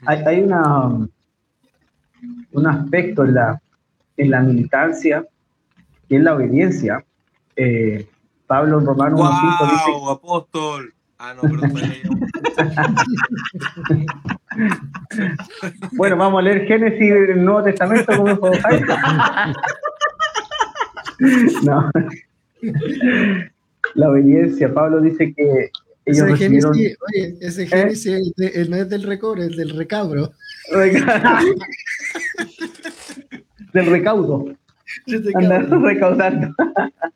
Hay, 0.07 0.23
hay 0.27 0.41
una, 0.43 1.09
un 2.53 2.67
aspecto 2.67 3.25
en 3.25 3.35
la, 3.35 3.61
en 4.17 4.31
la 4.31 4.41
militancia 4.41 5.25
que 6.09 6.17
es 6.17 6.23
la 6.23 6.35
obediencia. 6.35 7.05
Eh, 7.57 8.09
Pablo 8.47 8.81
en 8.81 8.87
Romanos 8.87 9.21
1.5 9.21 9.71
dice 9.71 9.91
¡Wow, 9.93 10.11
apóstol! 10.11 10.95
Ah, 11.19 11.35
no. 11.35 11.43
Bueno, 15.93 16.17
vamos 16.17 16.41
a 16.41 16.43
leer 16.43 16.67
Génesis 16.67 16.99
del 16.99 17.45
Nuevo 17.45 17.63
Testamento 17.63 18.17
como 18.17 18.29
dijo 18.29 18.51
Jaime. 18.63 18.87
No. 21.63 21.91
La 23.95 24.11
obediencia, 24.11 24.73
Pablo 24.73 25.01
dice 25.03 25.35
que 25.35 25.71
ellos 26.07 26.19
Ese 26.19 26.27
recibieron 26.27 26.75
Génesis, 26.75 26.99
oye, 27.15 27.35
ese 27.41 27.67
Génesis 27.67 28.07
es 28.07 28.33
de- 28.37 28.61
el 28.63 28.71
no 28.71 28.77
es 28.77 28.89
del 28.89 29.03
recobre, 29.03 29.47
es 29.47 29.57
del 29.57 29.71
recabro. 29.77 30.33
del 33.73 33.87
recaudo, 33.87 34.55
andar 35.35 35.69
recaudando. 35.71 36.55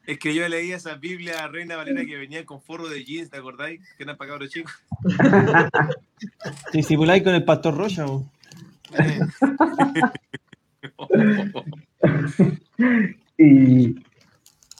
Es 0.07 0.19
que 0.19 0.35
yo 0.35 0.47
leí 0.49 0.73
esa 0.73 0.95
Biblia 0.97 1.47
Reina 1.49 1.77
Valera 1.77 2.05
que 2.05 2.17
venía 2.17 2.45
con 2.45 2.61
forro 2.61 2.89
de 2.89 3.05
jeans, 3.05 3.31
¿te 3.31 3.39
acordáis? 3.39 3.81
Que 3.97 4.03
eran 4.05 4.17
para 4.17 4.31
cabros 4.31 4.51
chicos. 4.51 4.73
Te 6.73 6.79
disipuláis 6.79 7.23
con 7.23 7.35
el 7.35 7.45
pastor 7.45 7.77
Rocha. 7.77 8.07
Eh. 8.99 9.21
Y, 13.37 13.97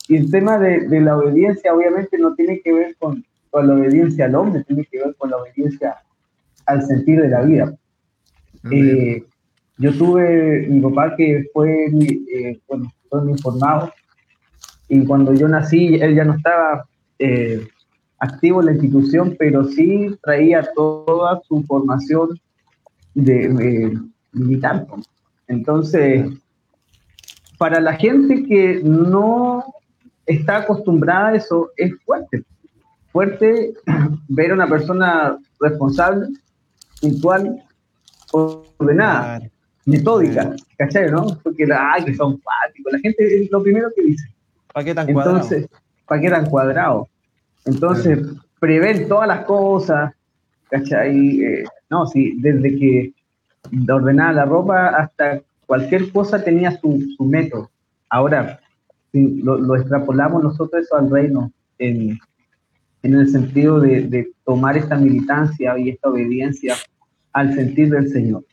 y 0.09 0.17
el 0.17 0.31
tema 0.31 0.59
de, 0.59 0.87
de 0.89 1.01
la 1.01 1.17
obediencia 1.17 1.75
obviamente 1.75 2.19
no 2.19 2.35
tiene 2.35 2.61
que 2.61 2.73
ver 2.73 2.97
con, 2.99 3.25
con 3.55 3.69
la 3.69 3.75
obediencia 3.75 4.25
al 4.25 4.35
hombre, 4.35 4.65
tiene 4.65 4.85
que 4.91 4.99
ver 4.99 5.15
con 5.17 5.31
la 5.31 5.37
obediencia 5.37 5.95
al 6.67 6.85
sentir 6.85 7.23
de 7.23 7.29
la 7.29 7.43
vida. 7.43 7.73
Eh, 8.73 9.23
yo 9.79 9.97
tuve 9.97 10.67
mi 10.69 10.81
papá 10.81 11.15
que 11.17 11.47
fue, 11.53 11.87
eh, 11.87 12.61
bueno, 12.67 12.93
fue 13.09 13.23
mi 13.23 13.31
informado 13.31 13.93
y 14.89 15.05
cuando 15.05 15.35
yo 15.35 15.47
nací 15.47 15.95
él 15.95 16.17
ya 16.17 16.25
no 16.25 16.35
estaba 16.35 16.85
eh, 17.21 17.65
activo 18.19 18.59
en 18.59 18.67
la 18.67 18.73
institución, 18.73 19.37
pero 19.39 19.63
sí 19.67 20.09
traía 20.25 20.69
toda 20.75 21.41
su 21.47 21.63
formación 21.63 22.31
de, 23.15 23.97
militar. 24.33 24.85
Entonces, 25.47 26.27
para 27.57 27.79
la 27.81 27.93
gente 27.93 28.43
que 28.47 28.81
no 28.83 29.63
está 30.27 30.57
acostumbrada 30.57 31.29
a 31.29 31.35
eso, 31.37 31.71
es 31.77 31.93
fuerte. 32.05 32.43
Fuerte 33.15 33.73
ver 34.29 34.51
a 34.51 34.55
una 34.55 34.67
persona 34.67 35.39
responsable, 35.61 36.27
puntual, 37.01 37.63
ordenada, 38.33 39.39
Claro. 39.39 39.51
metódica, 39.87 40.57
¿cachai? 40.77 41.13
¿no? 41.13 41.27
Porque 41.45 41.65
la, 41.65 41.93
ay, 41.93 42.07
que 42.07 42.15
son 42.17 42.41
fáticos. 42.41 42.93
La 42.93 42.99
gente 42.99 43.45
es 43.45 43.53
lo 43.53 43.63
primero 43.63 43.89
que 43.95 44.03
dice. 44.03 44.27
¿Para 44.73 44.85
qué 44.85 44.95
tan 44.97 45.13
cuadrado? 45.13 45.37
Entonces, 45.37 45.69
¿para 46.09 46.21
qué 46.21 46.31
tan 46.31 46.47
cuadrado? 46.47 47.09
Entonces, 47.67 48.19
prever 48.59 49.07
todas 49.07 49.29
las 49.29 49.45
cosas, 49.45 50.13
¿cachai? 50.69 51.41
Eh, 51.41 51.65
no, 51.91 52.09
sí, 52.09 52.37
desde 52.41 52.77
que 52.77 53.13
de 53.71 53.93
ordenar 53.93 54.35
la 54.35 54.45
ropa 54.45 54.89
hasta 54.89 55.41
cualquier 55.67 56.11
cosa 56.11 56.43
tenía 56.43 56.73
su, 56.81 57.01
su 57.17 57.25
método. 57.25 57.71
Ahora, 58.11 58.59
si 59.13 59.41
lo, 59.41 59.57
lo 59.57 59.77
extrapolamos 59.77 60.43
nosotros 60.43 60.83
eso 60.83 60.97
al 60.97 61.09
reino, 61.09 61.53
en, 61.79 62.19
en 63.05 63.15
el 63.15 63.29
sentido 63.29 63.81
de, 63.81 64.03
de 64.09 64.33
tomar 64.45 64.77
esta 64.77 64.97
militancia 64.97 65.79
y 65.79 65.91
esta 65.91 66.09
obediencia 66.09 66.75
al 67.35 67.55
sentir 67.55 67.91
del 67.91 68.09
Señor. 68.09 68.45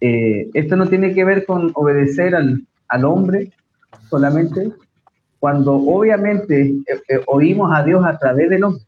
Eh, 0.00 0.50
esto 0.54 0.76
no 0.76 0.88
tiene 0.88 1.14
que 1.14 1.24
ver 1.24 1.46
con 1.46 1.70
obedecer 1.74 2.34
al, 2.34 2.66
al 2.88 3.04
hombre 3.04 3.52
solamente, 4.10 4.72
cuando 5.38 5.74
obviamente 5.74 6.62
eh, 6.62 7.00
eh, 7.08 7.20
oímos 7.26 7.70
a 7.72 7.84
Dios 7.84 8.04
a 8.04 8.18
través 8.18 8.50
del 8.50 8.64
hombre. 8.64 8.82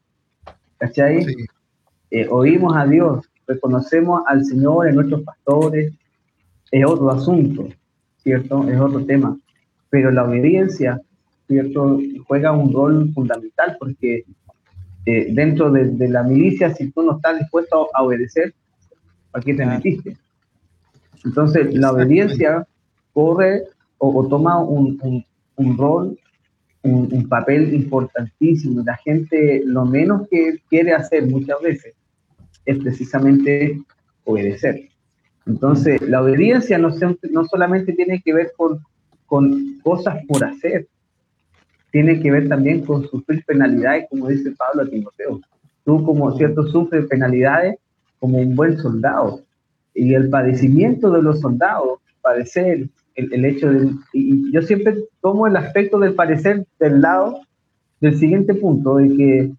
¿Cachai? 0.78 1.24
Sí. 1.24 1.46
Eh, 2.11 2.26
oímos 2.28 2.76
a 2.76 2.84
Dios, 2.84 3.24
reconocemos 3.46 4.22
al 4.26 4.44
Señor 4.44 4.88
en 4.88 4.96
nuestros 4.96 5.22
pastores, 5.22 5.92
es 6.72 6.84
otro 6.84 7.11
asunto, 7.11 7.68
¿cierto? 8.16 8.68
Es 8.68 8.80
otro 8.80 9.05
tema. 9.05 9.38
Pero 9.90 10.11
la 10.11 10.24
obediencia, 10.24 11.01
¿cierto? 11.46 12.01
Juega 12.26 12.51
un 12.53 12.72
rol 12.72 13.12
fundamental 13.14 13.76
porque 13.78 14.24
eh, 15.11 15.28
dentro 15.40 15.70
de, 15.70 15.82
de 16.00 16.09
la 16.09 16.22
milicia, 16.22 16.74
si 16.74 16.90
tú 16.92 17.02
no 17.02 17.12
estás 17.16 17.38
dispuesto 17.38 17.88
a 17.94 18.02
obedecer, 18.02 18.52
¿para 19.30 19.44
qué 19.44 19.54
te 19.54 19.64
metiste? 19.66 20.16
Entonces, 21.24 21.74
la 21.74 21.92
obediencia 21.92 22.66
corre 23.12 23.64
o, 23.98 24.06
o 24.20 24.28
toma 24.28 24.62
un, 24.62 24.98
un- 25.02 25.24
un 25.56 25.76
rol, 25.76 26.16
un, 26.82 27.09
un 27.12 27.28
papel 27.28 27.74
importantísimo. 27.74 28.82
La 28.84 28.96
gente 28.98 29.62
lo 29.64 29.84
menos 29.84 30.28
que 30.30 30.59
quiere 30.70 30.92
hacer 30.94 31.26
muchas 31.26 31.61
veces 31.61 31.94
es 32.64 32.78
precisamente 32.78 33.80
obedecer. 34.24 34.88
Entonces, 35.46 36.00
la 36.02 36.22
obediencia 36.22 36.78
no, 36.78 36.90
no 37.30 37.44
solamente 37.46 37.92
tiene 37.94 38.20
que 38.24 38.32
ver 38.34 38.52
con, 38.56 38.78
con 39.26 39.80
cosas 39.82 40.16
por 40.28 40.44
hacer, 40.44 40.86
tiene 41.91 42.20
que 42.20 42.30
ver 42.30 42.49
también 42.49 42.84
con 42.84 43.09
sufrir 43.09 43.45
penalidades, 43.47 44.07
como 44.11 44.28
dice 44.28 44.53
Pablo 44.53 44.82
a 44.82 44.86
Timoteo. 44.86 45.41
Tú, 45.84 46.05
como 46.05 46.36
cierto, 46.36 46.66
sufres 46.66 47.07
penalidades 47.07 47.76
como 48.18 48.39
un 48.39 48.55
buen 48.55 48.76
soldado. 48.78 49.41
Y 49.95 50.14
el 50.14 50.28
padecimiento 50.28 51.11
de 51.11 51.22
los 51.22 51.41
soldados, 51.41 52.01
padecer, 52.20 52.89
el, 53.14 53.32
el 53.32 53.45
hecho 53.45 53.70
de... 53.70 53.91
Y 54.12 54.49
y 54.49 54.53
yo 54.53 54.62
siempre 54.62 54.97
tomo 55.22 55.47
el 55.47 55.57
aspecto 55.57 55.99
del 55.99 56.14
padecer 56.14 56.66
del 56.78 57.01
lado 57.01 57.41
del 58.01 58.16
siguiente 58.18 58.55
punto, 58.55 58.97
de 58.97 59.16
que 59.16 59.51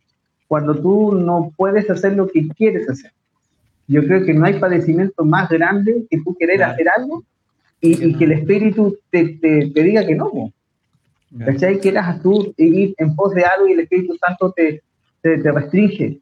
cuando 0.48 0.76
tú 0.76 1.14
no 1.16 1.52
puedes 1.58 1.90
hacer 1.90 2.14
lo 2.14 2.28
que 2.28 2.48
quieres 2.50 2.90
hacer, 2.90 3.12
yo 3.88 4.06
creo 4.06 4.24
que 4.24 4.34
no 4.34 4.46
hay 4.46 4.60
padecimiento 4.60 5.26
más 5.26 5.50
grande 5.50 6.06
que 6.10 6.22
tú 6.22 6.36
querer 6.36 6.64
hacer 6.64 6.88
algo 6.96 7.24
y, 7.82 8.06
y 8.06 8.16
que 8.16 8.26
el 8.26 8.34
espíritu 8.34 8.98
te, 9.10 9.30
te, 9.42 9.72
te 9.72 9.84
diga 9.84 10.06
que 10.06 10.16
no. 10.16 10.54
¿Cachai? 11.38 11.80
Quieras 11.80 12.22
tú 12.22 12.54
ir 12.58 12.96
en 12.98 13.16
pos 13.16 13.34
de 13.34 13.44
algo 13.44 13.68
y 13.68 13.74
el 13.74 13.82
Espíritu 13.82 14.16
Santo 14.18 14.52
te, 14.52 14.82
te, 15.22 15.38
te 15.38 15.52
restringe. 15.52 16.20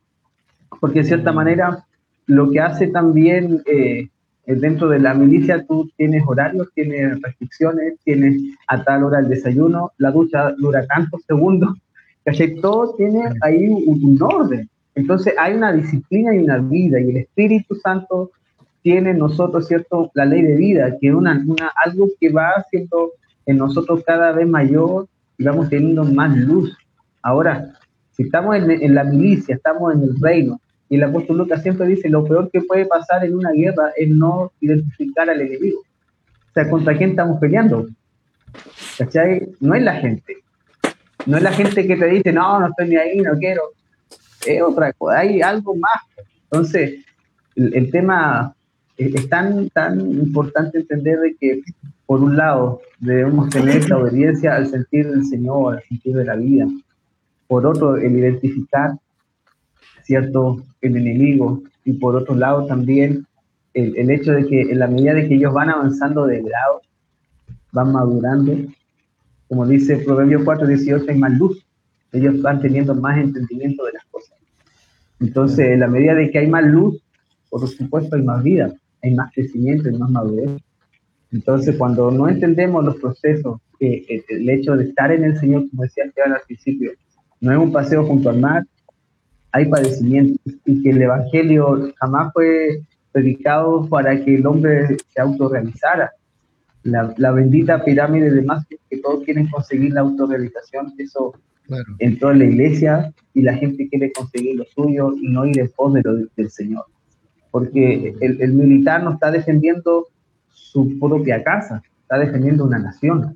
Porque 0.82 1.00
de 1.00 1.06
cierta 1.06 1.32
manera, 1.32 1.86
lo 2.26 2.52
que 2.52 2.60
hace 2.60 2.88
también 2.88 3.64
eh, 3.66 4.10
eh, 4.46 4.56
dentro 4.56 4.90
de 4.90 5.00
la 5.00 5.14
milicia, 5.14 5.66
tú 5.66 5.90
tienes 5.96 6.24
horarios, 6.28 6.68
tienes 6.74 7.22
restricciones, 7.22 7.96
tienes 8.04 8.42
a 8.68 8.84
tal 8.84 9.06
hora 9.06 9.20
el 9.20 9.30
desayuno, 9.30 9.92
la 9.98 10.12
ducha 10.12 10.52
dura 10.58 10.86
tantos 10.88 11.22
segundos. 11.26 11.70
¿Cachai? 12.26 12.56
Todo 12.60 12.94
tiene 12.96 13.24
ahí 13.42 13.68
un, 13.68 14.04
un 14.04 14.22
orden. 14.22 14.70
Entonces 14.96 15.34
hay 15.38 15.54
una 15.54 15.72
disciplina 15.72 16.36
y 16.36 16.40
una 16.40 16.58
vida, 16.58 17.00
y 17.00 17.10
el 17.12 17.18
Espíritu 17.18 17.76
Santo 17.76 18.32
tiene 18.82 19.12
en 19.12 19.20
nosotros, 19.20 19.68
¿cierto? 19.68 20.12
La 20.14 20.26
ley 20.26 20.42
de 20.42 20.56
vida, 20.56 20.98
que 21.00 21.10
es 21.10 21.14
una, 21.14 21.44
una, 21.46 21.72
algo 21.86 22.08
que 22.20 22.30
va 22.30 22.52
haciendo 22.58 23.12
en 23.48 23.58
nosotros 23.58 24.04
cada 24.06 24.32
vez 24.32 24.48
mayor 24.48 25.08
y 25.38 25.44
vamos 25.44 25.70
teniendo 25.70 26.04
más 26.04 26.38
luz. 26.38 26.78
Ahora, 27.24 27.74
si 28.12 28.24
estamos 28.24 28.56
en, 28.56 28.70
en 28.70 28.94
la 28.94 29.04
milicia, 29.04 29.56
estamos 29.56 29.94
en 29.96 30.04
el 30.04 30.22
reino, 30.22 30.62
y 30.90 30.96
el 30.96 31.04
apóstol 31.04 31.38
Lucas 31.38 31.64
siempre 31.64 31.88
dice, 31.88 32.10
lo 32.10 32.24
peor 32.24 32.50
que 32.52 32.62
puede 32.62 32.86
pasar 32.86 33.26
en 33.26 33.36
una 33.36 33.52
guerra 33.52 33.92
es 33.98 34.10
no 34.10 34.52
identificar 34.62 35.30
al 35.30 35.42
enemigo. 35.42 35.80
O 35.80 36.54
sea, 36.54 36.70
¿contra 36.70 36.98
quién 36.98 37.12
estamos 37.12 37.40
peleando? 37.40 37.88
No 39.60 39.76
es 39.76 39.84
la 39.84 39.96
gente. 39.96 40.38
No 41.26 41.38
es 41.38 41.44
la 41.44 41.52
gente 41.52 41.86
que 41.86 41.98
te 41.98 42.06
dice, 42.06 42.32
no, 42.32 42.60
no 42.60 42.68
estoy 42.68 42.90
ni 42.90 42.96
ahí, 42.96 43.20
no 43.20 43.38
quiero. 43.38 43.62
Es 44.46 44.62
otra 44.62 44.94
cosa, 44.94 45.20
hay 45.20 45.42
algo 45.42 45.76
más. 45.76 46.26
Entonces, 46.44 47.04
el, 47.56 47.76
el 47.76 47.92
tema 47.92 48.56
es, 48.96 49.14
es 49.14 49.28
tan, 49.28 49.70
tan 49.72 50.00
importante 50.00 50.78
entender 50.78 51.20
de 51.20 51.36
que, 51.36 51.62
por 52.08 52.24
un 52.24 52.38
lado, 52.38 52.82
debemos 53.00 53.50
tener 53.50 53.88
la 53.90 53.98
obediencia 53.98 54.56
al 54.56 54.68
sentir 54.68 55.08
del 55.08 55.26
Señor, 55.26 55.76
al 55.76 55.84
sentir 55.84 56.16
de 56.16 56.26
la 56.26 56.36
vida. 56.36 56.66
Por 57.48 57.66
otro, 57.66 57.98
el 57.98 58.18
identificar, 58.18 58.92
¿cierto?, 60.04 60.64
el 60.82 60.96
enemigo. 60.96 61.62
Y 61.84 61.94
por 61.94 62.16
otro 62.16 62.34
lado, 62.34 62.66
también 62.66 63.28
el, 63.74 63.96
el 63.98 64.10
hecho 64.10 64.32
de 64.32 64.48
que 64.48 64.62
en 64.62 64.80
la 64.80 64.88
medida 64.88 65.14
de 65.14 65.28
que 65.28 65.36
ellos 65.36 65.54
van 65.54 65.70
avanzando 65.70 66.26
de 66.26 66.42
grado, 66.42 66.82
van 67.74 67.92
madurando, 67.92 68.54
como 69.50 69.66
dice 69.66 69.98
Proverbios 69.98 70.44
4, 70.44 70.66
18, 70.66 71.06
hay 71.10 71.18
más 71.18 71.38
luz. 71.38 71.66
Ellos 72.14 72.42
van 72.42 72.62
teniendo 72.62 72.96
más 72.96 73.18
entendimiento 73.18 73.84
de 73.86 73.94
las 73.94 74.06
cosas. 74.06 74.38
Entonces, 75.20 75.68
en 75.68 75.82
la 75.82 75.88
medida 75.88 76.14
de 76.16 76.32
que 76.32 76.40
hay 76.40 76.48
más 76.48 76.66
luz, 76.66 77.02
por 77.50 77.68
supuesto 77.68 78.16
hay 78.16 78.24
más 78.24 78.44
vida, 78.44 78.74
hay 79.04 79.14
más 79.14 79.34
crecimiento, 79.34 79.90
hay 79.90 79.98
más 79.98 80.10
madurez. 80.10 80.52
Entonces, 81.32 81.76
cuando 81.78 82.10
no 82.12 82.28
entendemos 82.30 82.84
los 82.86 82.96
procesos, 82.98 83.60
eh, 83.80 84.04
eh, 84.08 84.24
el 84.30 84.50
hecho 84.50 84.76
de 84.76 84.86
estar 84.86 85.12
en 85.12 85.24
el 85.24 85.38
Señor, 85.40 85.70
como 85.70 85.84
decía 85.84 86.06
Esteban 86.06 86.34
al 86.34 86.42
principio, 86.48 86.92
no 87.42 87.52
es 87.52 87.58
un 87.58 87.72
paseo 87.72 88.06
junto 88.06 88.30
al 88.30 88.40
mar, 88.40 88.64
hay 89.52 89.66
padecimientos 89.66 90.40
y 90.66 90.82
que 90.82 90.90
el 90.92 91.02
Evangelio 91.02 91.92
jamás 92.00 92.32
fue 92.34 92.80
predicado 93.12 93.88
para 93.90 94.24
que 94.24 94.36
el 94.36 94.46
hombre 94.46 94.98
se 95.14 95.22
autorrealizara. 95.22 96.12
La, 96.84 97.14
la 97.18 97.32
bendita 97.32 97.84
pirámide 97.84 98.32
de 98.32 98.42
Maslow, 98.44 98.80
que 98.90 98.98
todos 99.00 99.24
quieren 99.26 99.48
conseguir 99.50 99.94
la 99.94 100.02
autorrealización, 100.02 100.94
eso 100.98 101.34
Claro. 101.68 101.84
entró 102.00 102.32
en 102.32 102.40
la 102.40 102.46
iglesia 102.46 103.14
y 103.34 103.42
la 103.42 103.54
gente 103.54 103.90
quiere 103.90 104.14
conseguir 104.14 104.56
lo 104.56 104.64
suyo 104.74 105.14
y 105.22 105.28
no 105.28 105.46
ir 105.46 105.60
en 105.60 105.70
pos 105.76 105.94
de 105.94 106.02
lo 106.02 106.16
del, 106.16 106.30
del 106.38 106.50
Señor. 106.50 106.86
Porque 107.52 108.16
el, 108.22 108.42
el 108.42 108.54
militar 108.54 109.04
no 109.04 109.12
está 109.12 109.32
defendiendo 109.32 110.08
su 110.72 110.98
propia 111.00 111.44
casa, 111.44 111.82
está 112.02 112.18
defendiendo 112.20 112.66
una 112.66 112.80
nación. 112.80 113.36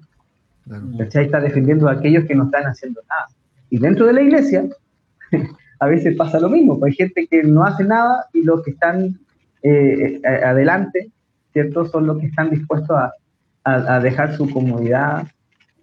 claro. 0.67 0.85
Está 0.99 1.39
defendiendo 1.39 1.87
a 1.89 1.93
aquellos 1.93 2.25
que 2.25 2.35
no 2.35 2.45
están 2.45 2.65
haciendo 2.65 3.01
nada. 3.09 3.27
Y 3.69 3.79
dentro 3.79 4.05
de 4.05 4.13
la 4.13 4.21
iglesia, 4.21 4.65
a 5.79 5.85
veces 5.87 6.15
pasa 6.15 6.39
lo 6.39 6.49
mismo, 6.49 6.79
pues 6.79 6.91
hay 6.91 6.97
gente 6.97 7.27
que 7.27 7.43
no 7.43 7.63
hace 7.63 7.83
nada 7.83 8.25
y 8.33 8.43
los 8.43 8.61
que 8.63 8.71
están 8.71 9.19
eh, 9.63 10.21
a- 10.25 10.49
adelante, 10.49 11.11
¿cierto? 11.53 11.85
Son 11.85 12.05
los 12.07 12.17
que 12.19 12.27
están 12.27 12.49
dispuestos 12.49 12.95
a, 12.97 13.11
a- 13.63 13.95
a 13.95 13.99
dejar 13.99 14.35
su 14.35 14.49
comodidad, 14.49 15.27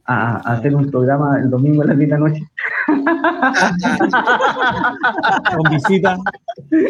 a, 0.05 0.37
a 0.37 0.53
hacer 0.55 0.75
un 0.75 0.91
programa 0.91 1.39
el 1.39 1.51
domingo 1.51 1.83
a 1.83 1.87
las 1.87 1.99
10 1.99 2.11
de 2.11 2.19
la 2.19 2.29
noche 2.29 2.43
Con 5.55 5.71
visita, 5.71 6.19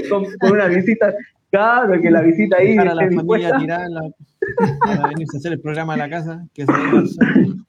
con, 0.08 0.24
con 0.40 0.52
una 0.52 0.66
visita. 0.66 1.12
Claro, 1.50 2.00
que 2.00 2.10
la 2.10 2.20
visita 2.20 2.58
ahí 2.58 2.68
dejar 2.70 2.88
a 2.88 2.94
la 2.94 3.10
familia 3.10 3.56
tirada 3.58 3.88
la- 3.88 4.10
para 4.80 5.08
venirse 5.08 5.36
a 5.36 5.38
hacer 5.38 5.52
el 5.54 5.60
programa 5.60 5.94
a 5.94 5.96
la 5.96 6.10
casa. 6.10 6.46
Que 6.54 6.66
se. 6.66 6.72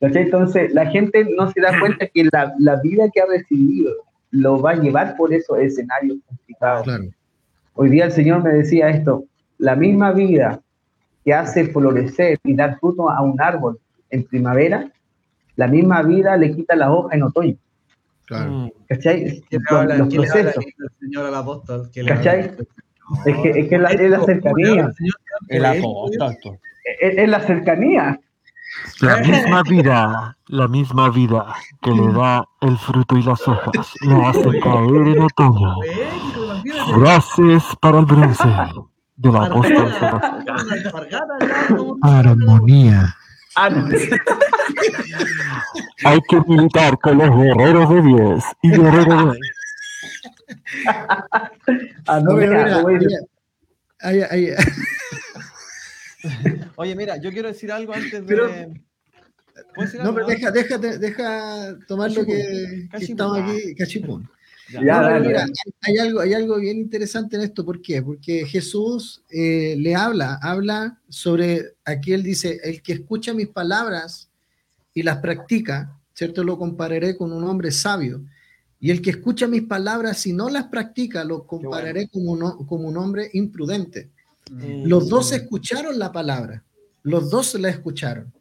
Entonces, 0.00 0.72
la 0.72 0.86
gente 0.86 1.26
no 1.36 1.50
se 1.50 1.60
da 1.60 1.78
cuenta 1.80 2.06
que 2.06 2.24
la, 2.32 2.54
la 2.58 2.80
vida 2.80 3.08
que 3.12 3.20
ha 3.20 3.26
recibido 3.26 3.92
lo 4.30 4.60
va 4.60 4.72
a 4.72 4.76
llevar 4.76 5.16
por 5.16 5.32
esos 5.32 5.58
escenarios 5.58 6.18
complicados. 6.26 6.84
Claro. 6.84 7.04
Hoy 7.74 7.90
día 7.90 8.06
el 8.06 8.12
Señor 8.12 8.42
me 8.42 8.50
decía 8.50 8.90
esto, 8.90 9.24
la 9.58 9.74
misma 9.74 10.12
vida 10.12 10.60
que 11.24 11.34
hace 11.34 11.66
florecer 11.66 12.38
y 12.44 12.54
dar 12.54 12.78
fruto 12.78 13.10
a 13.10 13.20
un 13.22 13.40
árbol 13.40 13.78
en 14.10 14.24
primavera, 14.24 14.90
la 15.56 15.66
misma 15.66 16.02
vida 16.02 16.36
le 16.36 16.54
quita 16.54 16.76
la 16.76 16.92
hoja 16.92 17.16
en 17.16 17.22
otoño. 17.24 17.56
Claro. 18.28 18.50
Mm. 18.50 18.70
¿Cachai? 18.88 19.42
¿Quién 19.48 19.62
le 19.62 19.70
Los, 19.70 19.72
habla- 19.80 19.96
los 19.96 20.08
quién 20.08 20.20
le 20.20 20.28
habla 20.28 20.42
procesos. 20.42 20.64
aquí 20.64 20.74
del 20.78 20.90
Señor 21.00 21.26
al 21.26 21.34
apóstol? 21.34 21.90
¿Quién 21.92 22.06
le 22.06 22.14
¿Cachai? 22.14 22.40
habla? 22.42 22.64
Es 23.24 23.36
que, 23.38 23.50
es 23.60 23.68
que 23.68 23.78
la, 23.78 23.88
es 23.88 24.10
la 24.10 24.20
cercanía. 24.24 24.90
El 25.48 25.64
apóstol. 25.64 26.36
Es, 27.00 27.18
es 27.18 27.28
la 27.28 27.40
cercanía. 27.40 28.20
La 29.00 29.16
misma 29.16 29.62
vida, 29.62 30.36
la 30.46 30.68
misma 30.68 31.08
vida 31.10 31.54
que 31.80 31.90
le 31.90 32.12
da 32.12 32.44
el 32.60 32.76
fruto 32.76 33.16
y 33.16 33.22
las 33.22 33.48
hojas, 33.48 33.94
lo 34.02 34.26
hace 34.28 34.60
caer 34.60 35.08
en 35.08 35.22
otoño. 35.22 35.74
Frases 36.94 37.64
para 37.80 38.00
el 38.00 38.04
bronce 38.04 38.48
del 39.16 39.36
apóstol 39.36 39.90
Armonía. 42.02 43.14
Ah, 43.60 43.70
no. 43.70 43.88
Hay 46.04 46.20
que 46.28 46.40
militar 46.46 46.96
con 47.00 47.18
los 47.18 47.28
guerreros 47.36 47.90
de 47.90 48.02
10 48.02 48.44
y 48.62 48.70
guerreros 48.70 49.32
de 49.34 49.40
Ah, 52.06 52.20
no, 52.20 52.34
Mira, 52.34 52.64
mira, 52.64 52.84
mira, 52.84 52.98
mira. 53.00 53.18
Ay, 54.00 54.20
ay, 54.30 54.50
Oye, 56.76 56.94
mira, 56.94 57.16
yo 57.16 57.32
quiero 57.32 57.48
decir 57.48 57.72
algo 57.72 57.92
antes 57.94 58.12
de. 58.12 58.22
Pero- 58.22 58.46
¿Puedo 59.74 59.86
decir 59.86 59.98
No, 60.00 60.10
algo? 60.10 60.14
pero 60.14 60.26
deja, 60.28 60.50
deja, 60.52 60.78
deja 60.78 61.74
tomar 61.88 62.12
lo 62.12 62.24
que, 62.24 62.88
que 62.92 62.96
estamos 63.04 63.38
aquí, 63.38 63.74
cachipún. 63.74 64.30
Ya. 64.72 64.80
Ya, 64.84 65.00
No, 65.00 65.00
pero 65.00 65.12
dale, 65.12 65.26
mira, 65.28 65.40
dale. 65.40 65.52
hay 65.82 65.98
algo, 65.98 66.20
hay 66.20 66.34
algo 66.34 66.56
bien 66.58 66.78
interesante 66.78 67.36
en 67.36 67.42
esto. 67.42 67.64
¿Por 67.64 67.80
qué? 67.80 68.02
Porque 68.02 68.46
Jesús 68.46 69.22
eh, 69.30 69.76
le 69.78 69.94
habla, 69.94 70.38
habla 70.42 71.00
sobre, 71.08 71.74
aquí 71.84 72.12
él 72.12 72.22
dice, 72.22 72.60
el 72.62 72.82
que 72.82 72.92
escucha 72.92 73.32
mis 73.32 73.48
palabras 73.48 74.28
y 74.94 75.02
las 75.02 75.18
practica, 75.18 75.98
¿cierto? 76.12 76.44
Lo 76.44 76.58
compararé 76.58 77.16
con 77.16 77.32
un 77.32 77.44
hombre 77.44 77.70
sabio. 77.70 78.22
Y 78.80 78.90
el 78.90 79.02
que 79.02 79.10
escucha 79.10 79.46
mis 79.46 79.62
palabras 79.62 80.24
y 80.26 80.32
no 80.32 80.48
las 80.48 80.66
practica, 80.66 81.24
lo 81.24 81.46
compararé 81.46 82.08
como, 82.08 82.32
un, 82.32 82.66
como 82.66 82.88
un 82.88 82.96
hombre 82.96 83.30
imprudente. 83.32 84.10
Mm. 84.50 84.84
Los 84.86 85.08
dos 85.08 85.32
escucharon 85.32 85.98
la 85.98 86.12
palabra, 86.12 86.62
los 87.02 87.30
dos 87.30 87.54
la 87.54 87.68
escucharon, 87.68 88.32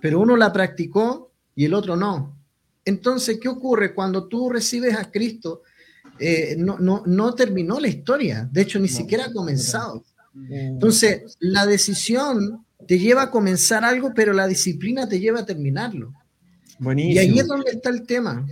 pero 0.00 0.20
uno 0.20 0.36
la 0.36 0.52
practicó 0.52 1.30
y 1.54 1.64
el 1.64 1.74
otro 1.74 1.96
no. 1.96 2.39
Entonces, 2.84 3.38
¿qué 3.40 3.48
ocurre 3.48 3.94
cuando 3.94 4.26
tú 4.26 4.50
recibes 4.50 4.96
a 4.96 5.10
Cristo? 5.10 5.62
Eh, 6.18 6.56
no, 6.58 6.78
no, 6.78 7.02
no 7.06 7.34
terminó 7.34 7.80
la 7.80 7.88
historia, 7.88 8.48
de 8.50 8.62
hecho, 8.62 8.78
ni 8.78 8.88
siquiera 8.88 9.26
ha 9.26 9.32
comenzado. 9.32 10.04
Entonces, 10.50 11.36
la 11.40 11.66
decisión 11.66 12.64
te 12.86 12.98
lleva 12.98 13.22
a 13.22 13.30
comenzar 13.30 13.84
algo, 13.84 14.12
pero 14.14 14.32
la 14.32 14.46
disciplina 14.46 15.08
te 15.08 15.18
lleva 15.18 15.40
a 15.40 15.46
terminarlo. 15.46 16.12
Buenísimo. 16.78 17.14
Y 17.14 17.18
ahí 17.18 17.38
es 17.38 17.46
donde 17.46 17.70
está 17.70 17.90
el 17.90 18.06
tema. 18.06 18.46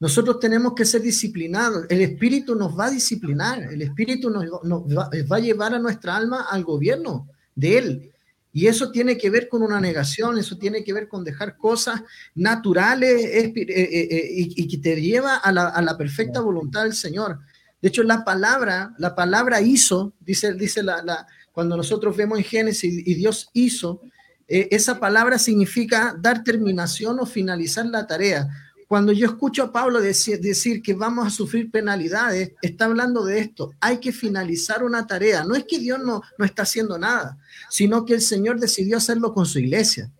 Nosotros 0.00 0.38
tenemos 0.40 0.74
que 0.74 0.84
ser 0.84 1.02
disciplinados. 1.02 1.86
El 1.88 2.00
Espíritu 2.00 2.54
nos 2.54 2.78
va 2.78 2.86
a 2.86 2.90
disciplinar. 2.90 3.62
El 3.72 3.82
Espíritu 3.82 4.28
nos, 4.30 4.44
nos 4.64 4.82
va, 4.86 5.10
va 5.30 5.36
a 5.36 5.40
llevar 5.40 5.74
a 5.74 5.78
nuestra 5.78 6.16
alma 6.16 6.46
al 6.50 6.64
gobierno 6.64 7.28
de 7.54 7.78
Él. 7.78 8.13
Y 8.56 8.68
eso 8.68 8.90
tiene 8.92 9.18
que 9.18 9.30
ver 9.30 9.48
con 9.48 9.62
una 9.62 9.80
negación, 9.80 10.38
eso 10.38 10.56
tiene 10.56 10.84
que 10.84 10.92
ver 10.92 11.08
con 11.08 11.24
dejar 11.24 11.56
cosas 11.56 12.00
naturales 12.36 13.10
eh, 13.24 13.52
eh, 13.56 13.64
eh, 13.68 14.28
y, 14.30 14.62
y 14.62 14.68
que 14.68 14.78
te 14.78 15.00
lleva 15.00 15.36
a 15.36 15.50
la, 15.50 15.68
a 15.68 15.82
la 15.82 15.98
perfecta 15.98 16.40
voluntad 16.40 16.84
del 16.84 16.94
Señor. 16.94 17.40
De 17.82 17.88
hecho, 17.88 18.04
la 18.04 18.24
palabra, 18.24 18.94
la 18.98 19.14
palabra 19.16 19.60
hizo, 19.60 20.14
dice, 20.20 20.54
dice 20.54 20.82
la, 20.84 21.02
la- 21.02 21.26
cuando 21.50 21.76
nosotros 21.76 22.16
vemos 22.16 22.38
en 22.38 22.44
Génesis 22.44 23.02
y 23.06 23.14
Dios 23.14 23.48
hizo, 23.52 24.00
eh, 24.46 24.68
esa 24.70 25.00
palabra 25.00 25.38
significa 25.38 26.14
dar 26.18 26.44
terminación 26.44 27.18
o 27.18 27.26
finalizar 27.26 27.86
la 27.86 28.06
tarea. 28.06 28.48
Cuando 28.86 29.12
yo 29.12 29.26
escucho 29.26 29.62
a 29.64 29.72
Pablo 29.72 30.00
decir, 30.00 30.82
que 30.82 30.94
vamos 30.94 31.26
a 31.26 31.30
sufrir 31.30 31.70
penalidades, 31.70 32.52
está 32.62 32.84
hablando 32.84 33.24
de 33.24 33.38
esto. 33.40 33.72
Hay 33.80 33.98
que 33.98 34.12
finalizar 34.12 34.84
una 34.84 35.06
tarea. 35.06 35.42
No 35.44 35.54
es 35.54 35.64
que 35.64 35.78
Dios 35.78 35.98
no, 36.00 36.22
no 36.38 36.44
está 36.44 36.62
haciendo 36.62 36.98
nada, 36.98 37.38
sino 37.70 38.04
que 38.04 38.14
el 38.14 38.20
Señor 38.20 38.60
decidió 38.60 38.98
hacerlo 38.98 39.32
con 39.32 39.46
su 39.46 39.58
iglesia. 39.58 40.10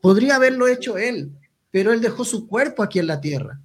Podría 0.00 0.36
haberlo 0.36 0.66
hecho 0.66 0.96
Él, 0.96 1.30
pero 1.70 1.92
Él 1.92 2.00
dejó 2.00 2.24
su 2.24 2.46
cuerpo 2.48 2.82
aquí 2.82 2.98
en 2.98 3.06
la 3.06 3.20
tierra. 3.20 3.60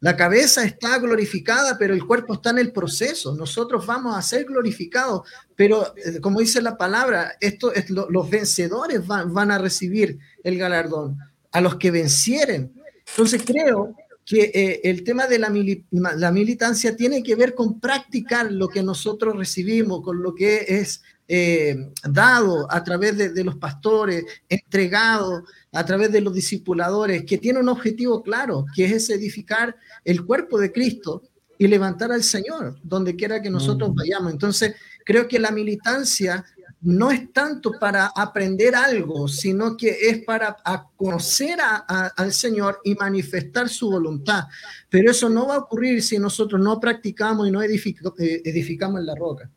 La 0.00 0.16
cabeza 0.16 0.64
está 0.64 0.98
glorificada, 0.98 1.78
pero 1.78 1.94
el 1.94 2.04
cuerpo 2.04 2.34
está 2.34 2.50
en 2.50 2.58
el 2.58 2.72
proceso. 2.72 3.34
Nosotros 3.34 3.86
vamos 3.86 4.14
a 4.14 4.20
ser 4.20 4.44
glorificados, 4.44 5.22
pero 5.56 5.94
eh, 5.96 6.20
como 6.20 6.40
dice 6.40 6.60
la 6.60 6.76
palabra, 6.76 7.36
esto 7.40 7.72
es 7.72 7.88
lo- 7.88 8.10
los 8.10 8.28
vencedores 8.28 9.06
van, 9.06 9.32
van 9.32 9.50
a 9.50 9.56
recibir 9.58 10.18
el 10.42 10.58
galardón, 10.58 11.16
a 11.52 11.60
los 11.62 11.76
que 11.76 11.90
vencieren. 11.90 12.74
Entonces 13.08 13.42
creo 13.44 13.94
que 14.24 14.50
eh, 14.54 14.80
el 14.84 15.04
tema 15.04 15.26
de 15.26 15.38
la, 15.38 15.50
mili- 15.50 15.84
ma- 15.90 16.14
la 16.14 16.32
militancia 16.32 16.96
tiene 16.96 17.22
que 17.22 17.34
ver 17.34 17.54
con 17.54 17.78
practicar 17.80 18.50
lo 18.50 18.68
que 18.68 18.82
nosotros 18.82 19.36
recibimos, 19.36 20.00
con 20.02 20.22
lo 20.22 20.34
que 20.34 20.64
es 20.68 21.02
eh, 21.28 21.90
dado 22.10 22.66
a 22.70 22.82
través 22.84 23.16
de, 23.16 23.30
de 23.30 23.44
los 23.44 23.56
pastores, 23.56 24.24
entregado 24.48 25.44
a 25.72 25.84
través 25.84 26.10
de 26.12 26.20
los 26.22 26.34
discipuladores, 26.34 27.24
que 27.24 27.38
tiene 27.38 27.60
un 27.60 27.68
objetivo 27.68 28.22
claro, 28.22 28.64
que 28.74 28.84
es 28.86 29.10
edificar 29.10 29.76
el 30.04 30.24
cuerpo 30.24 30.58
de 30.58 30.72
Cristo 30.72 31.22
y 31.58 31.66
levantar 31.66 32.10
al 32.10 32.22
Señor 32.22 32.78
donde 32.82 33.14
quiera 33.16 33.40
que 33.42 33.50
nosotros 33.50 33.94
vayamos. 33.94 34.32
Entonces, 34.32 34.74
creo 35.04 35.28
que 35.28 35.38
la 35.38 35.50
militancia 35.50 36.44
no 36.84 37.10
es 37.10 37.32
tanto 37.32 37.72
para 37.80 38.10
aprender 38.14 38.74
algo, 38.74 39.26
sino 39.26 39.76
que 39.76 39.88
es 39.88 40.22
para 40.24 40.56
a 40.64 40.86
conocer 40.96 41.58
a- 41.60 41.84
a- 41.88 42.12
al 42.16 42.32
Señor 42.32 42.78
y 42.84 42.94
manifestar 42.94 43.68
su 43.68 43.90
voluntad. 43.90 44.44
Pero 44.90 45.10
eso 45.10 45.28
no 45.28 45.48
va 45.48 45.54
a 45.56 45.58
ocurrir 45.58 46.02
si 46.02 46.18
nosotros 46.18 46.60
no 46.60 46.78
practicamos 46.78 47.48
y 47.48 47.50
no 47.50 47.60
edific- 47.62 48.14
eh, 48.18 48.42
edificamos 48.44 49.00
en 49.00 49.06
la 49.06 49.14
roca. 49.14 49.50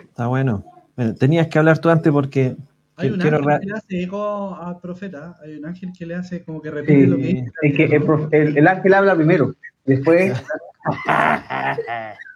Está 0.00 0.26
bueno. 0.26 0.64
Bueno, 0.96 1.14
tenías 1.14 1.46
que 1.48 1.58
hablar 1.58 1.78
tú 1.78 1.90
antes 1.90 2.10
porque 2.12 2.56
Hay 2.96 3.10
un 3.10 3.20
quiero 3.20 3.36
ángel 3.38 3.60
que 3.60 3.66
le 3.66 3.72
hace 3.74 4.02
eco 4.02 4.56
al 4.56 4.80
profeta. 4.80 5.36
Hay 5.44 5.54
un 5.56 5.66
ángel 5.66 5.92
que 5.96 6.04
le 6.06 6.14
hace 6.16 6.42
como 6.42 6.60
que 6.60 6.70
repite 6.70 7.00
Sí, 7.02 7.06
lo 7.06 7.16
que 7.16 7.22
dice. 7.22 7.50
es 7.62 7.76
que 7.76 7.84
el, 7.84 8.28
el- 8.32 8.58
el 8.58 8.66
ángel 8.66 8.94
habla 8.94 9.14
primero, 9.14 9.54
después. 9.84 10.32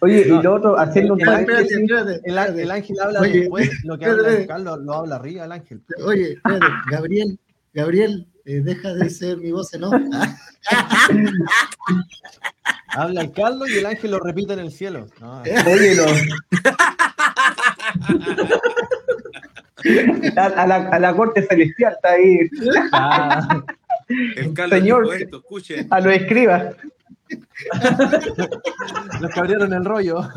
Oye, 0.00 0.22
y 0.26 0.42
lo 0.42 0.54
otro, 0.54 0.78
haciendo 0.78 1.14
un 1.14 1.20
Espérate, 1.20 1.44
paréntesis, 1.46 1.78
espérate, 1.82 2.20
el, 2.24 2.38
á- 2.38 2.46
el 2.46 2.70
ángel 2.70 2.96
habla 3.00 3.20
Oye, 3.20 3.40
después, 3.40 3.70
lo 3.84 3.98
que 3.98 4.04
espérate. 4.04 4.26
habla 4.28 4.40
el 4.40 4.46
Carlos 4.46 4.78
lo 4.82 4.94
habla 4.94 5.16
arriba 5.16 5.44
el 5.44 5.52
ángel. 5.52 5.82
Oye, 6.04 6.32
espérate, 6.32 6.66
Gabriel, 6.90 7.38
Gabriel, 7.72 8.26
eh, 8.44 8.60
deja 8.62 8.94
de 8.94 9.10
ser 9.10 9.36
mi 9.38 9.50
voz, 9.52 9.72
¿no? 9.78 9.90
Habla 12.96 13.22
el 13.22 13.32
Carlos 13.32 13.68
y 13.70 13.78
el 13.78 13.86
ángel 13.86 14.12
lo 14.12 14.20
repite 14.20 14.52
en 14.52 14.60
el 14.60 14.70
cielo. 14.70 15.06
No, 15.20 15.42
oye, 15.72 15.96
lo- 15.96 16.04
a, 20.36 20.44
a 20.46 20.66
la, 20.66 20.76
a 20.76 20.98
la 20.98 21.14
corte 21.14 21.42
celestial 21.46 21.92
está 21.94 22.10
ahí, 22.12 22.38
ah, 22.92 23.62
El 24.36 24.54
Carlos 24.54 24.78
Señor. 24.78 25.08
a 25.90 26.00
los 26.00 26.12
escribas. 26.14 26.74
los 29.20 29.30
que 29.32 29.40
abrieron 29.40 29.72
el 29.72 29.84
rollo. 29.84 30.20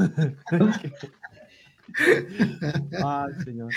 Ay, 3.04 3.34
señor. 3.44 3.72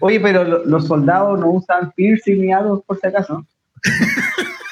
Oye, 0.00 0.20
pero 0.20 0.44
lo- 0.44 0.64
los 0.64 0.86
soldados 0.86 1.38
no 1.38 1.50
usan 1.52 1.92
piercing 1.92 2.40
ni 2.40 2.52
algo, 2.52 2.82
por 2.82 2.98
si 2.98 3.06
acaso. 3.06 3.46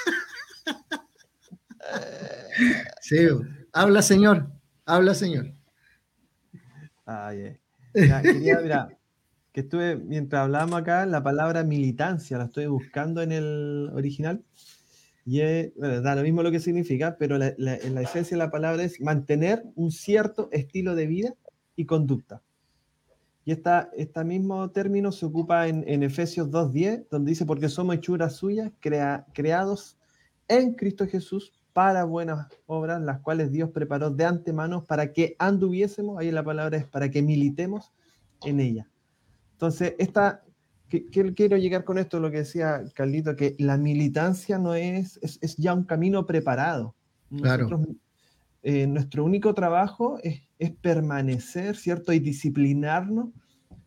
sí, 3.01 3.17
habla, 3.73 4.03
Señor, 4.03 4.51
habla, 4.87 5.15
Señor. 5.15 5.53
Ay. 7.07 7.59
Ya, 7.95 8.23
quería, 8.23 8.61
mira, 8.61 8.89
que 9.53 9.61
estuve, 9.63 9.97
mientras 9.97 10.43
hablábamos 10.45 10.81
acá, 10.81 11.07
la 11.07 11.23
palabra 11.23 11.65
militancia 11.65 12.39
la 12.39 12.45
estoy 12.45 12.67
buscando 12.67 13.23
en 13.23 13.33
el 13.33 13.91
original. 13.95 14.45
Y 15.31 15.43
es, 15.43 15.73
da 15.77 16.17
lo 16.17 16.23
mismo 16.23 16.43
lo 16.43 16.51
que 16.51 16.59
significa, 16.59 17.17
pero 17.17 17.39
la, 17.39 17.55
la- 17.57 17.77
en 17.77 17.95
la 17.95 18.01
esencia 18.03 18.37
de 18.37 18.43
la 18.43 18.51
palabra 18.51 18.83
es 18.83 19.01
mantener 19.01 19.63
un 19.77 19.93
cierto 19.93 20.49
estilo 20.51 20.97
de 20.97 21.07
vida 21.07 21.35
y 21.77 21.85
conducta. 21.87 22.43
Y 23.45 23.53
esta, 23.53 23.91
este 23.97 24.25
mismo 24.25 24.69
término 24.73 25.13
se 25.13 25.25
ocupa 25.27 25.69
en, 25.69 25.85
en 25.87 26.03
Efesios 26.03 26.51
2.10, 26.51 27.07
donde 27.13 27.29
dice, 27.31 27.47
porque 27.47 27.69
somos 27.69 27.95
hechuras 27.95 28.35
suyas, 28.35 28.73
crea- 28.81 29.25
creados 29.33 29.97
en 30.49 30.75
Cristo 30.75 31.07
Jesús 31.07 31.53
para 31.73 32.03
buenas 32.03 32.49
obras, 32.67 33.01
las 33.01 33.21
cuales 33.21 33.53
Dios 33.53 33.71
preparó 33.71 34.11
de 34.11 34.25
antemano 34.25 34.85
para 34.85 35.13
que 35.13 35.37
anduviésemos, 35.39 36.19
ahí 36.19 36.33
la 36.33 36.43
palabra 36.43 36.77
es 36.77 36.87
para 36.89 37.09
que 37.09 37.23
militemos 37.23 37.93
en 38.45 38.59
ella. 38.59 38.91
Entonces, 39.53 39.95
esta, 40.01 40.43
que, 40.91 41.07
que 41.07 41.33
quiero 41.33 41.57
llegar 41.57 41.85
con 41.85 41.97
esto, 41.97 42.21
lo 42.21 42.31
que 42.31 42.39
decía 42.39 42.83
Carlito, 42.95 43.37
que 43.37 43.57
la 43.59 43.79
militancia 43.79 44.59
no 44.59 44.75
es, 44.75 45.19
es, 45.23 45.39
es 45.41 45.57
ya 45.57 45.73
un 45.73 45.85
camino 45.85 46.27
preparado. 46.27 46.95
Claro. 47.35 47.65
Nosotros, 47.65 47.97
eh, 48.63 48.87
nuestro 48.87 49.25
único 49.25 49.55
trabajo 49.55 50.19
es, 50.23 50.43
es 50.59 50.73
permanecer, 50.73 51.77
¿cierto? 51.77 52.13
Y 52.13 52.19
disciplinarnos 52.19 53.31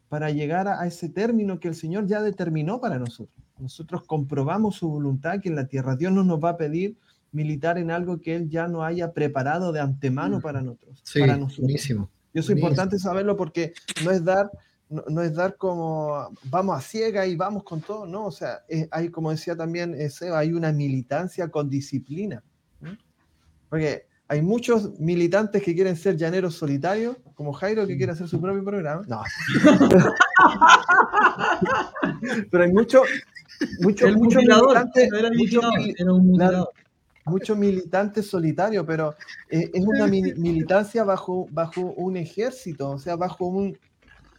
para 0.10 0.32
llegar 0.32 0.68
a, 0.68 0.82
a 0.82 0.88
ese 0.88 1.10
término 1.10 1.60
que 1.60 1.68
el 1.68 1.76
Señor 1.76 2.08
ya 2.08 2.22
determinó 2.22 2.82
para 2.82 2.97
nosotros. 2.97 3.45
Nosotros 3.60 4.04
comprobamos 4.06 4.78
su 4.78 4.89
voluntad 4.89 5.39
que 5.41 5.49
en 5.49 5.56
la 5.56 5.68
tierra 5.68 5.95
Dios 5.95 6.12
no 6.12 6.24
nos 6.24 6.43
va 6.43 6.49
a 6.49 6.58
pedir 6.58 6.97
militar 7.32 7.78
en 7.78 7.91
algo 7.91 8.22
que 8.22 8.36
Él 8.36 8.49
ya 8.49 8.68
no 8.68 8.84
haya 8.84 9.12
preparado 9.12 9.72
de 9.72 9.80
antemano 9.80 10.39
para 10.39 10.62
nosotros. 10.62 11.01
Sí, 11.04 11.20
para 11.20 11.36
nosotros. 11.36 11.66
buenísimo. 11.66 12.10
Y 12.34 12.39
eso 12.39 12.51
es 12.51 12.58
importante 12.58 12.97
saberlo 12.97 13.36
porque 13.36 13.74
no 14.04 14.12
es 14.12 14.24
dar, 14.24 14.49
no, 14.93 15.03
no 15.09 15.21
es 15.23 15.33
dar 15.33 15.57
como 15.57 16.29
vamos 16.43 16.77
a 16.77 16.81
ciega 16.81 17.25
y 17.25 17.35
vamos 17.35 17.63
con 17.63 17.81
todo, 17.81 18.05
no, 18.05 18.25
o 18.27 18.31
sea, 18.31 18.63
es- 18.67 18.87
hay, 18.91 19.09
como 19.09 19.31
decía 19.31 19.55
también 19.55 19.93
eh, 19.95 20.09
Seba, 20.09 20.39
hay 20.39 20.53
una 20.53 20.71
militancia 20.71 21.47
con 21.49 21.69
disciplina. 21.69 22.43
Porque 23.69 24.05
hay 24.27 24.41
muchos 24.43 24.99
militantes 24.99 25.63
que 25.63 25.73
quieren 25.73 25.95
ser 25.95 26.15
llaneros 26.15 26.55
solitarios, 26.55 27.17
como 27.33 27.51
Jairo 27.53 27.87
que 27.87 27.97
quiere 27.97 28.11
hacer 28.11 28.27
su 28.27 28.39
propio 28.39 28.63
programa. 28.63 29.03
No. 29.07 29.23
Pero 32.51 32.63
hay 32.63 32.71
muchos, 32.71 33.01
muchos 33.79 34.15
mutilador, 34.15 34.67
militantes, 34.69 35.09
era 35.11 35.29
era 35.97 36.13
un 36.13 36.27
mucho 37.25 37.55
militante 37.55 38.21
solitario, 38.21 38.85
pero 38.85 39.15
eh, 39.49 39.71
es 39.73 39.85
una 39.85 40.07
mi- 40.07 40.33
militancia 40.33 41.03
bajo, 41.03 41.47
bajo 41.51 41.81
un 41.81 42.17
ejército, 42.17 42.91
o 42.91 42.99
sea, 42.99 43.15
bajo 43.15 43.45
un, 43.45 43.77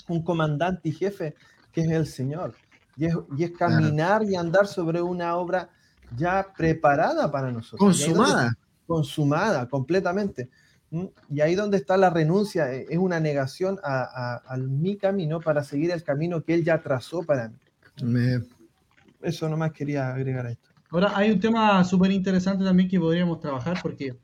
un 0.08 0.22
comandante 0.22 0.88
y 0.88 0.92
jefe 0.92 1.34
que 1.72 1.82
es 1.82 1.90
el 1.90 2.06
Señor. 2.06 2.54
Y 2.96 3.06
es, 3.06 3.14
y 3.36 3.44
es 3.44 3.50
caminar 3.52 4.22
y 4.24 4.36
andar 4.36 4.66
sobre 4.66 5.02
una 5.02 5.36
obra 5.36 5.68
ya 6.16 6.46
preparada 6.56 7.30
para 7.32 7.50
nosotros. 7.50 7.80
Ahí 8.00 8.04
donde- 8.12 8.18
Consumada. 8.18 8.58
consumada 8.86 9.68
completamente. 9.68 10.48
¿Mm? 10.90 11.06
Y 11.30 11.40
ahí 11.40 11.54
donde 11.56 11.78
está 11.78 11.96
la 11.96 12.10
renuncia, 12.10 12.72
eh, 12.72 12.86
es 12.88 12.98
una 12.98 13.18
negación 13.18 13.80
a, 13.82 14.02
a- 14.46 14.54
a 14.54 14.56
mi 14.58 14.96
camino 14.96 15.40
para 15.40 15.64
seguir 15.64 15.90
el 15.90 16.04
camino 16.04 16.42
que 16.44 16.54
Él 16.54 16.62
ya 16.64 16.80
trazó 16.80 17.22
para 17.24 17.48
mí. 17.48 17.56
Amén. 18.00 18.46
Eso 19.22 19.48
nomás 19.48 19.72
quería 19.72 20.12
agregar 20.14 20.46
a 20.46 20.50
esto. 20.52 20.68
Ahora, 20.90 21.16
hay 21.16 21.32
un 21.32 21.40
tema 21.40 21.82
súper 21.82 22.12
interesante 22.12 22.62
también 22.62 22.88
que 22.88 23.00
podríamos 23.00 23.40
trabajar 23.40 23.78
porque 23.82 24.14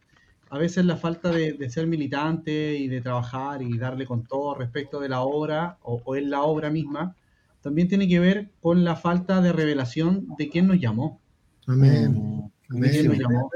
a 0.51 0.59
veces 0.59 0.85
la 0.85 0.97
falta 0.97 1.31
de, 1.31 1.53
de 1.55 1.71
ser 1.71 1.87
militante 1.87 2.75
y 2.77 2.89
de 2.89 3.01
trabajar 3.01 3.63
y 3.63 3.79
darle 3.79 4.05
con 4.05 4.25
todo 4.25 4.55
respecto 4.57 5.01
de 5.01 5.09
la 5.09 5.21
obra 5.23 5.79
o, 5.83 6.03
o 6.05 6.17
en 6.17 6.29
la 6.31 6.43
obra 6.43 6.71
misma, 6.71 7.17
también 7.63 7.89
tiene 7.89 8.09
que 8.09 8.19
ver 8.19 8.51
con 8.61 8.85
la 8.85 8.97
falta 8.97 9.41
de 9.41 9.53
revelación 9.53 10.27
de 10.39 10.49
quién 10.49 10.67
nos 10.67 10.81
llamó. 10.81 11.21
Amén. 11.67 12.51
Mm, 12.69 12.81
¿De 12.81 12.91
quién 12.91 13.07
nos 13.07 13.19
llamó? 13.19 13.51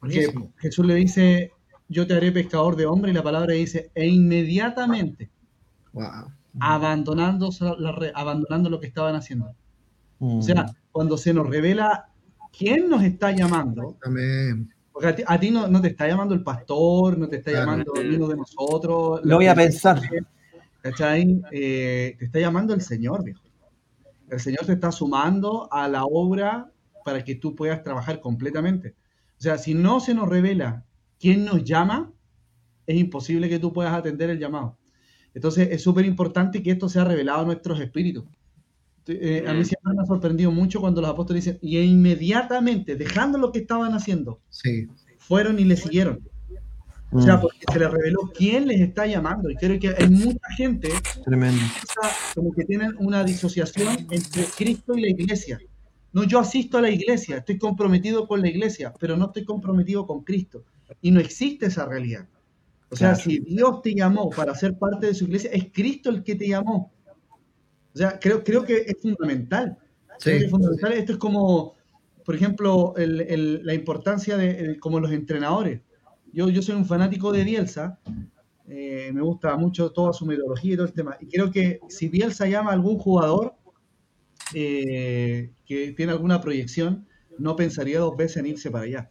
Porque. 0.00 0.32
Jesús 0.58 0.86
le 0.86 0.94
dice, 0.94 1.52
yo 1.88 2.06
te 2.06 2.14
haré 2.14 2.32
pescador 2.32 2.74
de 2.76 2.86
hombre 2.86 3.10
y 3.10 3.14
la 3.14 3.22
palabra 3.22 3.54
dice, 3.54 3.90
e 3.94 4.06
inmediatamente 4.06 5.30
Wow. 5.92 6.32
abandonando, 6.60 7.50
abandonando 8.14 8.70
lo 8.70 8.80
que 8.80 8.86
estaban 8.86 9.14
haciendo. 9.14 9.54
mm, 10.18 10.38
O 10.38 10.42
sea, 10.42 10.66
cuando 10.92 11.16
se 11.16 11.32
nos 11.34 11.48
revela 11.48 12.08
quién 12.56 12.88
nos 12.88 13.02
está 13.02 13.30
llamando, 13.32 13.96
Amén. 14.04 14.72
Porque 14.92 15.08
a 15.08 15.16
ti, 15.16 15.22
a 15.26 15.38
ti 15.40 15.50
no, 15.50 15.66
no 15.68 15.80
te 15.80 15.88
está 15.88 16.06
llamando 16.08 16.34
el 16.34 16.42
pastor, 16.42 17.16
no 17.18 17.28
te 17.28 17.36
está 17.36 17.50
Claro. 17.52 17.66
llamando 17.66 17.92
uno 17.94 18.28
de 18.28 18.36
nosotros. 18.36 19.20
Lo 19.24 19.36
voy 19.36 19.46
a 19.46 19.54
pensar. 19.54 20.00
¿Cachai? 20.82 21.42
Eh, 21.52 22.16
te 22.18 22.24
está 22.24 22.38
llamando 22.38 22.74
el 22.74 22.80
Señor, 22.80 23.22
viejo. 23.24 23.42
El 24.28 24.40
Señor 24.40 24.64
te 24.66 24.72
está 24.72 24.90
sumando 24.92 25.68
a 25.72 25.88
la 25.88 26.04
obra 26.04 26.70
para 27.04 27.24
que 27.24 27.34
tú 27.34 27.54
puedas 27.54 27.82
trabajar 27.82 28.20
completamente. 28.20 28.94
O 29.38 29.42
sea, 29.42 29.58
si 29.58 29.74
no 29.74 30.00
se 30.00 30.14
nos 30.14 30.28
revela 30.28 30.84
quién 31.18 31.44
nos 31.44 31.64
llama, 31.64 32.12
es 32.86 32.96
imposible 32.96 33.48
que 33.48 33.58
tú 33.58 33.72
puedas 33.72 33.92
atender 33.92 34.30
el 34.30 34.38
llamado. 34.38 34.76
Entonces, 35.34 35.68
es 35.70 35.82
súper 35.82 36.04
importante 36.04 36.62
que 36.62 36.72
esto 36.72 36.88
sea 36.88 37.04
revelado 37.04 37.40
a 37.40 37.44
nuestros 37.44 37.80
espíritus. 37.80 38.24
Eh, 39.06 39.44
a 39.46 39.52
mí 39.54 39.64
siempre 39.64 39.94
me 39.94 40.02
ha 40.02 40.06
sorprendido 40.06 40.50
mucho 40.52 40.80
cuando 40.80 41.00
los 41.00 41.10
apóstoles 41.10 41.44
dicen, 41.44 41.58
y 41.62 41.78
inmediatamente, 41.78 42.94
dejando 42.96 43.38
lo 43.38 43.50
que 43.52 43.60
estaban 43.60 43.92
haciendo, 43.94 44.40
Sí. 44.50 44.86
fueron 45.18 45.58
y 45.58 45.64
le 45.64 45.76
siguieron. 45.76 46.20
O 47.12 47.20
sea, 47.20 47.40
porque 47.40 47.58
se 47.72 47.78
les 47.80 47.90
reveló 47.90 48.30
quién 48.32 48.68
les 48.68 48.80
está 48.80 49.04
llamando. 49.04 49.50
Y 49.50 49.56
creo 49.56 49.80
que 49.80 49.88
hay 49.88 50.08
mucha 50.08 50.48
gente 50.56 50.90
tremendo. 51.24 51.58
piensa 51.58 52.16
como 52.36 52.52
que 52.52 52.64
tienen 52.64 52.94
una 52.98 53.24
disociación 53.24 54.06
entre 54.10 54.44
Cristo 54.56 54.96
y 54.96 55.00
la 55.02 55.08
iglesia. 55.08 55.58
No, 56.12 56.22
yo 56.24 56.38
asisto 56.38 56.78
a 56.78 56.82
la 56.82 56.90
iglesia, 56.90 57.38
estoy 57.38 57.58
comprometido 57.58 58.28
con 58.28 58.40
la 58.40 58.48
iglesia, 58.48 58.92
pero 59.00 59.16
no 59.16 59.26
estoy 59.26 59.44
comprometido 59.44 60.06
con 60.06 60.22
Cristo. 60.22 60.62
Y 61.02 61.10
no 61.10 61.18
existe 61.18 61.66
esa 61.66 61.84
realidad. 61.86 62.28
O 62.90 62.96
sea, 62.96 63.14
Claro. 63.14 63.24
si 63.24 63.38
Dios 63.40 63.82
te 63.82 63.94
llamó 63.94 64.30
para 64.30 64.54
ser 64.54 64.76
parte 64.78 65.06
de 65.08 65.14
su 65.14 65.24
iglesia, 65.24 65.50
es 65.52 65.66
Cristo 65.72 66.10
el 66.10 66.22
que 66.22 66.36
te 66.36 66.46
llamó. 66.48 66.92
O 67.94 67.98
sea, 67.98 68.18
creo, 68.20 68.42
creo 68.44 68.64
que 68.64 68.78
es 68.86 68.96
fundamental. 69.00 69.76
Sí. 70.18 70.30
es 70.32 70.50
fundamental. 70.50 70.92
Esto 70.92 71.12
es 71.12 71.18
como, 71.18 71.74
por 72.26 72.34
ejemplo, 72.34 72.94
el- 72.98 73.22
el- 73.22 73.60
la 73.64 73.72
importancia 73.74 74.36
de 74.36 74.50
el- 74.60 74.78
como 74.80 75.00
los 75.00 75.12
entrenadores. 75.12 75.80
Yo, 76.32 76.48
yo 76.50 76.60
soy 76.62 76.74
un 76.76 76.84
fanático 76.84 77.32
de 77.32 77.42
Bielsa, 77.42 77.98
eh, 78.68 79.10
me 79.14 79.22
gusta 79.22 79.56
mucho 79.56 79.90
toda 79.92 80.12
su 80.12 80.26
metodología 80.26 80.74
y 80.74 80.76
todo 80.76 80.86
el 80.86 80.92
tema. 80.92 81.16
Y 81.20 81.26
creo 81.26 81.50
que 81.50 81.80
si 81.88 82.08
Bielsa 82.08 82.46
llama 82.46 82.70
a 82.70 82.74
algún 82.74 82.98
jugador 82.98 83.54
eh, 84.54 85.50
que 85.64 85.92
tiene 85.92 86.12
alguna 86.12 86.40
proyección, 86.40 87.06
no 87.38 87.56
pensaría 87.56 88.00
dos 88.00 88.16
veces 88.16 88.38
en 88.38 88.46
irse 88.46 88.70
para 88.70 88.84
allá. 88.84 89.10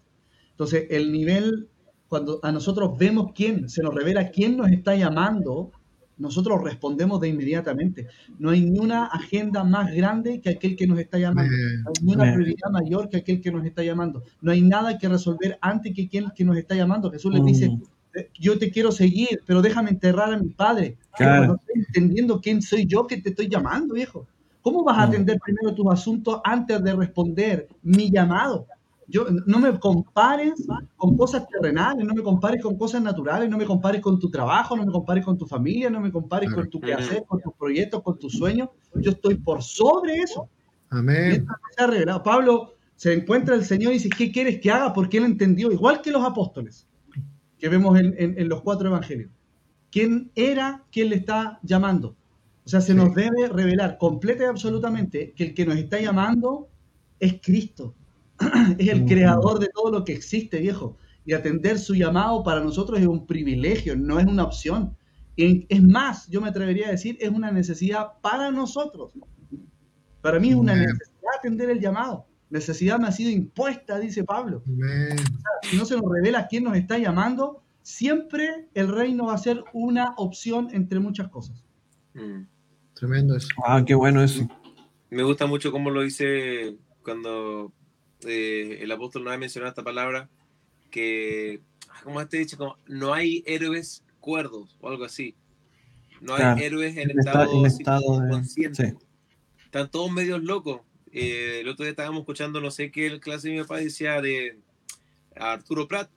Entonces, 0.51 0.85
el 0.89 1.11
nivel, 1.11 1.69
cuando 2.07 2.39
a 2.43 2.51
nosotros 2.51 2.97
vemos 2.97 3.31
quién, 3.33 3.69
se 3.69 3.81
nos 3.81 3.93
revela 3.93 4.29
quién 4.31 4.57
nos 4.57 4.69
está 4.69 4.95
llamando, 4.95 5.71
nosotros 6.19 6.61
respondemos 6.63 7.19
de 7.21 7.29
inmediatamente. 7.29 8.07
No 8.37 8.51
hay 8.51 8.61
ni 8.61 8.77
una 8.79 9.05
agenda 9.05 9.63
más 9.63 9.91
grande 9.93 10.41
que 10.41 10.49
aquel 10.51 10.75
que 10.75 10.85
nos 10.85 10.99
está 10.99 11.17
llamando. 11.17 11.51
No 11.83 11.89
hay 11.89 12.03
ni 12.05 12.13
una 12.13 12.33
prioridad 12.33 12.69
mayor 12.71 13.09
que 13.09 13.17
aquel 13.17 13.41
que 13.41 13.51
nos 13.51 13.65
está 13.65 13.83
llamando. 13.83 14.23
No 14.41 14.51
hay 14.51 14.61
nada 14.61 14.97
que 14.97 15.09
resolver 15.09 15.57
antes 15.61 15.93
que 15.95 16.07
quien 16.07 16.29
que 16.35 16.43
nos 16.45 16.57
está 16.57 16.75
llamando. 16.75 17.09
Jesús 17.11 17.33
les 17.33 17.43
dice, 17.45 17.69
Mm. 17.69 17.81
eh, 18.15 18.29
yo 18.39 18.59
te 18.59 18.69
quiero 18.69 18.91
seguir, 18.91 19.41
pero 19.45 19.61
déjame 19.61 19.89
enterrar 19.91 20.33
a 20.33 20.37
mi 20.37 20.49
padre. 20.49 20.97
Claro. 21.15 21.47
No 21.47 21.55
estoy 21.55 21.85
entendiendo 21.87 22.41
quién 22.41 22.61
soy 22.61 22.85
yo 22.85 23.07
que 23.07 23.17
te 23.17 23.29
estoy 23.29 23.47
llamando, 23.47 23.93
viejo. 23.93 24.27
¿Cómo 24.61 24.83
vas 24.83 24.97
a 24.97 25.05
Mm. 25.05 25.09
atender 25.09 25.39
primero 25.39 25.73
tus 25.73 25.87
asuntos 25.91 26.41
antes 26.43 26.83
de 26.83 26.93
responder 26.93 27.67
mi 27.81 28.11
llamado? 28.11 28.67
Yo, 29.09 29.25
no 29.47 29.59
me 29.59 29.79
compares 29.79 30.53
con 30.95 31.17
cosas 31.17 31.47
terrenales, 31.47 32.05
no 32.05 32.13
me 32.13 32.21
compares 32.21 32.61
con 32.61 32.77
cosas 32.77 33.01
naturales, 33.01 33.49
no 33.49 33.57
me 33.57 33.65
compares 33.65 34.01
con 34.01 34.19
tu 34.19 34.29
trabajo, 34.29 34.77
no 34.77 34.85
me 34.85 34.91
compares 34.91 35.25
con 35.25 35.35
tu 35.37 35.47
familia, 35.47 35.89
no 35.89 35.99
me 35.99 36.11
compares 36.11 36.49
con 36.53 36.69
tu 36.69 36.79
quehacer, 36.79 37.25
con 37.27 37.41
tus 37.41 37.53
proyectos, 37.53 38.03
con 38.03 38.19
tus 38.19 38.33
sueños. 38.33 38.69
Yo 38.95 39.11
estoy 39.11 39.35
por 39.35 39.63
sobre 39.63 40.17
eso. 40.17 40.47
Amén. 40.91 41.45
revelado. 41.77 42.21
Pablo 42.23 42.73
se 42.95 43.13
encuentra 43.13 43.55
el 43.55 43.65
Señor 43.65 43.91
y 43.93 43.95
dice, 43.95 44.09
¿qué 44.09 44.31
quieres 44.31 44.59
que 44.59 44.69
haga? 44.71 44.93
Porque 44.93 45.17
él 45.17 45.23
entendió, 45.25 45.71
igual 45.71 46.01
que 46.01 46.11
los 46.11 46.23
apóstoles, 46.23 46.87
que 47.57 47.67
vemos 47.69 47.99
en, 47.99 48.13
en- 48.17 48.37
en 48.39 48.47
los 48.49 48.61
cuatro 48.61 48.89
evangelios. 48.89 49.31
¿Quién 49.91 50.31
era 50.35 50.83
quien 50.91 51.09
le 51.09 51.15
está 51.15 51.59
llamando? 51.63 52.15
O 52.63 52.69
sea, 52.69 52.79
se 52.81 52.93
nos 52.93 53.15
debe 53.15 53.47
revelar 53.47 53.97
completa 53.97 54.43
y 54.43 54.47
absolutamente 54.47 55.33
que 55.35 55.45
el 55.45 55.53
que 55.55 55.65
nos 55.65 55.77
está 55.77 55.99
llamando 55.99 56.67
es 57.19 57.39
Cristo. 57.41 57.95
es 58.77 58.87
el 58.87 59.05
creador 59.05 59.59
de 59.59 59.69
todo 59.73 59.91
lo 59.91 60.03
que 60.03 60.13
existe, 60.13 60.59
viejo. 60.59 60.97
Y 61.25 61.33
atender 61.33 61.77
su 61.77 61.93
llamado 61.93 62.43
para 62.43 62.61
nosotros 62.61 62.99
es 62.99 63.05
un 63.05 63.27
privilegio, 63.27 63.95
no 63.95 64.19
es 64.19 64.25
una 64.25 64.43
opción. 64.43 64.95
Y 65.35 65.65
es 65.69 65.81
más, 65.81 66.27
yo 66.27 66.41
me 66.41 66.49
atrevería 66.49 66.87
a 66.87 66.91
decir, 66.91 67.17
es 67.19 67.29
una 67.29 67.51
necesidad 67.51 68.13
para 68.21 68.51
nosotros. 68.51 69.13
Para 70.21 70.39
mí 70.39 70.49
es 70.49 70.55
una 70.55 70.75
necesidad 70.75 71.29
atender 71.37 71.69
el 71.69 71.79
llamado. 71.79 72.25
Necesidad 72.49 72.99
me 72.99 73.07
ha 73.07 73.11
sido 73.11 73.29
impuesta, 73.29 73.99
dice 73.99 74.23
Pablo. 74.23 74.63
Si 75.63 75.77
no 75.77 75.85
se 75.85 75.95
nos 75.95 76.11
revela 76.11 76.47
quién 76.47 76.63
nos 76.63 76.75
está 76.75 76.97
llamando, 76.97 77.63
siempre 77.83 78.67
el 78.73 78.87
reino 78.87 79.27
va 79.27 79.35
a 79.35 79.37
ser 79.37 79.63
una 79.71 80.13
opción 80.17 80.69
entre 80.71 80.99
muchas 80.99 81.29
cosas. 81.29 81.63
Mm. 82.15 82.41
Tremendo 82.93 83.35
eso. 83.35 83.49
Ah, 83.65 83.83
qué 83.85 83.95
bueno 83.95 84.23
eso. 84.23 84.47
Me 85.09 85.23
gusta 85.23 85.45
mucho 85.45 85.71
cómo 85.71 85.89
lo 85.89 86.01
dice 86.01 86.75
cuando 87.03 87.71
eh, 88.25 88.79
el 88.81 88.91
apóstol 88.91 89.23
nos 89.23 89.33
ha 89.33 89.37
mencionado 89.37 89.69
esta 89.69 89.83
palabra, 89.83 90.29
que, 90.91 91.61
ah, 91.89 92.01
como 92.03 92.19
este 92.21 92.37
dicho, 92.37 92.57
como, 92.57 92.77
no 92.87 93.13
hay 93.13 93.43
héroes 93.45 94.03
cuerdos 94.19 94.75
o 94.81 94.89
algo 94.89 95.05
así. 95.05 95.35
No 96.21 96.33
hay 96.33 96.41
Claro. 96.41 96.61
héroes 96.61 96.97
en 96.97 97.11
En 97.11 97.19
esta- 97.19 97.31
estado, 97.31 97.59
en 97.59 97.65
estado 97.65 98.19
de- 98.21 98.29
consciente. 98.31 98.87
sí. 98.91 99.05
Están 99.65 99.89
todos 99.91 100.11
medios 100.11 100.43
locos. 100.43 100.81
Eh, 101.11 101.59
el 101.61 101.67
otro 101.69 101.83
día 101.85 101.91
estábamos 101.91 102.21
escuchando, 102.21 102.59
no 102.59 102.71
sé 102.71 102.91
qué, 102.91 103.05
el 103.07 103.19
clase 103.19 103.49
de 103.49 103.55
mi 103.55 103.61
papá 103.61 103.77
decía 103.77 104.19
de 104.21 104.57
Arturo 105.35 105.87
Prat. 105.87 106.09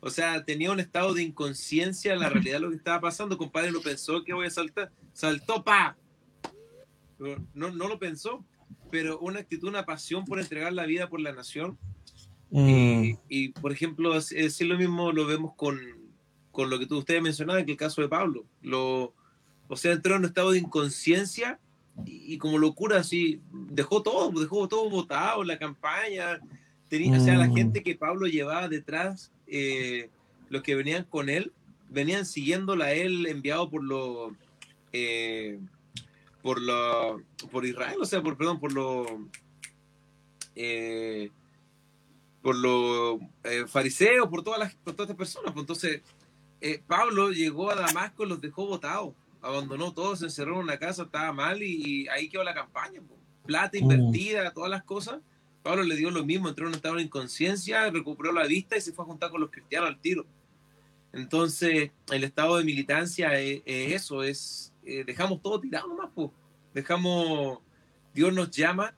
O 0.00 0.10
sea, 0.10 0.44
tenía 0.44 0.70
un 0.70 0.78
estado 0.80 1.12
de 1.14 1.22
inconsciencia 1.24 2.12
de 2.12 2.18
la 2.18 2.28
realidad 2.28 2.54
de 2.56 2.60
lo 2.60 2.70
que 2.70 2.76
estaba 2.76 3.00
pasando. 3.00 3.36
Compadre, 3.36 3.72
no 3.72 3.80
pensó 3.80 4.22
que 4.22 4.32
voy 4.32 4.46
a 4.46 4.50
saltar. 4.50 4.92
Saltó, 5.12 5.64
pa. 5.64 5.96
No, 7.54 7.70
no 7.70 7.88
lo 7.88 7.98
pensó, 7.98 8.44
pero 8.90 9.18
una 9.18 9.40
actitud, 9.40 9.68
una 9.68 9.84
pasión 9.84 10.24
por 10.24 10.38
entregar 10.40 10.72
la 10.72 10.86
vida 10.86 11.08
por 11.08 11.20
la 11.20 11.32
nación. 11.32 11.78
Mm, 12.50 12.68
Y, 12.68 13.18
y, 13.28 13.48
por 13.48 13.72
ejemplo, 13.72 14.16
es, 14.16 14.60
lo 14.60 14.78
mismo 14.78 15.12
lo 15.12 15.26
vemos 15.26 15.54
con, 15.56 15.78
con 16.52 16.70
lo 16.70 16.78
que 16.78 16.86
tú, 16.86 16.98
ustedes 16.98 17.22
mencionaban, 17.22 17.64
que 17.64 17.72
el 17.72 17.76
caso 17.78 18.02
de 18.02 18.08
Pablo. 18.08 18.44
Lo, 18.62 19.12
o 19.68 19.76
sea, 19.76 19.92
entró 19.92 20.14
en 20.14 20.20
un 20.20 20.26
estado 20.26 20.52
de 20.52 20.58
inconsciencia 20.58 21.58
y, 22.04 22.34
y 22.34 22.38
como 22.38 22.58
locura, 22.58 22.98
así, 22.98 23.40
dejó 23.70 24.02
todo, 24.02 24.30
dejó 24.40 24.68
todo 24.68 24.88
botado, 24.88 25.42
la 25.44 25.58
campaña. 25.58 26.40
Tenía, 26.88 27.16
O 27.16 27.20
sea, 27.20 27.36
la 27.36 27.48
Mm. 27.48 27.54
gente 27.56 27.82
que 27.82 27.96
Pablo 27.96 28.26
llevaba 28.28 28.68
detrás, 28.68 29.32
eh, 29.48 30.08
los 30.48 30.62
que 30.62 30.76
venían 30.76 31.04
con 31.04 31.28
él, 31.28 31.52
venían 31.90 32.24
siguiéndola 32.24 32.86
a 32.86 32.92
él 32.92 33.26
enviado 33.26 33.68
por 33.68 33.82
los... 33.82 34.32
eh, 34.92 35.58
por 36.46 36.62
la 36.62 37.16
por 37.50 37.66
Israel, 37.66 37.96
o 38.00 38.04
sea, 38.04 38.22
por 38.22 38.36
perdón, 38.36 38.60
por 38.60 38.72
los 38.72 39.08
eh, 40.54 41.32
por 42.40 42.54
los 42.54 43.18
eh, 43.42 43.64
fariseos, 43.66 44.28
por 44.28 44.44
todas 44.44 44.60
las 44.60 44.74
por 44.76 44.94
todas 44.94 45.10
estas 45.10 45.16
personas. 45.16 45.52
Pues 45.52 45.64
entonces, 45.64 46.02
eh, 46.60 46.80
Pablo 46.86 47.32
llegó 47.32 47.68
a 47.72 47.74
Damasco 47.74 48.24
y 48.24 48.28
los 48.28 48.40
dejó 48.40 48.64
botados, 48.64 49.12
abandonó 49.42 49.92
todo, 49.92 50.14
se 50.14 50.26
encerró 50.26 50.54
en 50.54 50.60
una 50.60 50.78
casa, 50.78 51.02
estaba 51.02 51.32
mal 51.32 51.60
y, 51.64 52.04
y 52.04 52.08
ahí 52.08 52.28
quedó 52.28 52.44
la 52.44 52.54
campaña. 52.54 53.00
pues. 53.04 53.18
Plata 53.44 53.76
Mm. 53.76 53.82
invertida, 53.82 54.52
todas 54.52 54.70
las 54.70 54.84
cosas, 54.84 55.18
Pablo 55.64 55.82
le 55.82 55.96
dio 55.96 56.12
lo 56.12 56.24
mismo, 56.24 56.48
entró 56.48 56.66
en 56.66 56.68
un 56.68 56.74
estado 56.76 56.94
de 56.94 57.02
inconsciencia, 57.02 57.90
recuperó 57.90 58.30
la 58.30 58.46
vista 58.46 58.76
y 58.76 58.80
se 58.80 58.92
fue 58.92 59.04
a 59.04 59.08
juntar 59.08 59.32
con 59.32 59.40
los 59.40 59.50
cristianos 59.50 59.88
al 59.88 60.00
tiro. 60.00 60.24
Entonces, 61.12 61.90
el 62.12 62.22
estado 62.22 62.56
de 62.56 62.62
militancia 62.62 63.36
es, 63.40 63.62
es 63.64 63.92
eso, 63.94 64.22
es 64.22 64.72
eh, 64.86 65.04
dejamos 65.04 65.42
todo 65.42 65.60
tirado 65.60 65.88
nomás, 65.88 66.10
pues. 66.14 66.30
Dejamos, 66.74 67.58
Dios 68.14 68.32
nos 68.32 68.50
llama 68.50 68.94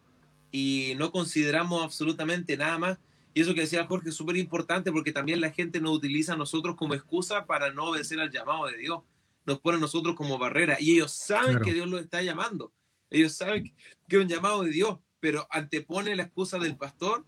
y 0.51 0.95
no 0.97 1.11
consideramos 1.13 1.83
absolutamente 1.83 2.57
nada 2.57 2.79
más. 2.79 2.99
Y 3.35 3.41
eso 3.43 3.55
que 3.55 3.61
decía 3.61 3.87
Jorge 3.87 4.09
es 4.09 4.15
súper 4.15 4.37
importante 4.37 4.91
porque 4.91 5.13
también 5.13 5.41
la 5.41 5.51
gente 5.51 5.81
nos 5.81 5.93
utiliza 5.97 6.33
a 6.33 6.37
nosotros 6.37 6.75
como 6.77 6.95
excusa 6.95 7.47
para 7.47 7.73
no 7.73 7.85
obedecer 7.91 8.19
al 8.21 8.31
llamado 8.31 8.67
de 8.67 8.77
Dios. 8.79 9.01
Nos 9.47 9.61
pone 9.61 9.79
a 9.79 9.81
nosotros 9.81 10.15
como 10.17 10.39
barrera. 10.39 10.77
Y 10.81 10.95
ellos 10.95 11.13
saben 11.13 11.51
Claro. 11.51 11.65
que 11.65 11.73
Dios 11.75 11.89
los 11.89 12.01
está 12.03 12.21
llamando. 12.23 12.73
Ellos 13.11 13.33
saben 13.35 13.73
que 14.09 14.17
es 14.17 14.23
un 14.23 14.29
llamado 14.29 14.63
de 14.65 14.71
Dios, 14.71 14.99
pero 15.21 15.47
antepone 15.51 16.15
la 16.17 16.25
excusa 16.25 16.59
del 16.59 16.77
pastor, 16.77 17.25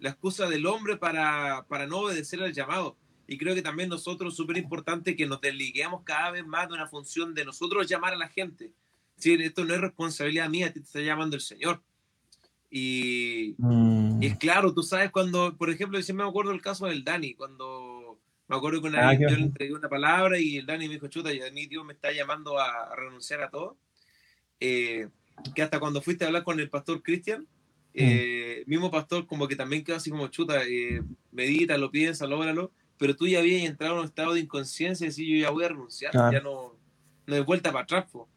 la 0.00 0.10
excusa 0.10 0.46
del 0.48 0.66
hombre 0.66 0.96
para, 0.96 1.64
para 1.68 1.86
no 1.86 2.00
obedecer 2.00 2.42
al 2.42 2.52
llamado. 2.52 2.96
Y 3.26 3.38
creo 3.38 3.54
que 3.54 3.62
también 3.62 3.88
nosotros, 3.88 4.36
súper 4.36 4.56
importante 4.58 5.16
que 5.16 5.26
nos 5.26 5.40
desliguemos 5.40 6.02
cada 6.04 6.30
vez 6.30 6.46
más 6.46 6.68
de 6.68 6.74
una 6.74 6.86
función 6.88 7.34
de 7.34 7.44
nosotros 7.44 7.86
llamar 7.88 8.12
a 8.14 8.16
la 8.16 8.28
gente. 8.28 8.72
Sí, 9.16 9.34
esto 9.40 9.64
no 9.64 9.74
es 9.74 9.80
responsabilidad 9.80 10.48
mía, 10.48 10.72
te 10.72 10.80
está 10.80 11.00
llamando 11.00 11.36
el 11.36 11.42
Señor. 11.42 11.82
Y, 12.70 13.54
Mm. 13.58 14.22
y 14.22 14.26
es 14.26 14.36
claro, 14.38 14.74
tú 14.74 14.82
sabes 14.82 15.10
cuando, 15.10 15.56
por 15.56 15.70
ejemplo, 15.70 15.98
yo 15.98 16.14
me 16.14 16.24
acuerdo 16.24 16.50
del 16.52 16.60
caso 16.60 16.86
del 16.86 17.04
Dani, 17.04 17.34
cuando 17.34 18.18
me 18.48 18.56
acuerdo 18.56 18.80
que 18.82 18.88
una 18.88 19.08
Ah, 19.08 19.10
vez 19.12 19.20
yo 19.30 19.36
le 19.36 19.42
entregué 19.42 19.72
una 19.74 19.88
palabra 19.88 20.38
y 20.38 20.56
el 20.58 20.66
Dani 20.66 20.86
me 20.88 20.94
dijo, 20.94 21.08
chuta, 21.08 21.32
y 21.32 21.40
a 21.40 21.50
mí 21.50 21.66
Dios 21.66 21.84
me 21.84 21.94
está 21.94 22.12
llamando 22.12 22.58
a, 22.58 22.92
a 22.92 22.96
renunciar 22.96 23.42
a 23.42 23.50
todo. 23.50 23.76
Eh, 24.60 25.08
que 25.54 25.62
hasta 25.62 25.80
cuando 25.80 26.00
fuiste 26.00 26.24
a 26.24 26.28
hablar 26.28 26.44
con 26.44 26.60
el 26.60 26.70
pastor 26.70 27.02
Cristian, 27.02 27.46
eh, 27.94 28.62
mismo 28.66 28.90
pastor 28.90 29.26
como 29.26 29.48
que 29.48 29.56
también 29.56 29.82
quedó 29.82 29.96
así 29.96 30.10
como 30.10 30.28
chuta, 30.28 30.62
eh, 30.66 31.02
medita, 31.32 31.76
lo 31.78 31.90
piensa, 31.90 32.26
lógralo, 32.26 32.70
pero 32.98 33.14
tú 33.16 33.26
ya 33.26 33.38
habías 33.40 33.62
entrado 33.62 33.94
en 33.94 34.00
un 34.00 34.06
estado 34.06 34.34
de 34.34 34.40
inconsciencia 34.40 35.08
y 35.08 35.38
yo 35.38 35.42
ya 35.42 35.50
voy 35.50 35.64
a 35.64 35.68
renunciar, 35.68 36.12
Claro. 36.12 36.32
ya 36.32 36.40
no, 36.42 36.74
no 37.26 37.34
hay 37.34 37.42
vuelta 37.42 37.72
para 37.72 37.84
atrás. 37.84 38.06
po. 38.10 38.28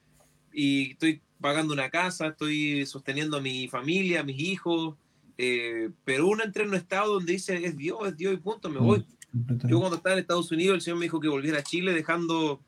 Y 0.54 0.92
estoy 0.92 1.22
pagando 1.40 1.74
una 1.74 1.90
casa, 1.90 2.28
estoy 2.28 2.86
sosteniendo 2.86 3.38
a 3.38 3.42
mi 3.42 3.68
familia, 3.68 4.22
a 4.22 4.24
mis 4.24 4.40
hijos, 4.40 4.96
eh, 5.38 5.90
pero 6.04 6.28
uno 6.28 6.44
entra 6.44 6.64
en 6.64 6.70
un 6.70 6.76
estado 6.76 7.14
donde 7.14 7.34
dice, 7.34 7.64
es 7.66 7.78
Dios, 7.78 7.98
es 8.08 8.18
Dios 8.18 8.34
y 8.34 8.38
punto, 8.38 8.70
me 8.70 8.80
voy. 8.80 9.06
Yo 9.68 9.80
cuando 9.80 9.98
estaba 9.98 10.14
en 10.14 10.20
Estados 10.22 10.52
Unidos, 10.52 10.76
el 10.76 10.82
Señor 10.82 10.98
me 11.00 11.06
dijo 11.06 11.20
que 11.20 11.28
volviera 11.30 11.60
a 11.60 11.64
Chile, 11.64 11.94
dejando 11.94 12.60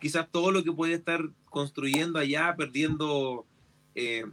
quizás 0.00 0.26
todo 0.30 0.50
lo 0.50 0.64
que 0.64 0.72
podía 0.72 0.96
estar 0.96 1.20
construyendo 1.44 2.18
allá, 2.18 2.54
perdiendo, 2.56 3.46
eh, 3.94 4.24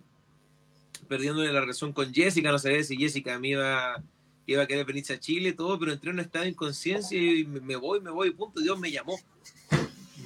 perdiendo 1.07 1.43
la 1.43 1.59
relación 1.61 1.93
con 1.93 2.11
Jessica, 2.13 2.51
no 2.51 2.57
sabía 2.57 2.83
si 2.83 2.97
Jessica 2.97 3.37
me 3.37 3.49
iba, 3.49 4.01
iba 4.45 4.63
a 4.63 4.67
querer 4.67 4.85
venirse 4.85 5.13
a 5.13 5.19
Chile, 5.19 5.53
todo, 5.53 5.79
pero 5.79 5.91
entré 5.91 6.09
en 6.09 6.15
un 6.15 6.19
estado 6.21 6.43
de 6.43 6.51
inconsciencia 6.51 7.19
y 7.19 7.45
me, 7.45 7.61
me 7.61 7.75
voy, 7.75 8.01
me 8.01 8.11
voy, 8.11 8.31
punto, 8.31 8.61
Dios 8.61 8.79
me 8.79 8.91
llamó. 8.91 9.19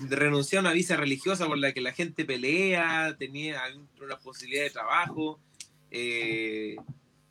Renuncié 0.09 0.57
a 0.57 0.61
una 0.61 0.74
visa 0.74 0.95
religiosa 0.95 1.47
por 1.47 1.57
la 1.57 1.72
que 1.72 1.82
la 1.82 1.91
gente 1.91 2.26
pelea, 2.26 3.15
tenía 3.18 3.61
una 4.01 4.18
posibilidad 4.18 4.63
de 4.63 4.70
trabajo. 4.70 5.39
eh, 5.91 6.76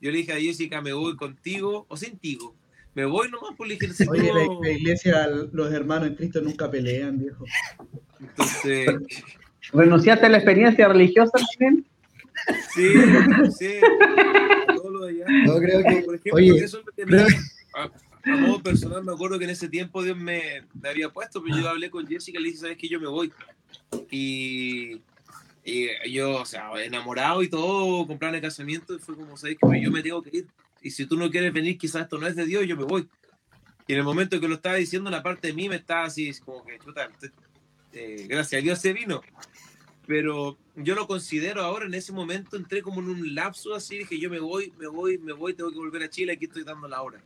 yo 0.00 0.10
le 0.10 0.18
dije 0.18 0.32
a 0.32 0.40
Jessica, 0.40 0.80
me 0.80 0.92
voy 0.92 1.16
contigo 1.16 1.86
o 1.88 1.96
sin 1.96 2.18
tigo. 2.18 2.54
Me 2.94 3.04
voy 3.04 3.30
nomás 3.30 3.54
por 3.56 3.68
dije, 3.68 3.92
si 3.92 4.08
Oye, 4.08 4.32
la, 4.32 4.70
iglesia, 4.70 5.26
los 5.28 5.72
hermanos 5.72 6.08
en 6.08 6.14
Cristo 6.14 6.40
nunca 6.40 6.70
pelean, 6.70 7.18
viejo. 7.18 7.44
Entonces, 8.20 8.88
¿Renunciaste 9.72 10.26
a 10.26 10.28
la 10.28 10.38
experiencia 10.38 10.88
religiosa, 10.88 11.38
Miguel? 11.58 11.84
sí, 12.74 12.88
sí. 13.58 13.74
De. 15.06 15.18
Yo 15.46 15.58
creo 15.58 15.82
que, 15.82 16.02
Por 16.02 16.14
ejemplo, 16.14 16.34
oye, 16.34 16.64
eso 16.64 16.80
es 16.80 16.86
lo 16.86 16.92
que 16.92 17.02
a, 17.02 17.06
mí- 17.06 17.12
creo- 17.12 17.26
a- 17.74 17.90
a 18.32 18.36
modo 18.36 18.62
personal 18.62 19.04
me 19.04 19.12
acuerdo 19.12 19.38
que 19.38 19.44
en 19.44 19.50
ese 19.50 19.68
tiempo 19.68 20.02
Dios 20.02 20.16
me, 20.16 20.64
me 20.80 20.88
había 20.88 21.08
puesto, 21.10 21.42
pero 21.42 21.56
yo 21.58 21.68
hablé 21.68 21.90
con 21.90 22.06
Jessica 22.06 22.38
y 22.38 22.42
le 22.42 22.48
dije, 22.48 22.60
¿sabes 22.60 22.76
que 22.76 22.88
Yo 22.88 23.00
me 23.00 23.06
voy. 23.08 23.32
Y, 24.10 25.00
y 25.64 25.88
yo, 26.12 26.42
o 26.42 26.44
sea, 26.44 26.70
enamorado 26.84 27.42
y 27.42 27.48
todo, 27.48 28.06
comprar 28.06 28.34
el 28.34 28.40
casamiento, 28.40 28.94
y 28.94 28.98
fue 28.98 29.16
como, 29.16 29.36
¿sabes 29.36 29.56
que 29.60 29.80
Yo 29.82 29.90
me 29.90 30.02
tengo 30.02 30.22
que 30.22 30.38
ir. 30.38 30.46
Y 30.82 30.90
si 30.90 31.06
tú 31.06 31.16
no 31.16 31.30
quieres 31.30 31.52
venir, 31.52 31.78
quizás 31.78 32.02
esto 32.02 32.18
no 32.18 32.26
es 32.26 32.36
de 32.36 32.44
Dios, 32.46 32.66
yo 32.66 32.76
me 32.76 32.84
voy. 32.84 33.08
Y 33.88 33.92
en 33.92 33.98
el 33.98 34.04
momento 34.04 34.40
que 34.40 34.48
lo 34.48 34.56
estaba 34.56 34.76
diciendo, 34.76 35.08
una 35.08 35.22
parte 35.22 35.48
de 35.48 35.54
mí 35.54 35.68
me 35.68 35.76
estaba 35.76 36.04
así, 36.04 36.32
como 36.44 36.64
que, 36.64 36.78
chuta, 36.78 37.08
eh, 37.92 38.26
gracias 38.28 38.60
a 38.60 38.62
Dios 38.62 38.78
se 38.80 38.92
vino. 38.92 39.22
Pero 40.06 40.56
yo 40.76 40.94
lo 40.94 41.06
considero 41.06 41.62
ahora, 41.62 41.86
en 41.86 41.94
ese 41.94 42.12
momento 42.12 42.56
entré 42.56 42.80
como 42.82 43.00
en 43.00 43.08
un 43.08 43.34
lapso 43.34 43.74
así, 43.74 43.98
dije 43.98 44.18
yo 44.20 44.30
me 44.30 44.38
voy, 44.38 44.72
me 44.78 44.86
voy, 44.86 45.18
me 45.18 45.32
voy, 45.32 45.54
tengo 45.54 45.70
que 45.70 45.78
volver 45.78 46.02
a 46.04 46.10
Chile, 46.10 46.32
aquí 46.34 46.44
estoy 46.44 46.62
dando 46.64 46.86
la 46.86 47.02
hora. 47.02 47.20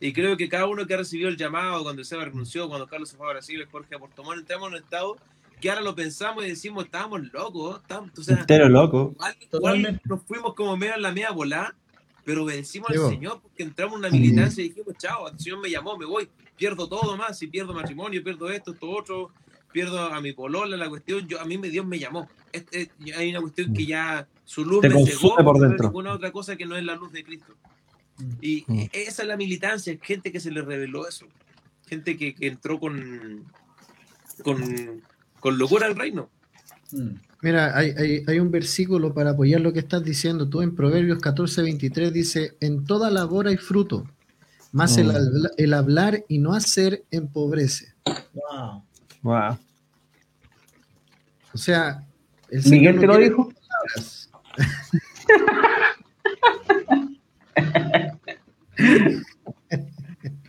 Y 0.00 0.12
creo 0.12 0.36
que 0.36 0.48
cada 0.48 0.66
uno 0.66 0.86
que 0.86 0.94
ha 0.94 0.98
recibido 0.98 1.28
el 1.28 1.36
llamado, 1.36 1.82
cuando 1.84 2.00
el 2.00 2.06
Seba 2.06 2.24
renunció, 2.24 2.68
cuando 2.68 2.86
Carlos 2.86 3.08
se 3.08 3.16
fue 3.16 3.26
a 3.28 3.30
Brasil, 3.34 3.64
Jorge 3.70 3.94
a 3.94 3.98
Portomón, 3.98 4.38
entramos 4.38 4.68
en 4.68 4.74
un 4.74 4.80
estado 4.82 5.16
que 5.60 5.70
ahora 5.70 5.82
lo 5.82 5.94
pensamos 5.94 6.44
y 6.44 6.48
decimos, 6.48 6.84
estábamos 6.84 7.32
locos, 7.32 7.80
estábamos, 7.80 8.10
o 8.18 8.22
sea, 8.22 8.40
Entero 8.40 8.68
loco. 8.68 9.12
igual, 9.14 9.36
igual 9.52 10.00
nos 10.04 10.22
fuimos 10.24 10.54
como 10.54 10.76
medio 10.76 10.94
en 10.96 11.02
la 11.02 11.12
media 11.12 11.30
volada, 11.30 11.74
pero 12.24 12.42
obedecimos 12.42 12.88
Sí, 12.92 12.98
al. 12.98 13.08
Señor 13.08 13.40
porque 13.40 13.62
entramos 13.62 13.94
en 13.94 13.98
una 14.00 14.10
militancia 14.10 14.64
y 14.64 14.68
dijimos, 14.70 14.94
chao, 14.98 15.28
el 15.28 15.38
Señor 15.38 15.60
me 15.60 15.70
llamó, 15.70 15.96
me 15.96 16.04
voy, 16.04 16.28
pierdo 16.56 16.88
todo 16.88 17.16
más, 17.16 17.38
si 17.38 17.46
pierdo 17.46 17.72
matrimonio, 17.72 18.22
pierdo 18.22 18.50
esto, 18.50 18.72
esto, 18.72 18.90
otro, 18.90 19.30
pierdo 19.74 19.98
a 20.00 20.20
mi 20.20 20.32
polola, 20.32 20.76
la 20.76 20.88
cuestión, 20.88 21.26
yo, 21.26 21.40
a 21.40 21.44
mí 21.44 21.58
me, 21.58 21.68
Dios 21.68 21.84
me 21.84 21.98
llamó. 21.98 22.28
Este- 22.52 22.92
hay 23.16 23.30
una 23.30 23.40
cuestión 23.40 23.74
que 23.74 23.84
ya 23.84 24.26
su 24.44 24.64
luz 24.64 24.82
Te 24.82 24.88
me 24.88 25.04
cegó, 25.04 25.34
por 25.42 25.58
dentro. 25.58 25.88
ninguna 25.88 26.12
otra 26.12 26.30
cosa 26.30 26.54
que 26.54 26.64
no 26.64 26.76
es 26.76 26.84
la 26.84 26.94
luz 26.94 27.10
de 27.12 27.24
Cristo. 27.24 27.54
Y 28.40 28.64
Mm. 28.68 28.82
esa 28.92 29.22
es 29.22 29.28
la 29.28 29.36
militancia, 29.36 29.98
gente 30.00 30.30
que 30.30 30.38
se 30.38 30.52
le 30.52 30.62
reveló 30.62 31.08
eso, 31.08 31.26
gente 31.88 32.16
que, 32.16 32.36
que 32.36 32.46
entró 32.46 32.78
con, 32.78 33.44
con, 34.44 35.02
con 35.40 35.58
locura 35.58 35.86
al 35.86 35.96
reino. 35.96 36.30
Mm. 36.92 37.16
Mira, 37.42 37.76
hay, 37.76 37.90
hay- 37.98 38.22
hay 38.28 38.38
un 38.38 38.52
versículo 38.52 39.12
para 39.12 39.30
apoyar 39.30 39.60
lo 39.60 39.72
que 39.72 39.80
estás 39.80 40.04
diciendo 40.04 40.48
tú 40.48 40.62
en 40.62 40.74
Proverbios 40.76 41.18
14, 41.18 41.62
23 41.62 42.12
dice, 42.12 42.56
en 42.60 42.84
toda 42.84 43.10
labor 43.10 43.48
hay 43.48 43.56
fruto, 43.56 44.08
más 44.70 44.96
el, 44.98 45.08
Mm. 45.08 45.16
habla- 45.16 45.50
el 45.56 45.74
hablar 45.74 46.24
y 46.28 46.38
no 46.38 46.54
hacer 46.54 47.02
empobrece. 47.10 47.92
Wow. 48.06 48.84
Wow. 49.24 49.58
O 51.54 51.58
sea, 51.58 52.04
el 52.50 52.62
¿Miguel 52.70 52.96
no 52.96 53.00
te 53.00 53.06
lo 53.06 53.16
dijo? 53.16 53.50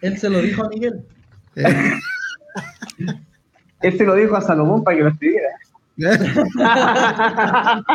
Él 0.01 0.17
se 0.17 0.30
lo 0.30 0.41
dijo 0.41 0.65
a 0.65 0.69
Miguel. 0.69 1.05
Eh, 1.55 1.93
Él 3.82 3.97
se 3.97 4.03
lo 4.03 4.13
dijo 4.13 4.36
a 4.36 4.41
Salomón 4.41 4.84
para 4.84 4.97
que 4.97 5.03
lo 5.03 5.09
escribiera. 5.09 5.47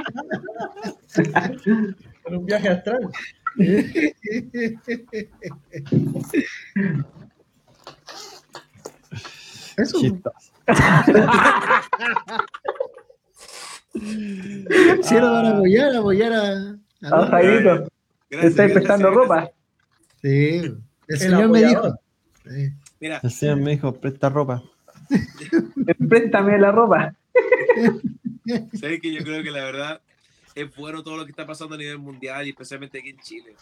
Un 2.25 2.47
viaje 2.47 2.71
astral. 2.71 3.11
Eso. 9.77 10.01
Chistoso. 10.01 10.53
Si 15.03 15.15
era 15.17 15.31
para 15.31 15.51
apoyar, 15.51 15.95
apoyar 15.97 16.33
a... 16.33 16.53
a- 16.53 16.77
Ah, 17.03 17.27
Jairito, 17.31 17.89
te 18.29 18.47
estáis 18.47 18.73
prestando 18.73 19.11
ropa. 19.11 19.51
Sí, 20.21 20.29
el, 20.59 20.79
El 21.09 21.19
Señor 21.19 21.49
me 21.49 21.65
dijo. 21.65 21.99
Sí. 22.45 22.73
Mira, 23.01 23.21
El 23.23 23.31
señor 23.31 23.57
me 23.57 23.71
dijo, 23.71 23.95
presta 23.95 24.29
ropa. 24.29 24.63
Préstame 26.09 26.59
la 26.59 26.73
ropa. 26.73 27.15
sabes 28.79 29.01
que 29.01 29.13
yo 29.15 29.25
creo 29.25 29.43
que 29.43 29.51
la 29.51 29.65
verdad 29.65 30.01
es 30.55 30.75
bueno 30.77 31.03
todo 31.03 31.17
lo 31.17 31.25
que 31.25 31.31
está 31.31 31.47
pasando 31.47 31.75
a 31.75 31.79
nivel 31.79 31.99
mundial 31.99 32.47
y 32.47 32.51
especialmente 32.51 32.99
aquí 32.99 33.11
en 33.11 33.21
Chile. 33.21 33.55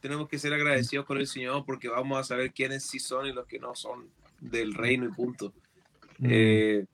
Tenemos 0.00 0.28
que 0.28 0.38
ser 0.38 0.54
agradecidos 0.54 1.04
con 1.04 1.18
el 1.18 1.26
Señor 1.26 1.64
porque 1.66 1.88
vamos 1.88 2.18
a 2.18 2.24
saber 2.24 2.52
quiénes 2.52 2.84
sí 2.84 2.98
son 2.98 3.26
y 3.26 3.32
los 3.32 3.46
que 3.46 3.58
no 3.58 3.74
son 3.74 4.06
del 4.42 4.74
reino 4.74 5.06
y 5.06 5.08
punto. 5.08 5.52
Mm. 6.18 6.26
Eh, 6.30 6.84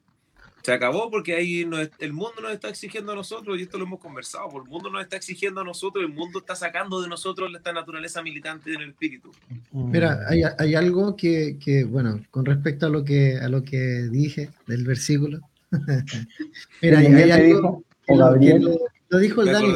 se 0.62 0.72
acabó 0.72 1.10
porque 1.10 1.34
ahí 1.34 1.64
nos- 1.64 1.88
el 1.98 2.12
mundo 2.12 2.42
nos 2.42 2.52
está 2.52 2.68
exigiendo 2.68 3.12
a 3.12 3.14
nosotros 3.14 3.58
y 3.58 3.62
esto 3.62 3.78
lo 3.78 3.84
hemos 3.84 4.00
conversado. 4.00 4.48
pues 4.50 4.64
El 4.64 4.70
mundo 4.70 4.90
nos 4.90 5.02
está 5.02 5.16
exigiendo 5.16 5.60
a 5.60 5.64
nosotros, 5.64 6.04
el 6.04 6.12
mundo 6.12 6.40
está 6.40 6.54
sacando 6.54 7.00
de 7.00 7.08
nosotros 7.08 7.50
esta 7.56 7.72
naturaleza 7.72 8.22
militante 8.22 8.74
en 8.74 8.82
el 8.82 8.90
espíritu. 8.90 9.30
Mira, 9.72 10.18
hay, 10.28 10.42
hay 10.58 10.74
algo 10.74 11.16
que, 11.16 11.56
que, 11.58 11.84
bueno, 11.84 12.20
con 12.30 12.44
respecto 12.44 12.86
a 12.86 12.90
lo 12.90 13.02
que, 13.04 13.36
a 13.38 13.48
lo 13.48 13.62
que 13.64 14.08
dije 14.10 14.50
del 14.66 14.84
versículo. 14.84 15.40
Mira, 16.82 16.98
hay, 16.98 17.06
hay 17.06 17.30
algo 17.30 17.84
dijo, 18.06 18.14
lo, 18.16 18.36
lo- 18.36 18.78
lo 19.10 19.18
dijo 19.18 19.42
el 19.42 19.52
Dani. 19.52 19.72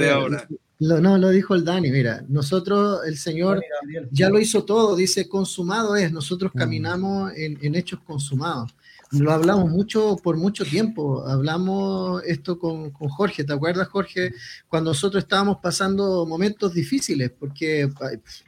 Lo- 0.88 1.00
no, 1.00 1.18
lo 1.18 1.30
dijo 1.30 1.54
el 1.54 1.64
Dani. 1.64 1.90
Mira, 1.90 2.24
nosotros, 2.28 3.00
el 3.06 3.16
Señor 3.16 3.62
Gabriel. 3.82 4.08
ya 4.10 4.28
lo 4.30 4.38
hizo 4.40 4.64
todo, 4.64 4.96
dice 4.96 5.28
consumado 5.28 5.96
es. 5.96 6.12
Nosotros 6.12 6.52
Mm. 6.54 6.58
caminamos 6.58 7.32
en, 7.36 7.58
en 7.62 7.74
hechos 7.74 8.00
consumados. 8.04 8.74
lo 9.14 9.30
hablamos 9.30 9.68
mucho 9.70 10.16
por 10.22 10.38
mucho 10.38 10.64
tiempo. 10.64 11.26
Hablamos 11.28 12.22
esto 12.24 12.58
con, 12.58 12.90
con, 12.92 13.08
Jorge. 13.10 13.44
¿Te 13.44 13.52
acuerdas, 13.52 13.88
Jorge? 13.88 14.32
Cuando 14.68 14.90
nosotros 14.92 15.22
estábamos 15.24 15.58
pasando 15.62 16.24
momentos 16.24 16.72
difíciles, 16.72 17.30
porque 17.38 17.90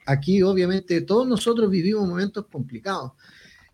aquí 0.06 0.42
obviamente 0.42 1.02
todos 1.02 1.28
nosotros 1.28 1.68
vivimos 1.70 2.08
momentos 2.08 2.46
complicados. 2.50 3.12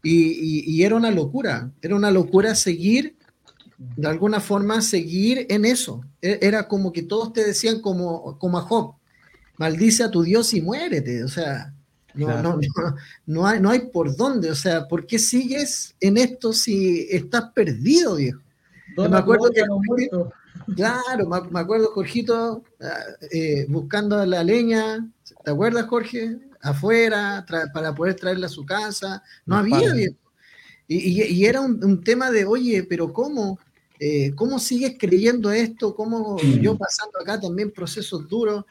Y, 0.02 0.16
y, 0.32 0.64
y 0.66 0.82
era 0.82 0.96
una 0.96 1.12
locura, 1.12 1.70
era 1.80 1.94
una 1.94 2.11
locura 2.11 2.56
seguir, 2.56 3.14
de 3.80 4.08
alguna 4.08 4.40
forma, 4.40 4.82
seguir 4.82 5.46
en 5.48 5.64
eso. 5.64 6.04
E, 6.20 6.38
era 6.42 6.68
como 6.68 6.92
que 6.92 7.02
todos 7.02 7.32
te 7.32 7.42
decían 7.42 7.80
como, 7.80 8.38
como 8.38 8.58
a 8.58 8.62
Job, 8.62 8.94
maldice 9.56 10.04
a 10.04 10.10
tu 10.10 10.22
Dios 10.22 10.52
y 10.52 10.60
muérete. 10.60 11.24
O 11.24 11.28
sea, 11.28 11.72
no, 12.14 12.42
no, 12.42 12.56
no, 12.56 12.96
no, 13.26 13.46
hay, 13.46 13.60
no 13.60 13.70
hay 13.70 13.80
por 13.90 14.14
dónde, 14.16 14.50
o 14.50 14.54
sea, 14.54 14.86
¿por 14.86 15.06
qué 15.06 15.18
sigues 15.18 15.94
en 16.00 16.18
esto 16.18 16.52
si 16.52 17.06
estás 17.10 17.52
perdido, 17.54 18.16
viejo? 18.16 18.40
Me 18.96 19.16
acuerdo 19.16 19.50
que, 19.50 19.62
claro, 20.74 21.28
me 21.50 21.60
acuerdo, 21.60 21.92
Jorgito, 21.94 22.64
ah, 22.80 22.98
eh, 23.30 23.64
buscando 23.68 24.24
la 24.26 24.44
leña, 24.44 25.08
¿te 25.44 25.50
acuerdas, 25.52 25.86
Jorge? 25.86 26.38
Afuera, 26.60 27.46
para 27.72 27.94
poder 27.94 28.16
traerla 28.16 28.46
a 28.46 28.50
su 28.50 28.66
casa, 28.66 29.22
no, 29.46 29.56
había, 29.56 29.94
viejo. 29.94 30.16
Y, 30.86 31.22
y, 31.22 31.46
era 31.46 31.60
un, 31.60 31.82
un, 31.82 32.02
tema 32.02 32.30
de, 32.30 32.44
oye, 32.44 32.82
pero 32.82 33.12
¿cómo? 33.12 33.58
Eh, 34.01 34.32
¿Cómo 34.34 34.59
sigues 34.59 34.96
creyendo 34.98 35.53
esto? 35.53 35.94
¿Cómo 35.94 36.38
yo 36.61 36.76
pasando 36.76 37.20
acá 37.20 37.38
también 37.38 37.70
procesos 37.70 38.26
duros? 38.26 38.64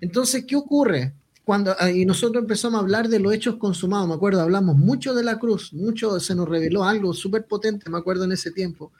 Entonces, 0.00 0.44
¿qué 0.46 0.54
ocurre? 0.54 1.14
cuando 1.44 1.76
ah, 1.78 1.90
y 1.90 2.06
nosotros 2.06 2.42
empezamos 2.42 2.78
a 2.78 2.82
hablar 2.82 3.08
de 3.08 3.20
los 3.20 3.32
hechos 3.32 3.56
consumados, 3.56 4.08
me 4.08 4.14
acuerdo, 4.14 4.40
hablamos 4.40 4.76
mucho 4.76 5.14
de 5.14 5.22
la 5.22 5.38
cruz, 5.38 5.72
mucho 5.72 6.18
se 6.18 6.34
nos 6.34 6.48
reveló 6.48 6.84
algo 6.84 7.12
súper 7.12 7.44
potente, 7.44 7.90
me 7.90 7.98
acuerdo 7.98 8.24
en 8.24 8.32
ese 8.32 8.50
tiempo. 8.50 8.92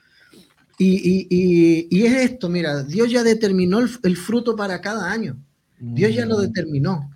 Y, 0.77 1.27
y, 1.29 1.87
y, 1.89 2.05
es 2.05 2.31
esto, 2.31 2.49
mira, 2.49 2.83
Dios 2.83 3.09
ya 3.09 3.23
determinó 3.23 3.79
el, 3.79 4.17
fruto 4.17 4.57
para 4.57 4.81
cada 4.81 5.09
año. 5.09 5.37
Dios 5.79 6.13
ya 6.13 6.25
lo 6.25 6.37
mm. 6.37 6.41
determinó. 6.41 7.11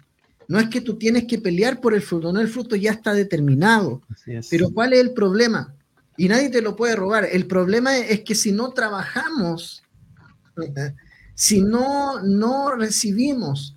No 0.47 0.59
es 0.59 0.69
que 0.69 0.79
tú 0.79 0.95
tienes 0.95 1.25
que 1.25 1.39
pelear 1.39 1.81
por 1.81 1.93
el 1.93 2.01
fruto, 2.01 2.31
no, 2.31 2.39
el 2.39 2.47
fruto 2.47 2.77
ya 2.77 2.91
está 2.91 3.13
determinado. 3.13 4.01
Pero 4.49 4.71
¿cuál 4.71 4.93
es 4.93 5.01
el 5.01 5.11
problema? 5.11 5.75
Y 6.19 6.27
nadie 6.27 6.49
te 6.49 6.61
lo 6.61 6.75
puede 6.75 6.95
robar. 6.95 7.25
El 7.31 7.47
problema 7.47 7.97
es 7.97 8.21
que 8.21 8.35
si 8.35 8.51
no 8.51 8.71
trabajamos, 8.71 9.83
si 11.33 11.61
no, 11.61 12.21
no 12.21 12.75
recibimos 12.75 13.75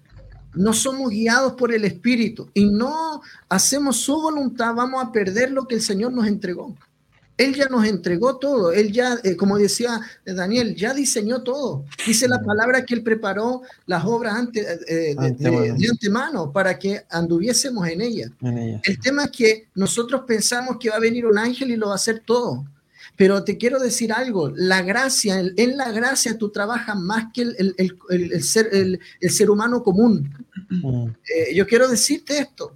no 0.54 0.72
somos 0.72 1.10
guiados 1.10 1.54
por 1.54 1.72
el 1.72 1.84
Espíritu 1.84 2.50
y 2.52 2.66
no 2.66 3.22
hacemos 3.48 3.96
su 3.98 4.20
voluntad, 4.20 4.74
vamos 4.74 5.02
a 5.02 5.12
perder 5.12 5.50
lo 5.50 5.66
que 5.66 5.76
el 5.76 5.80
Señor 5.80 6.12
nos 6.12 6.26
entregó. 6.26 6.76
Él 7.38 7.54
ya 7.54 7.66
nos 7.66 7.86
entregó 7.86 8.36
todo, 8.38 8.72
Él 8.72 8.92
ya, 8.92 9.18
eh, 9.24 9.36
como 9.36 9.58
decía 9.58 10.00
Daniel, 10.24 10.74
ya 10.76 10.92
diseñó 10.92 11.42
todo. 11.42 11.84
Dice 12.06 12.28
la 12.28 12.42
palabra 12.42 12.84
que 12.84 12.94
Él 12.94 13.02
preparó 13.02 13.62
las 13.86 14.04
obras 14.04 14.34
antes, 14.34 14.64
eh, 14.86 15.14
de, 15.16 15.88
antemano 15.90 16.52
para 16.52 16.78
que 16.78 17.02
anduviésemos 17.10 17.88
en 17.88 18.00
ellas. 18.02 18.30
El 18.82 19.00
tema 19.00 19.24
es 19.24 19.30
que 19.30 19.68
nosotros 19.74 20.22
pensamos 20.26 20.76
que 20.78 20.90
va 20.90 20.96
a 20.96 21.00
venir 21.00 21.26
un 21.26 21.38
ángel 21.38 21.70
y 21.70 21.76
lo 21.76 21.86
va 21.86 21.92
a 21.92 21.96
hacer 21.96 22.22
todo. 22.24 22.66
Pero 23.16 23.44
te 23.44 23.58
quiero 23.58 23.78
decir 23.78 24.12
algo, 24.12 24.50
la 24.54 24.82
gracia, 24.82 25.38
en 25.38 25.76
la 25.76 25.90
gracia 25.92 26.38
tú 26.38 26.50
trabajas 26.50 26.96
más 26.96 27.26
que 27.32 27.42
el, 27.42 28.42
ser, 28.42 28.68
el, 28.72 29.00
ser 29.30 29.50
humano 29.50 29.82
común. 29.82 30.30
Mm. 30.70 31.06
Eh, 31.06 31.54
yo 31.54 31.66
quiero 31.66 31.88
decirte 31.88 32.38
esto. 32.38 32.74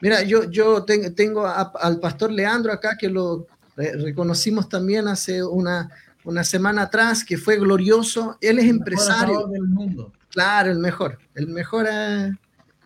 Mira, 0.00 0.22
yo, 0.22 0.50
yo 0.50 0.84
tengo 0.84 1.46
al 1.46 2.00
pastor 2.00 2.30
Leandro 2.30 2.72
acá, 2.72 2.96
que 2.98 3.08
lo 3.08 3.46
reconocimos 3.76 4.68
también 4.68 5.06
hace 5.08 5.44
una, 5.44 5.90
una 6.24 6.44
semana 6.44 6.82
atrás, 6.82 7.24
que 7.24 7.36
fue 7.36 7.56
glorioso. 7.58 8.38
Él 8.40 8.58
es 8.58 8.66
empresario. 8.66 9.38
Asador 9.38 9.50
del 9.50 9.64
mundo. 9.64 10.12
Claro, 10.30 10.70
el 10.70 10.78
mejor, 10.78 11.18
el 11.34 11.48
mejor 11.48 11.86
eh, 11.90 12.32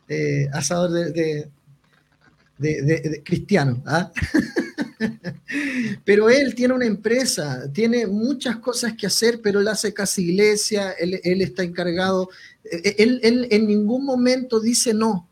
eh, 0.08 0.48
asador 0.52 0.90
de, 0.90 1.50
de, 2.58 3.22
cristiano. 3.24 3.82
¿ah? 3.86 4.12
pero 6.04 6.28
él 6.28 6.54
tiene 6.54 6.74
una 6.74 6.86
empresa, 6.86 7.70
tiene 7.72 8.06
muchas 8.06 8.58
cosas 8.58 8.92
que 8.92 9.06
hacer, 9.06 9.40
pero 9.42 9.60
él 9.60 9.68
hace 9.68 9.94
casi 9.94 10.30
iglesia, 10.30 10.92
él, 10.92 11.42
está 11.42 11.62
encargado, 11.62 12.28
eh, 12.64 12.96
él, 12.98 13.20
él, 13.22 13.48
en 13.50 13.66
ningún 13.66 14.04
momento 14.04 14.60
dice 14.60 14.92
no, 14.92 15.26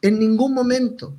en 0.00 0.18
ningún 0.18 0.52
momento. 0.52 1.14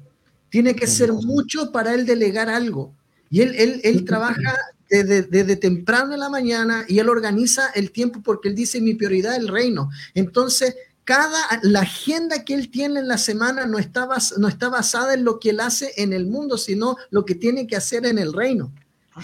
Tiene 0.49 0.75
que 0.75 0.85
ser 0.85 1.11
mucho 1.11 1.71
para 1.71 1.95
él 1.95 2.05
delegar 2.05 2.47
algo. 2.47 2.93
Y 3.34 3.41
él, 3.41 3.55
él, 3.57 3.81
él 3.84 4.05
trabaja 4.05 4.55
desde, 4.88 5.23
desde, 5.23 5.55
temprano 5.55 6.13
en 6.13 6.19
la 6.19 6.29
mañana 6.29 6.86
y 6.88 6.99
él 6.99 7.09
organiza 7.09 7.71
el 7.73 7.89
tiempo 7.89 8.21
porque 8.21 8.49
él 8.49 8.53
dice 8.53 8.79
mi 8.79 8.93
prioridad 8.93 9.34
es 9.34 9.39
el 9.39 9.47
reino. 9.47 9.89
Entonces, 10.13 10.75
cada, 11.03 11.39
la 11.63 11.79
agenda 11.79 12.45
que 12.45 12.53
él 12.53 12.69
tiene 12.69 12.99
en 12.99 13.07
la 13.07 13.17
semana 13.17 13.65
no 13.65 13.79
está, 13.79 14.07
no 14.38 14.47
está 14.47 14.69
basada 14.69 15.15
en 15.15 15.23
lo 15.23 15.39
que 15.39 15.49
él 15.49 15.61
hace 15.61 15.93
en 15.97 16.13
el 16.13 16.27
mundo, 16.27 16.59
sino 16.59 16.95
lo 17.09 17.25
que 17.25 17.34
tiene 17.34 17.65
que 17.65 17.75
hacer 17.75 18.05
en 18.05 18.19
el 18.19 18.34
reino. 18.34 18.71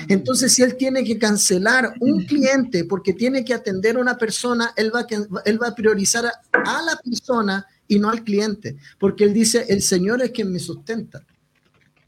Entonces, 0.07 0.53
si 0.53 0.63
él 0.63 0.75
tiene 0.75 1.03
que 1.03 1.19
cancelar 1.19 1.93
un 1.99 2.25
cliente 2.25 2.85
porque 2.85 3.13
tiene 3.13 3.45
que 3.45 3.53
atender 3.53 3.97
a 3.97 3.99
una 3.99 4.17
persona, 4.17 4.73
él 4.75 4.91
va, 4.91 5.05
él 5.45 5.61
va 5.61 5.67
a 5.67 5.75
priorizar 5.75 6.25
a, 6.25 6.81
la 6.81 6.99
persona 7.03 7.63
y 7.87 7.99
no 7.99 8.09
al 8.09 8.23
cliente, 8.23 8.75
porque 8.97 9.23
él 9.23 9.35
dice, 9.35 9.67
el 9.69 9.83
Señor 9.83 10.23
es 10.23 10.31
quien 10.31 10.51
me 10.51 10.57
sustenta. 10.57 11.23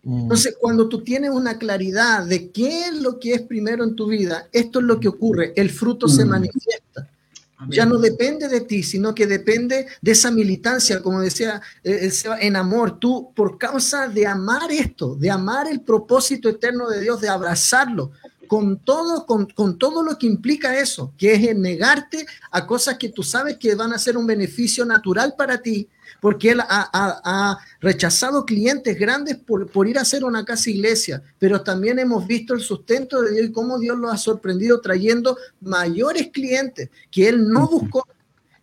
Mm. 0.04 0.22
Entonces, 0.22 0.56
cuando 0.60 0.90
tú 0.90 1.04
tienes 1.04 1.32
una 1.32 1.58
claridad 1.58 2.26
de 2.26 2.50
qué 2.52 2.88
es 2.88 2.96
lo 2.96 3.20
que 3.20 3.34
es 3.34 3.42
primero 3.42 3.84
en 3.84 3.96
tu 3.96 4.08
vida, 4.08 4.48
esto 4.52 4.80
es 4.80 4.86
lo 4.86 5.00
que 5.00 5.08
ocurre, 5.08 5.54
el 5.56 5.70
fruto 5.70 6.08
se 6.08 6.26
mm. 6.26 6.30
manifiesta. 6.30 7.08
Ya 7.70 7.86
no 7.86 8.00
depende 8.00 8.48
de 8.48 8.62
ti, 8.62 8.82
sino 8.82 9.14
que 9.14 9.28
depende 9.28 9.86
de 10.02 10.12
esa 10.12 10.32
militancia, 10.32 11.02
como 11.02 11.22
decía 11.22 11.62
eh, 11.84 12.12
en 12.40 12.56
amor. 12.56 12.98
Tú, 12.98 13.32
por 13.36 13.60
causa 13.60 14.08
de 14.08 14.26
amar 14.26 14.72
esto, 14.72 15.16
de 15.16 15.30
amar 15.30 15.68
el 15.68 15.82
propósito 15.82 16.50
eterno 16.50 16.90
de 16.90 17.02
Dios, 17.02 17.22
de 17.22 17.30
abrazarlo, 17.30 18.14
con 18.48 18.80
todo, 18.80 19.26
con, 19.26 19.46
con, 19.46 19.78
todo 19.78 20.04
lo 20.04 20.18
que 20.18 20.26
implica 20.26 20.78
eso, 20.78 21.14
que 21.18 21.34
es 21.34 21.56
negarte 21.56 22.26
a 22.50 22.66
cosas 22.66 22.98
que 22.98 23.10
tú 23.10 23.22
sabes 23.22 23.58
que 23.58 23.76
van 23.76 23.94
a 23.94 24.00
ser 24.00 24.18
un 24.18 24.26
beneficio 24.26 24.84
natural 24.84 25.36
para 25.38 25.62
ti, 25.62 25.88
porque 26.22 26.52
él 26.52 26.62
ha, 26.62 27.58
rechazado 27.82 28.46
clientes 28.46 28.98
grandes 28.98 29.38
por, 29.38 29.88
ir 29.88 29.98
a 29.98 30.02
hacer 30.02 30.24
una 30.24 30.46
casa 30.46 30.70
iglesia, 30.70 31.22
pero 31.40 31.62
también 31.62 31.98
hemos 31.98 32.28
visto 32.28 32.54
el 32.54 32.62
sustento 32.62 33.24
de 33.24 33.32
Dios 33.32 33.48
y 33.48 33.52
cómo 33.52 33.80
Dios 33.80 33.98
lo 33.98 34.10
ha 34.10 34.18
sorprendido 34.18 34.80
trayendo 34.80 35.36
mayores 35.60 36.30
clientes 36.32 36.90
que 37.10 37.28
él 37.28 37.50
no 37.50 37.68
buscó. 37.68 38.08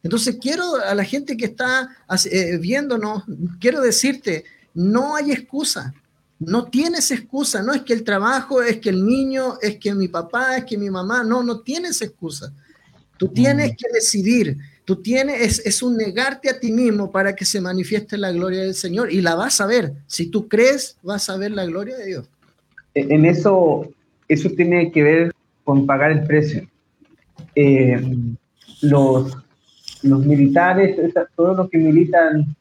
Entonces 0.05 0.39
quiero 0.41 0.77
a 0.77 0.95
la 0.95 1.05
gente 1.05 1.37
que 1.37 1.47
está 1.47 1.89
eh, 2.31 2.59
viéndonos, 2.59 3.25
quiero 3.59 3.81
decirte, 3.81 4.45
no 4.73 5.17
hay 5.17 5.33
excusa. 5.33 5.93
No 6.39 6.67
tienes 6.67 7.11
excusa, 7.11 7.65
no 7.65 7.73
es 7.75 7.83
que 7.83 7.93
el 7.93 8.05
trabajo, 8.05 8.63
es 8.63 8.79
que 8.79 8.91
el 8.91 9.05
niño, 9.05 9.59
es 9.61 9.79
que 9.79 9.93
mi 9.93 10.07
papá, 10.07 10.59
es 10.59 10.65
que 10.65 10.79
mi 10.79 10.89
mamá, 10.89 11.25
no, 11.25 11.43
no 11.43 11.63
tienes 11.63 12.01
excusa. 12.01 12.53
Tú 13.17 13.27
tienes 13.27 13.73
que 13.77 13.93
decidir 13.93 14.57
Tú 14.89 14.97
tienes, 14.97 15.59
es, 15.67 15.83
un 15.83 15.99
negarte 15.99 16.49
a 16.49 16.59
ti 16.59 16.73
mismo 16.73 17.11
para 17.11 17.37
que 17.37 17.45
se 17.45 17.61
manifieste 17.61 18.17
la 18.17 18.33
gloria 18.33 18.63
del 18.63 18.73
Señor 18.73 19.13
y 19.13 19.21
la 19.21 19.35
vas 19.35 19.61
a 19.61 19.67
ver. 19.67 19.93
Si 20.07 20.31
tú 20.31 20.49
crees, 20.49 20.97
vas 21.03 21.29
a 21.29 21.37
ver 21.37 21.51
la 21.51 21.67
gloria 21.67 21.95
de 21.95 22.07
Dios. 22.07 22.31
E, 22.95 23.07
en 23.15 23.27
eso, 23.27 23.87
eso 24.29 24.49
tiene 24.57 24.91
que 24.91 25.03
ver 25.03 25.33
con 25.63 25.85
pagar 25.85 26.13
el 26.13 26.23
precio. 26.23 26.67
Eh, 27.55 28.01
los, 28.81 29.37
los 30.05 30.25
militares, 30.25 30.97
todos 31.37 31.55
los 31.55 31.69
que 31.69 31.77
militan, 31.77 32.57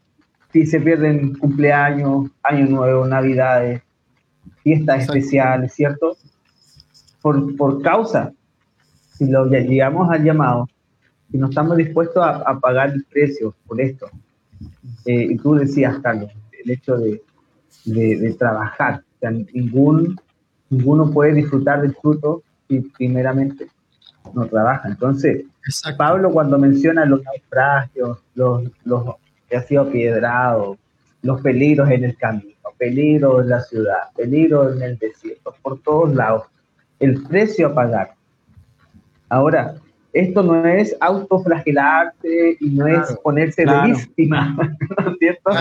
si 0.52 0.66
se 0.66 0.82
pierden 0.82 1.34
cumpleaños, 1.36 2.30
año 2.44 2.66
nuevo, 2.66 3.08
navidades, 3.08 3.82
fiestas 4.64 5.04
especiales, 5.04 5.72
¿cierto? 5.72 6.18
Por, 7.22 7.56
por 7.56 7.82
causa, 7.82 8.34
si 9.18 9.28
lo 9.28 9.46
llegamos 9.46 10.12
al 10.12 10.26
llamado, 10.26 10.68
y 11.32 11.38
no 11.38 11.50
estamos 11.50 11.78
dispuestos 11.78 12.24
a, 12.26 12.60
pagar 12.60 12.92
el 12.92 13.04
precio 13.06 13.54
por 13.66 13.82
esto. 13.82 14.10
Eh, 15.06 15.28
y 15.32 15.38
tú 15.38 15.56
decías, 15.56 16.00
Carlos, 16.00 16.32
el 16.64 16.72
hecho 16.72 16.98
de, 16.98 17.22
de, 17.86 18.34
trabajar. 18.34 19.04
ningún, 19.54 20.20
ninguno 20.70 21.12
puede 21.12 21.34
disfrutar 21.34 21.82
del 21.82 21.96
fruto 21.96 22.44
si 22.68 22.82
primeramente 22.82 23.68
no 24.34 24.46
trabaja. 24.48 24.88
Entonces, 24.88 25.46
Pablo 25.98 26.32
cuando 26.32 26.58
menciona 26.58 27.06
los 27.06 27.22
naufragios, 27.24 28.20
los, 28.36 28.70
los 28.84 29.16
que 29.50 29.58
ha 29.58 29.62
sido 29.64 29.90
piedrado, 29.90 30.78
los 31.22 31.42
peligros 31.42 31.90
en 31.90 32.04
el 32.04 32.18
camino, 32.18 32.56
peligros 32.78 33.44
en 33.44 33.50
la 33.50 33.62
ciudad, 33.62 33.98
peligros 34.16 34.76
en 34.76 34.82
el 34.84 34.98
desierto, 34.98 35.56
por 35.62 35.80
todos 35.82 36.14
lados, 36.14 36.44
el 37.00 37.24
precio 37.24 37.68
a 37.68 37.74
pagar. 37.74 38.14
Ahora, 39.30 39.76
esto 40.20 40.44
no 40.44 40.66
es 40.66 40.96
autoflagelarse 41.00 42.58
y 42.60 42.70
no 42.70 42.88
es 42.88 43.16
ponerse 43.24 43.66
de 43.66 43.82
víctima, 43.88 44.56
¿no 45.06 45.12
es 45.12 45.18
cierto? 45.20 45.52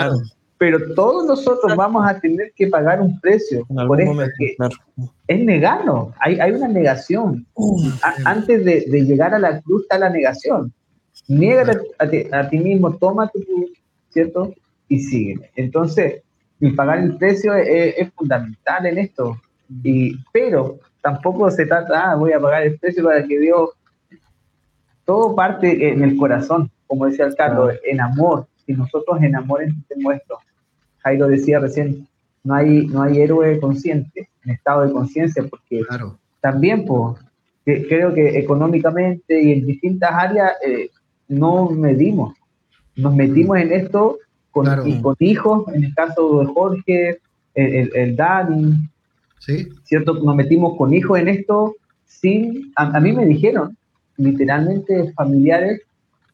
pero 0.58 0.78
todos 0.94 1.26
nosotros 1.26 1.76
vamos 1.76 2.06
a 2.08 2.18
tener 2.18 2.50
que 2.56 2.66
pagar 2.68 3.00
un 3.02 3.20
precio 3.20 3.66
En 3.68 3.86
por 3.86 4.00
esto, 4.00 4.12
momento, 4.12 4.32
que 4.38 4.54
claro. 4.56 4.74
es 5.28 5.40
negarnos, 5.44 6.14
hay, 6.18 6.40
hay 6.40 6.52
una 6.52 6.68
negación. 6.68 7.46
A- 8.02 8.14
antes 8.30 8.64
de, 8.64 8.86
de 8.88 9.04
llegar 9.04 9.34
a 9.34 9.38
la 9.38 9.60
cruz 9.60 9.82
está 9.82 9.98
la 9.98 10.08
negación. 10.08 10.72
Niégate 11.28 11.78
a, 11.98 12.08
ti- 12.08 12.26
a 12.32 12.48
ti 12.48 12.58
mismo, 12.58 12.96
toma 12.96 13.28
tu 13.28 13.40
cruz, 13.44 13.70
¿cierto? 14.08 14.54
Y 14.88 15.00
sigue. 15.00 15.50
Entonces, 15.56 16.22
y 16.58 16.70
pagar 16.70 17.00
el 17.00 17.16
precio 17.18 17.52
es, 17.54 17.94
es 17.98 18.10
fundamental 18.14 18.86
en 18.86 18.96
esto. 18.98 19.36
Y, 19.82 20.16
pero 20.32 20.78
tampoco 21.02 21.50
se 21.50 21.66
trata, 21.66 22.12
ah, 22.12 22.14
voy 22.14 22.32
a 22.32 22.40
pagar 22.40 22.62
el 22.62 22.78
precio 22.78 23.04
para 23.04 23.22
que 23.26 23.38
Dios. 23.38 23.70
Todo 25.06 25.34
parte 25.34 25.88
en 25.90 26.02
el 26.02 26.16
corazón, 26.16 26.70
como 26.86 27.06
decía 27.06 27.24
el 27.26 27.34
Carlos, 27.34 27.72
en 27.84 28.00
amor. 28.00 28.46
Si 28.66 28.72
nosotros 28.74 29.22
en 29.22 29.34
amor 29.36 29.62
entendemos 29.62 30.14
esto. 30.16 30.38
Jairo 30.98 31.28
decía 31.28 31.60
recién, 31.60 32.06
no 32.44 32.54
hay, 32.54 32.86
no 32.88 33.02
hay 33.02 33.20
héroe 33.20 33.58
consciente, 33.60 34.28
en 34.44 34.50
estado 34.52 34.84
de 34.86 34.92
conciencia, 34.92 35.42
porque 35.48 35.80
Claro. 35.88 36.18
también, 36.40 36.84
pues, 36.84 37.16
creo 37.64 38.12
que 38.12 38.38
económicamente 38.38 39.40
y 39.42 39.52
en 39.52 39.66
distintas 39.66 40.10
áreas 40.12 40.52
eh, 40.66 40.90
no 41.28 41.70
medimos. 41.70 42.36
Nos 42.96 43.14
metimos 43.14 43.56
en 43.58 43.72
esto 43.72 44.18
con, 44.50 44.64
Claro. 44.66 44.86
y 44.86 45.00
con 45.00 45.16
hijos, 45.20 45.64
en 45.74 45.84
el 45.84 45.94
caso 45.94 46.40
de 46.40 46.46
Jorge, 46.46 47.18
el, 47.54 47.74
el, 47.74 47.90
el 47.94 48.16
Dani, 48.16 48.74
Sí, 49.38 49.68
¿cierto? 49.84 50.14
Nos 50.14 50.34
metimos 50.34 50.76
con 50.76 50.92
hijos 50.92 51.20
en 51.20 51.28
esto 51.28 51.76
sin... 52.04 52.72
A, 52.74 52.96
a 52.96 53.00
mí 53.00 53.12
me 53.12 53.26
dijeron, 53.26 53.76
literalmente, 54.18 55.12
familiares, 55.14 55.82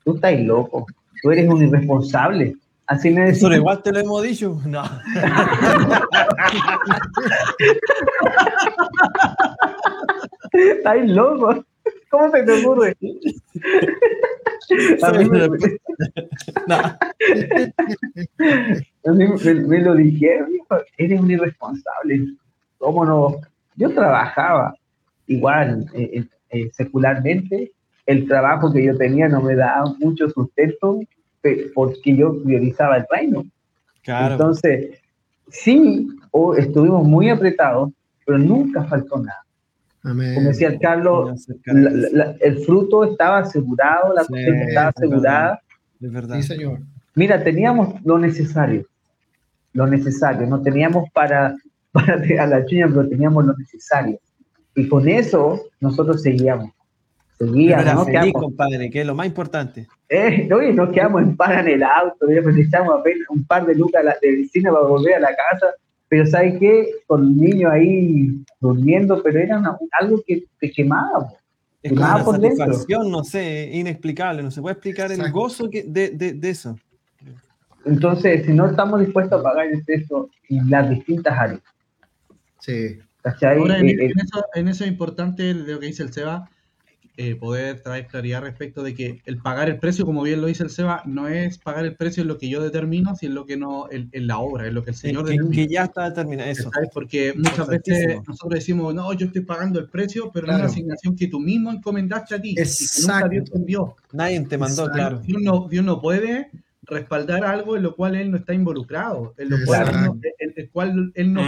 tú 0.05 0.15
estás 0.17 0.39
loco, 0.41 0.87
tú 1.23 1.31
eres 1.31 1.49
un 1.49 1.63
irresponsable. 1.63 2.55
Así 2.87 3.11
me 3.11 3.23
decían. 3.27 3.53
igual 3.55 3.83
te 3.83 3.93
lo 3.93 4.01
hemos 4.01 4.23
dicho. 4.23 4.61
No. 4.67 4.83
Estás 10.53 11.07
loco. 11.09 11.65
¿Cómo 12.11 12.31
se 12.31 12.43
te 12.43 12.53
ocurre? 12.65 12.97
A 15.03 15.11
mí 15.13 15.25
me, 15.29 15.49
No. 16.69 16.77
a 16.77 16.99
mí 19.13 19.25
me- 19.45 19.55
me 19.55 19.79
lo 19.81 19.95
dijeron, 19.97 20.51
eres 20.97 21.21
un 21.21 21.31
irresponsable. 21.31 22.27
¿Cómo 22.79 23.05
no? 23.05 23.37
Yo 23.77 23.93
trabajaba 23.93 24.75
igual, 25.27 25.85
eh, 25.95 26.25
eh, 26.53 26.71
secularmente, 26.73 27.73
el 28.07 28.27
trabajo 28.29 28.73
que 28.73 28.85
yo 28.85 28.97
tenía 28.97 29.29
no 29.29 29.41
me 29.43 29.55
daba 29.57 29.85
mucho 29.99 30.29
sustento 30.31 31.01
porque 31.75 32.17
yo 32.17 32.41
priorizaba 32.43 32.97
el 32.99 33.05
reino. 33.11 33.45
Claro. 34.03 34.35
Entonces, 34.35 35.01
sí, 35.49 36.09
o 36.31 36.55
estuvimos 36.55 37.05
muy 37.07 37.29
apretados, 37.31 37.91
pero 38.25 38.39
nunca 38.39 38.85
faltó 38.85 39.19
nada. 39.19 39.39
amén. 40.05 40.35
Como 40.35 40.49
decía 40.49 40.69
el 40.69 40.81
Carlos, 40.81 41.47
la- 41.65 41.91
la- 42.13 42.37
el 42.41 42.59
fruto 42.65 43.05
estaba 43.05 43.39
asegurado, 43.39 44.13
la 44.15 44.23
Sí, 44.25 44.29
cosecha 44.31 44.65
estaba 44.65 44.65
es 44.65 44.75
verdad. 44.75 44.93
asegurada. 44.97 45.61
Es 46.01 46.13
verdad. 46.13 46.37
Sí, 46.37 46.43
señor. 46.43 46.79
Mira, 47.15 47.45
teníamos 47.45 48.03
lo 48.05 48.19
necesario, 48.19 48.87
lo 49.75 49.87
necesario, 49.87 50.47
no 50.47 50.61
teníamos 50.63 51.09
para, 51.13 51.55
para 51.93 52.15
a 52.43 52.47
la 52.47 52.65
chuña, 52.67 52.89
pero 52.89 53.09
teníamos 53.09 53.45
lo 53.47 53.55
necesario. 53.57 54.19
Y 54.75 54.89
con 54.89 55.09
eso 55.09 55.63
nosotros 55.81 56.23
seguíamos, 56.23 56.71
Pero 57.39 57.53
seguíamos, 57.53 57.85
era 57.85 57.95
no 57.95 58.05
feliz, 58.05 58.21
quedamos, 58.21 58.43
compadre, 58.43 58.91
que 58.91 59.01
es 59.01 59.07
lo 59.07 59.15
más 59.15 59.27
importante. 59.27 59.87
eh, 60.09 60.47
no, 60.49 60.63
y 60.63 60.73
nos 60.73 60.91
quedamos 60.91 61.23
en 61.23 61.37
par 61.37 61.59
en 61.67 61.69
el 61.75 61.83
auto, 61.83 62.27
ya 62.31 62.41
necesitamos 62.41 62.99
apenas 63.01 63.29
un 63.31 63.45
par 63.45 63.67
de 63.67 63.75
lucas 63.75 64.05
la- 64.05 64.17
de 64.21 64.37
vecina 64.37 64.71
para 64.73 64.85
volver 64.87 65.15
a 65.15 65.21
la 65.21 65.29
casa, 65.37 65.67
pero 66.09 66.27
¿sabes 66.27 66.59
qué? 66.59 66.87
Con 67.07 67.23
el 67.23 67.37
niño 67.37 67.71
ahí 67.71 68.43
durmiendo, 68.61 69.23
pero 69.23 69.39
era 69.41 69.59
una- 69.59 69.77
algo 70.01 70.23
que 70.27 70.45
te 70.61 70.71
quemaba. 70.71 71.29
po. 71.29 71.37
Es 71.83 71.93
nada 71.93 72.15
una 72.17 72.25
por 72.25 72.39
dentro. 72.39 72.59
satisfacción, 72.65 73.11
no 73.11 73.25
sé, 73.25 73.71
inexplicable. 73.73 74.43
No 74.43 74.51
se 74.53 74.61
puede 74.63 74.75
explicar 74.75 75.07
el 75.11 75.19
Exacto. 75.19 75.39
gozo 75.39 75.69
que, 75.71 75.83
de, 75.83 76.11
de, 76.11 76.33
de 76.35 76.51
eso. 76.51 76.77
Entonces, 77.85 78.47
si 78.47 78.53
no 78.53 78.67
estamos 78.71 79.01
dispuestos 79.01 79.41
a 79.41 79.43
pagar 79.43 79.67
el 79.67 79.83
precio 79.85 80.29
en 80.49 80.71
las 80.71 80.89
distintas 80.89 81.37
áreas, 81.37 81.61
Sí, 82.61 82.99
¿cachai? 83.23 83.59
Ahora, 83.59 83.79
en, 83.79 83.89
Eh, 83.89 83.93
eh, 83.93 84.05
en 84.07 84.21
eso, 84.21 84.45
en 84.55 84.69
eso 84.69 84.85
es 84.85 84.91
importante 84.91 85.53
lo 85.55 85.79
que 85.81 85.87
dice 85.87 86.03
el 86.03 86.13
Seba, 86.13 86.49
eh, 87.19 87.35
poder 87.37 87.83
traer 87.83 88.07
claridad 88.07 88.41
respecto 88.41 88.83
de 88.83 88.95
que 88.95 89.21
el 89.27 89.37
pagar 89.37 89.69
el 89.69 89.79
precio, 89.79 90.07
como 90.07 90.23
bien 90.23 90.41
lo 90.41 90.47
dice 90.47 90.63
el 90.63 90.71
Seba, 90.71 91.03
no 91.05 91.29
es 91.29 91.59
pagar 91.59 91.85
el 91.85 91.95
precio 91.95 92.23
en 92.23 92.29
lo 92.29 92.39
que 92.39 92.49
yo 92.49 92.63
determino, 92.63 93.15
sino 93.15 93.31
en 93.33 93.35
lo 93.35 93.45
que 93.47 93.57
no, 93.59 93.87
en, 93.91 94.09
en 94.13 94.27
la 94.27 94.39
obra, 94.39 94.67
en 94.67 94.75
lo 94.75 94.83
que 94.83 94.91
el 94.93 94.97
Eh, 94.97 94.99
Señor 94.99 95.25
que, 95.27 95.33
determina. 95.33 95.55
que 95.55 95.69
ya 95.69 95.85
está 95.85 96.09
determinado 96.09 96.49
eso. 96.51 96.71
¿sabes? 96.73 96.89
Porque 96.93 97.35
muchas 97.37 97.69
veces 97.69 98.17
nosotros 98.27 98.55
decimos, 98.61 98.95
no, 98.95 99.13
yo 99.13 99.27
estoy 99.27 99.43
pagando 99.43 99.79
el 99.79 99.89
precio, 99.91 100.31
pero 100.33 100.47
no 100.47 100.53
es 100.55 100.57
Claro. 100.57 100.65
una 100.65 100.73
asignación 100.73 101.15
que 101.17 101.29
tú 101.29 101.39
mismo 101.39 101.71
encomendaste 101.71 102.35
a 102.35 102.41
ti, 102.41 102.53
y 102.53 102.55
que 102.55 102.63
nunca 102.63 102.71
Exacto. 102.73 103.29
Dios 103.29 103.51
te 103.51 103.59
envió. 103.59 103.97
Nadie 104.13 104.41
te 104.47 104.57
mandó, 104.59 104.83
Exacto. 104.87 104.93
claro. 104.99 105.19
Dios 105.21 105.43
no, 105.43 105.69
Dios 105.69 105.85
no 105.85 106.01
puede 106.01 106.51
respaldar 106.85 107.45
algo 107.45 107.77
en 107.77 107.83
lo 107.83 107.95
cual 107.95 108.15
Él 108.17 108.31
no 108.31 108.39
está 108.39 108.55
involucrado, 108.55 109.35
en 109.37 109.51
lo 109.51 109.57
cual, 109.67 109.87
él 109.89 110.01
no, 110.07 110.21
en 110.39 110.53
el 110.57 110.71
cual 110.71 111.13
Él 111.15 111.33
no 111.33 111.43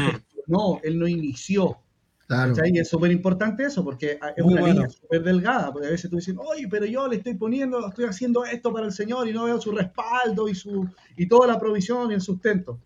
Gestionó, 0.46 0.80
Él 0.82 0.98
no 0.98 1.08
inició. 1.08 1.78
claro. 2.26 2.54
¿Cachai? 2.54 2.72
Y 2.74 2.78
es 2.78 2.88
súper 2.88 3.12
importante 3.12 3.64
eso, 3.64 3.84
porque 3.84 4.18
es 4.36 4.44
Muy 4.44 4.54
una 4.54 4.62
bueno. 4.62 4.74
línea 4.80 4.88
súper 4.90 5.22
delgada, 5.22 5.70
porque 5.72 5.88
a 5.88 5.90
veces 5.90 6.10
tú 6.10 6.16
dices, 6.16 6.34
oye, 6.38 6.66
pero 6.70 6.86
yo 6.86 7.06
le 7.06 7.16
estoy 7.16 7.34
poniendo, 7.34 7.86
estoy 7.86 8.06
haciendo 8.06 8.44
esto 8.44 8.72
para 8.72 8.86
el 8.86 8.92
Señor 8.92 9.28
y 9.28 9.32
no 9.32 9.44
veo 9.44 9.60
su 9.60 9.72
respaldo 9.72 10.48
y 10.48 10.54
su 10.54 10.88
y 11.16 11.26
toda 11.28 11.46
la 11.46 11.58
provisión 11.58 12.10
y 12.10 12.14
el 12.14 12.20
sustento. 12.22 12.80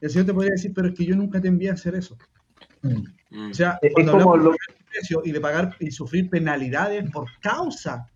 Y 0.00 0.06
el 0.06 0.10
Señor 0.10 0.26
te 0.26 0.34
podría 0.34 0.52
decir, 0.52 0.72
pero 0.74 0.88
es 0.88 0.94
que 0.94 1.04
yo 1.06 1.14
nunca 1.14 1.40
te 1.40 1.48
envié 1.48 1.70
a 1.70 1.74
hacer 1.74 1.94
eso. 1.94 2.16
Mm. 2.82 3.50
O 3.50 3.54
sea, 3.54 3.78
Es- 3.80 3.88
es 3.90 3.94
cuando 3.94 4.12
como 4.12 4.32
hablamos 4.32 4.44
lo- 4.44 4.50
de 4.52 4.84
precio 4.90 5.22
y 5.24 5.30
de 5.32 5.40
pagar 5.40 5.76
y 5.78 5.90
sufrir 5.92 6.28
penalidades 6.28 7.08
por 7.12 7.26
causa 7.40 8.08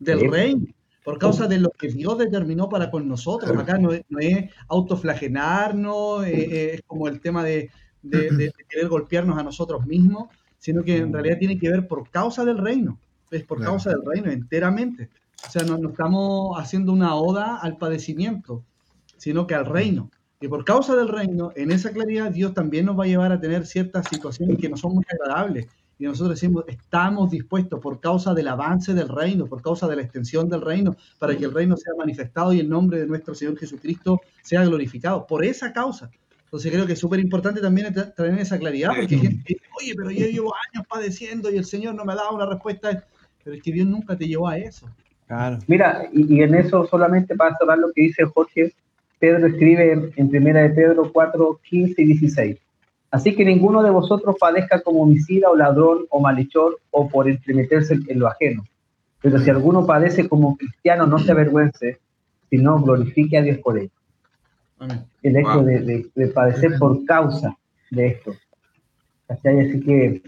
del 0.00 0.18
Sí. 0.20 0.26
reino, 0.26 0.66
por 1.04 1.18
causa 1.18 1.46
de 1.46 1.58
lo 1.60 1.70
que 1.70 1.88
Dios 1.88 2.18
determinó 2.18 2.68
para 2.68 2.90
con 2.90 3.06
nosotros. 3.06 3.56
Acá 3.56 3.78
no 3.78 3.92
es, 3.92 4.02
no 4.08 4.18
es 4.18 4.50
autoflagelarnos, 4.66 6.26
eh, 6.26 6.30
eh, 6.32 6.70
es 6.74 6.82
como 6.86 7.06
el 7.08 7.20
tema 7.20 7.44
de, 7.44 7.70
de- 8.10 8.30
de 8.52 8.52
querer 8.68 8.88
golpearnos 8.88 9.38
a 9.38 9.42
nosotros 9.42 9.86
mismos, 9.86 10.28
sino 10.58 10.82
que 10.82 10.96
en 10.98 11.12
realidad 11.12 11.38
tiene 11.38 11.58
que 11.58 11.70
ver 11.70 11.86
por 11.86 12.10
causa 12.10 12.44
del 12.44 12.58
reino, 12.58 12.98
es 13.30 13.44
por 13.44 13.58
Claro. 13.58 13.72
causa 13.72 13.90
del 13.90 14.04
reino 14.04 14.30
enteramente. 14.30 15.08
O 15.46 15.50
sea, 15.50 15.62
no, 15.62 15.78
no 15.78 15.90
estamos 15.90 16.58
haciendo 16.58 16.92
una 16.92 17.14
oda 17.14 17.58
al 17.58 17.76
padecimiento, 17.76 18.64
sino 19.16 19.46
que 19.46 19.54
al 19.54 19.66
reino. 19.66 20.10
Y 20.40 20.48
por 20.48 20.64
causa 20.64 20.94
del 20.96 21.08
reino, 21.08 21.52
en 21.56 21.70
esa 21.72 21.90
claridad, 21.90 22.30
Dios 22.30 22.54
también 22.54 22.86
nos 22.86 22.98
va 22.98 23.04
a 23.04 23.08
llevar 23.08 23.32
a 23.32 23.40
tener 23.40 23.66
ciertas 23.66 24.06
situaciones 24.08 24.58
que 24.58 24.68
no 24.68 24.76
son 24.76 24.94
muy 24.94 25.04
agradables. 25.12 25.66
Y 26.00 26.04
nosotros 26.04 26.30
decimos, 26.40 26.62
estamos 26.68 27.28
dispuestos 27.30 27.80
por 27.80 27.98
causa 28.00 28.32
del 28.34 28.46
avance 28.46 28.94
del 28.94 29.08
reino, 29.08 29.46
por 29.46 29.60
causa 29.62 29.88
de 29.88 29.96
la 29.96 30.02
extensión 30.02 30.48
del 30.48 30.60
reino, 30.60 30.96
para 31.18 31.36
que 31.36 31.44
el 31.44 31.52
reino 31.52 31.76
sea 31.76 31.92
manifestado 31.98 32.52
y 32.52 32.60
el 32.60 32.68
nombre 32.68 33.00
de 33.00 33.06
nuestro 33.08 33.34
Señor 33.34 33.56
Jesucristo 33.58 34.20
sea 34.42 34.64
glorificado. 34.64 35.26
Por 35.26 35.44
esa 35.44 35.72
causa. 35.72 36.08
Entonces 36.48 36.72
creo 36.72 36.86
que 36.86 36.94
es 36.94 36.98
súper 36.98 37.20
importante 37.20 37.60
también 37.60 37.92
tra- 37.94 38.14
traer 38.14 38.38
esa 38.38 38.58
claridad, 38.58 38.90
porque 38.96 39.14
hay 39.16 39.20
gente 39.20 39.42
que 39.44 39.54
dice, 39.54 39.66
oye, 39.78 39.92
pero 39.94 40.10
yo 40.10 40.26
llevo 40.26 40.54
años 40.72 40.86
padeciendo 40.88 41.50
y 41.50 41.58
el 41.58 41.64
Señor 41.66 41.94
no 41.94 42.04
me 42.06 42.14
ha 42.14 42.16
dado 42.16 42.34
una 42.34 42.46
respuesta. 42.46 43.04
Pero 43.44 43.56
es 43.56 43.62
que 43.62 43.72
Dios 43.72 43.86
nunca 43.86 44.16
te 44.16 44.26
llevó 44.26 44.48
a 44.48 44.56
eso. 44.56 44.88
Claro. 45.26 45.58
Mira, 45.66 46.08
y, 46.10 46.36
y 46.36 46.42
en 46.42 46.54
eso 46.54 46.86
solamente 46.86 47.36
para 47.36 47.54
cerrar 47.58 47.78
lo 47.78 47.92
que 47.92 48.02
dice 48.02 48.24
Jorge, 48.24 48.72
Pedro 49.18 49.46
escribe 49.46 50.12
en, 50.16 50.30
primera 50.30 50.62
de 50.62 50.70
Pedro 50.70 51.10
4, 51.12 51.60
15 51.68 52.00
y 52.02 52.06
16. 52.06 52.56
Así 53.10 53.34
que 53.34 53.44
ninguno 53.44 53.82
de 53.82 53.90
vosotros 53.90 54.36
padezca 54.40 54.80
como 54.80 55.02
homicida 55.02 55.50
o 55.50 55.56
ladrón 55.56 56.06
o 56.08 56.20
malhechor 56.20 56.78
o 56.90 57.08
por 57.08 57.28
entremeterse 57.28 57.98
en 58.06 58.18
lo 58.18 58.26
ajeno. 58.26 58.64
Pero 59.20 59.38
si 59.38 59.50
alguno 59.50 59.84
padece 59.86 60.28
como 60.28 60.56
cristiano, 60.56 61.06
no 61.06 61.18
se 61.18 61.32
avergüence, 61.32 61.98
sino 62.48 62.80
glorifique 62.80 63.36
a 63.36 63.42
Dios 63.42 63.58
por 63.58 63.78
él. 63.78 63.90
El 65.22 65.36
hecho 65.36 65.54
Wow. 65.54 65.64
de, 65.64 65.80
de- 65.80 66.10
de 66.14 66.26
padecer 66.28 66.78
por 66.78 67.04
causa 67.04 67.56
de 67.90 68.06
esto. 68.08 68.34
Así 69.28 69.80
que, 69.80 70.22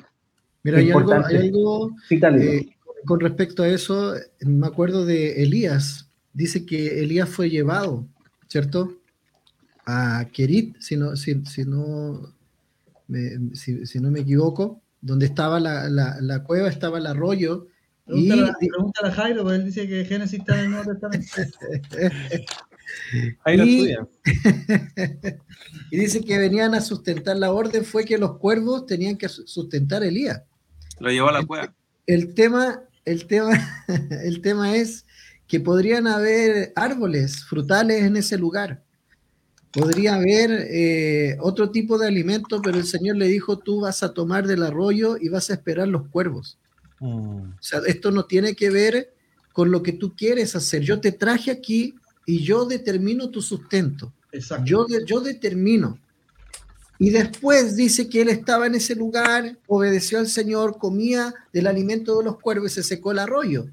Mira, 0.63 0.79
hay 0.79 0.91
algo, 0.91 1.13
hay 1.25 1.37
algo 1.37 1.91
sí, 2.09 2.21
eh, 2.23 2.69
con 3.07 3.21
respecto 3.21 3.63
a 3.63 3.69
eso, 3.69 4.15
me 4.41 4.67
acuerdo 4.67 5.07
de 5.07 5.43
Elías. 5.43 6.11
Dice 6.35 6.67
que 6.67 7.01
Elías 7.03 7.29
fue 7.29 7.49
llevado, 7.49 8.07
¿cierto? 8.49 8.93
A 9.87 10.27
Kerit, 10.33 10.77
si 10.81 10.97
no, 10.97 11.17
si, 11.17 11.43
si 11.47 11.65
no, 11.65 12.35
me, 13.09 13.55
si, 13.55 13.87
si 13.87 13.99
no 14.01 14.11
me 14.11 14.21
equivoco, 14.21 14.83
donde 15.01 15.27
estaba 15.27 15.59
la, 15.61 15.89
la- 15.89 16.19
la 16.21 16.43
cueva, 16.45 16.69
estaba 16.69 16.99
el 16.99 17.07
arroyo. 17.07 17.69
Pregúntale 18.05 19.09
a 19.09 19.13
Jairo, 19.13 19.43
porque 19.43 19.57
él 19.57 19.65
dice 19.65 19.89
que 19.89 20.05
Génesis 20.05 20.41
está 20.41 20.59
en 20.59 20.65
el 20.67 20.71
Nuevo 20.73 20.91
Testamento. 20.93 21.27
Ahí 23.45 23.57
lo 23.57 23.65
Y- 23.65 23.77
estudian. 23.77 24.09
y 25.91 25.97
dice 25.97 26.21
que 26.23 26.39
venían 26.39 26.75
a 26.75 26.81
sustentar 26.81 27.37
la 27.37 27.53
orden, 27.53 27.85
fue 27.85 28.05
que 28.05 28.19
los 28.19 28.39
cuervos 28.39 28.87
tenían 28.87 29.17
que 29.17 29.29
su- 29.29 29.47
sustentar 29.47 30.03
a 30.03 30.07
Elías. 30.07 30.43
Lo 30.99 31.11
llevó 31.11 31.29
a 31.29 31.33
la 31.33 31.45
cueva. 31.45 31.75
El 32.07 32.35
tema, 32.35 32.83
el 33.05 33.27
tema, 33.27 33.51
el 34.25 34.41
tema 34.41 34.77
es 34.77 35.05
que 35.47 35.61
podrían 35.61 36.07
haber 36.07 36.73
árboles 36.77 37.45
frutales 37.45 38.03
en 38.05 38.17
ese 38.17 38.39
lugar. 38.39 38.83
podría 39.73 40.15
haber 40.17 40.51
eh, 40.71 41.37
otro 41.41 41.71
tipo 41.71 41.97
de 41.99 42.09
alimento, 42.09 42.61
pero 42.63 42.77
el 42.77 42.87
Señor 42.87 43.17
le 43.17 43.27
dijo, 43.29 43.59
tú 43.59 43.81
vas 43.83 44.03
a 44.03 44.13
tomar 44.13 44.47
del 44.47 44.63
arroyo 44.65 45.17
y 45.21 45.29
vas 45.29 45.49
a 45.51 45.55
esperar 45.55 45.87
los 45.89 46.09
cuervos. 46.09 46.59
O 47.01 47.47
sea, 47.61 47.81
esto 47.87 48.11
no 48.11 48.25
tiene 48.27 48.55
que 48.55 48.69
ver 48.71 49.15
con 49.53 49.71
lo 49.71 49.83
que 49.83 49.93
tú 49.93 50.15
quieres 50.17 50.55
hacer. 50.57 50.83
Yo 50.83 51.01
te 51.01 51.13
traje 51.13 51.51
aquí 51.51 51.95
y 52.31 52.45
yo 52.45 52.65
determino 52.65 53.31
tu 53.31 53.43
sustento. 53.43 54.13
Exacto. 54.31 54.65
Yo, 54.65 54.85
de- 54.85 55.05
yo 55.05 55.21
determino. 55.21 55.99
Y 56.99 57.11
después 57.11 57.77
dice 57.77 58.09
que 58.09 58.21
él 58.21 58.29
estaba 58.29 58.67
en 58.67 58.75
ese 58.75 58.95
lugar, 58.95 59.57
obedeció 59.67 60.19
al 60.19 60.29
Señor, 60.29 60.79
comía 60.79 61.35
del 61.53 61.67
alimento 61.67 62.19
de 62.19 62.25
los 62.25 62.39
cuervos 62.39 62.73
y 62.73 62.75
se 62.75 62.83
secó 62.83 63.11
el 63.13 63.19
arroyo. 63.19 63.67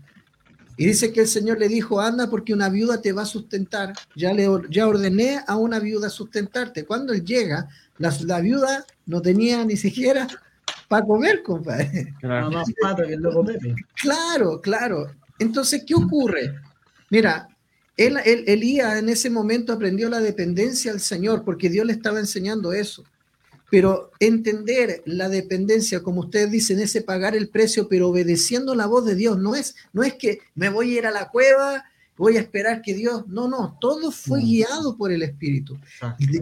Y 0.78 0.86
dice 0.86 1.12
que 1.12 1.22
el 1.22 1.28
Señor 1.28 1.60
le 1.60 1.68
dijo, 1.68 1.99
anda 1.99 2.30
porque 2.30 2.53
una 2.53 2.70
viuda 2.70 3.01
te 3.01 3.12
va 3.12 3.24
a 3.24 3.26
sustentar. 3.26 3.93
Ya, 4.16 4.32
le, 4.34 4.47
ya 4.70 4.88
ordené 4.88 5.41
a 5.45 5.55
una 5.58 5.80
viuda 5.80 6.10
sustentarte. 6.10 6.86
Cuando 6.86 7.14
él 7.14 7.24
llega, 7.26 7.68
la, 7.97 8.16
la 8.26 8.39
viuda 8.39 8.86
no 9.05 9.22
tenía 9.22 9.66
ni 9.66 9.76
siquiera 9.76 10.28
para 10.88 11.05
comer, 11.05 11.43
compadre. 11.43 12.14
Claro, 14.01 14.62
claro. 14.62 15.12
Entonces, 15.38 15.84
¿qué 15.86 15.95
ocurre? 15.95 16.55
Mira, 17.10 17.47
él, 17.97 18.17
él- 18.25 18.43
Elías 18.47 18.97
en 18.97 19.09
ese 19.09 19.29
momento 19.29 19.73
aprendió 19.73 20.09
la 20.09 20.19
dependencia 20.21 20.91
al 20.91 20.99
Señor 21.01 21.43
porque 21.43 21.69
Dios 21.69 21.85
le 21.85 21.93
estaba 21.93 22.19
enseñando 22.19 22.71
eso. 22.71 23.03
Pero 23.69 24.11
entender 24.21 25.01
la 25.05 25.27
dependencia, 25.27 26.01
como 26.01 26.21
ustedes 26.21 26.49
dicen, 26.51 26.79
ese 26.79 27.01
pagar 27.01 27.35
el 27.35 27.49
precio, 27.49 27.89
pero 27.89 28.07
obedeciendo 28.07 28.73
la 28.75 28.85
voz 28.85 29.03
de 29.05 29.15
Dios, 29.15 29.37
no 29.37 29.55
es, 29.55 29.75
no 29.91 30.03
es 30.03 30.13
que 30.13 30.39
me 30.55 30.69
voy 30.69 30.95
a 30.95 30.99
ir 30.99 31.05
a 31.05 31.11
la 31.11 31.29
cueva, 31.29 31.83
voy 32.15 32.37
a 32.37 32.39
esperar 32.39 32.81
que 32.81 32.93
Dios, 32.93 33.27
no, 33.27 33.49
no, 33.49 33.77
todo 33.81 34.11
fue 34.11 34.39
guiado 34.41 34.95
por 34.95 35.11
el 35.11 35.21
Espíritu. 35.21 35.77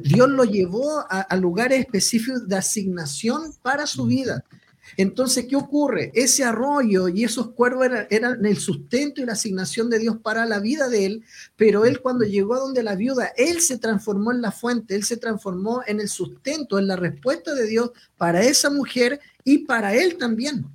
Dios 0.03 0.29
lo 0.29 0.43
llevó 0.43 0.99
a, 0.99 1.21
a 1.21 1.35
lugares 1.35 1.79
específicos 1.79 2.47
de 2.47 2.57
asignación 2.57 3.53
para 3.63 3.87
su 3.87 4.05
vida. 4.05 4.45
Entonces, 4.97 5.45
¿qué 5.47 5.55
ocurre? 5.55 6.11
Ese 6.13 6.43
arroyo 6.43 7.07
y 7.07 7.23
esos 7.23 7.51
cuervos 7.51 7.86
eran, 7.86 8.07
eran 8.09 8.45
el 8.45 8.57
sustento 8.57 9.21
y 9.21 9.25
la 9.25 9.33
asignación 9.33 9.89
de 9.89 9.99
Dios 9.99 10.17
para 10.21 10.45
la 10.45 10.59
vida 10.59 10.89
de 10.89 11.05
él, 11.05 11.23
pero 11.55 11.86
él 11.86 11.99
cuando 12.01 12.25
llegó 12.25 12.55
a 12.55 12.59
donde 12.59 12.83
la 12.83 12.95
viuda, 12.95 13.31
él 13.38 13.61
se 13.61 13.77
transformó 13.77 14.31
en 14.31 14.41
la 14.41 14.51
fuente, 14.51 14.95
él 14.95 15.03
se 15.03 15.17
transformó 15.17 15.81
en 15.86 15.99
el 15.99 16.09
sustento, 16.09 16.79
en 16.79 16.88
la 16.88 16.95
respuesta 16.95 17.53
de 17.53 17.67
Dios 17.67 17.91
para 18.17 18.43
esa 18.43 18.69
mujer 18.69 19.19
y 19.43 19.59
para 19.59 19.93
él 19.95 20.17
también. 20.17 20.65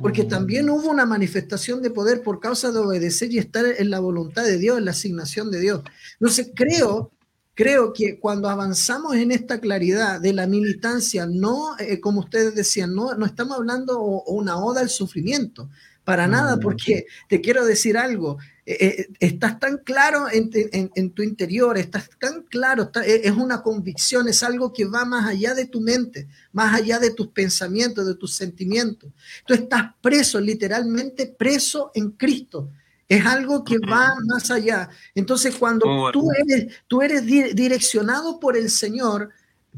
Porque 0.00 0.22
también 0.22 0.70
hubo 0.70 0.88
una 0.88 1.06
manifestación 1.06 1.82
de 1.82 1.90
poder 1.90 2.22
por 2.22 2.38
causa 2.38 2.70
de 2.70 2.78
obedecer 2.78 3.32
y 3.32 3.38
estar 3.38 3.64
en 3.66 3.90
la 3.90 3.98
voluntad 3.98 4.44
de 4.44 4.56
Dios, 4.56 4.78
en 4.78 4.84
la 4.84 4.92
asignación 4.92 5.50
de 5.50 5.58
Dios. 5.58 5.82
Entonces 6.20 6.52
creo, 6.54 7.10
creo 7.58 7.92
que 7.92 8.20
cuando 8.20 8.48
avanzamos 8.48 9.16
en 9.16 9.32
esta 9.32 9.58
claridad 9.60 10.20
de 10.20 10.32
la 10.32 10.46
militancia, 10.46 11.26
no, 11.26 11.76
eh, 11.80 11.98
como 12.00 12.20
ustedes 12.20 12.54
decían, 12.54 12.94
no, 12.94 13.14
no 13.14 13.26
estamos 13.26 13.56
hablando 13.58 13.98
o, 14.00 14.22
o 14.22 14.32
una 14.34 14.56
oda 14.64 14.80
al 14.80 14.88
sufrimiento, 14.90 15.68
para 16.04 16.28
nada, 16.28 16.54
porque 16.62 17.06
te 17.28 17.40
quiero 17.40 17.66
decir 17.66 17.98
algo, 17.98 18.38
eh, 18.64 18.76
eh, 18.80 19.08
estás 19.18 19.58
tan 19.58 19.78
claro 19.78 20.26
en, 20.30 20.50
te- 20.50 20.70
en- 20.78 20.90
en 20.94 21.10
tu 21.10 21.22
interior, 21.24 21.76
estás 21.76 22.08
tan 22.20 22.42
claro, 22.44 22.84
está- 22.84 23.04
es 23.04 23.32
una 23.32 23.60
convicción, 23.60 24.28
es 24.28 24.42
algo 24.44 24.72
que 24.72 24.84
va 24.84 25.04
más 25.04 25.26
allá 25.28 25.52
de 25.54 25.66
tu 25.66 25.80
mente, 25.80 26.28
más 26.52 26.72
allá 26.80 27.00
de 27.00 27.10
tus 27.10 27.26
pensamientos, 27.28 28.06
de 28.06 28.14
tus 28.14 28.34
sentimientos. 28.36 29.10
Tú 29.46 29.52
estás 29.54 29.82
preso, 30.00 30.40
literalmente 30.40 31.26
preso 31.26 31.90
en 31.94 32.12
Cristo. 32.12 32.70
Es 33.08 33.24
algo 33.24 33.64
que 33.64 33.78
va 33.78 34.14
más 34.26 34.50
allá. 34.50 34.88
Entonces, 35.14 35.54
cuando 35.56 35.86
bueno. 35.86 36.12
tú 36.12 36.30
eres, 36.32 36.74
tú 36.88 37.00
eres 37.02 37.24
di- 37.24 37.54
direccionado 37.54 38.38
por 38.38 38.56
el 38.56 38.68
Señor, 38.70 39.30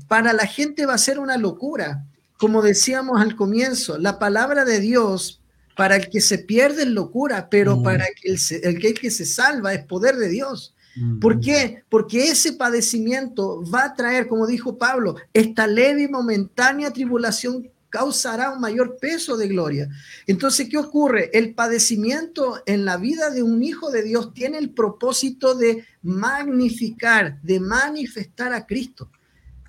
para 0.09 0.33
la 0.33 0.47
gente 0.47 0.87
va 0.87 0.95
a 0.95 0.99
ser 0.99 1.19
una 1.19 1.37
locura. 1.37 2.05
Como 2.39 2.63
decíamos 2.63 3.21
al 3.21 3.37
comienzo, 3.37 3.99
la 3.99 4.19
palabra 4.19 4.65
de 4.65 4.81
Dios 4.81 5.41
para 5.77 5.97
el 5.97 6.09
que 6.11 6.21
se 6.21 6.39
pierde 6.39 6.83
es 6.83 6.89
locura, 6.89 7.49
pero 7.51 7.77
Mm. 7.77 7.83
para 7.85 8.05
el, 8.25 8.39
el 8.63 8.79
que, 8.81 8.89
el 8.89 8.99
que 8.99 9.11
se 9.11 9.25
salva 9.27 9.73
es 9.75 9.85
poder 9.85 10.17
de 10.17 10.29
Dios. 10.29 10.75
¿Por 11.21 11.39
qué? 11.41 11.85
Porque 11.89 12.31
ese 12.31 12.55
padecimiento 12.55 13.63
va 13.73 13.85
a 13.85 13.95
traer, 13.95 14.27
como 14.27 14.47
dijo 14.47 14.77
Pablo, 14.77 15.15
esta 15.33 15.67
leve 15.69 16.03
y 16.03 16.09
momentánea 16.09 16.91
tribulación 16.93 17.71
causará 17.91 18.51
un 18.51 18.61
mayor 18.61 18.97
peso 18.99 19.37
de 19.37 19.49
gloria. 19.49 19.89
Entonces, 20.27 20.69
¿qué 20.71 20.79
ocurre? 20.79 21.31
El 21.37 21.55
padecimiento 21.55 22.63
en 22.65 22.85
la 22.85 22.97
vida 22.97 23.31
de 23.31 23.43
un 23.43 23.63
hijo 23.63 23.91
de 23.91 24.03
Dios 24.03 24.33
tiene 24.33 24.59
el 24.59 24.71
propósito 24.71 25.55
de 25.55 25.85
magnificar, 26.03 27.41
de 27.43 27.61
manifestar 27.61 28.53
a 28.53 28.65
Cristo, 28.65 29.11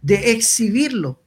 de 0.01 0.31
exhibirlo. 0.31 1.19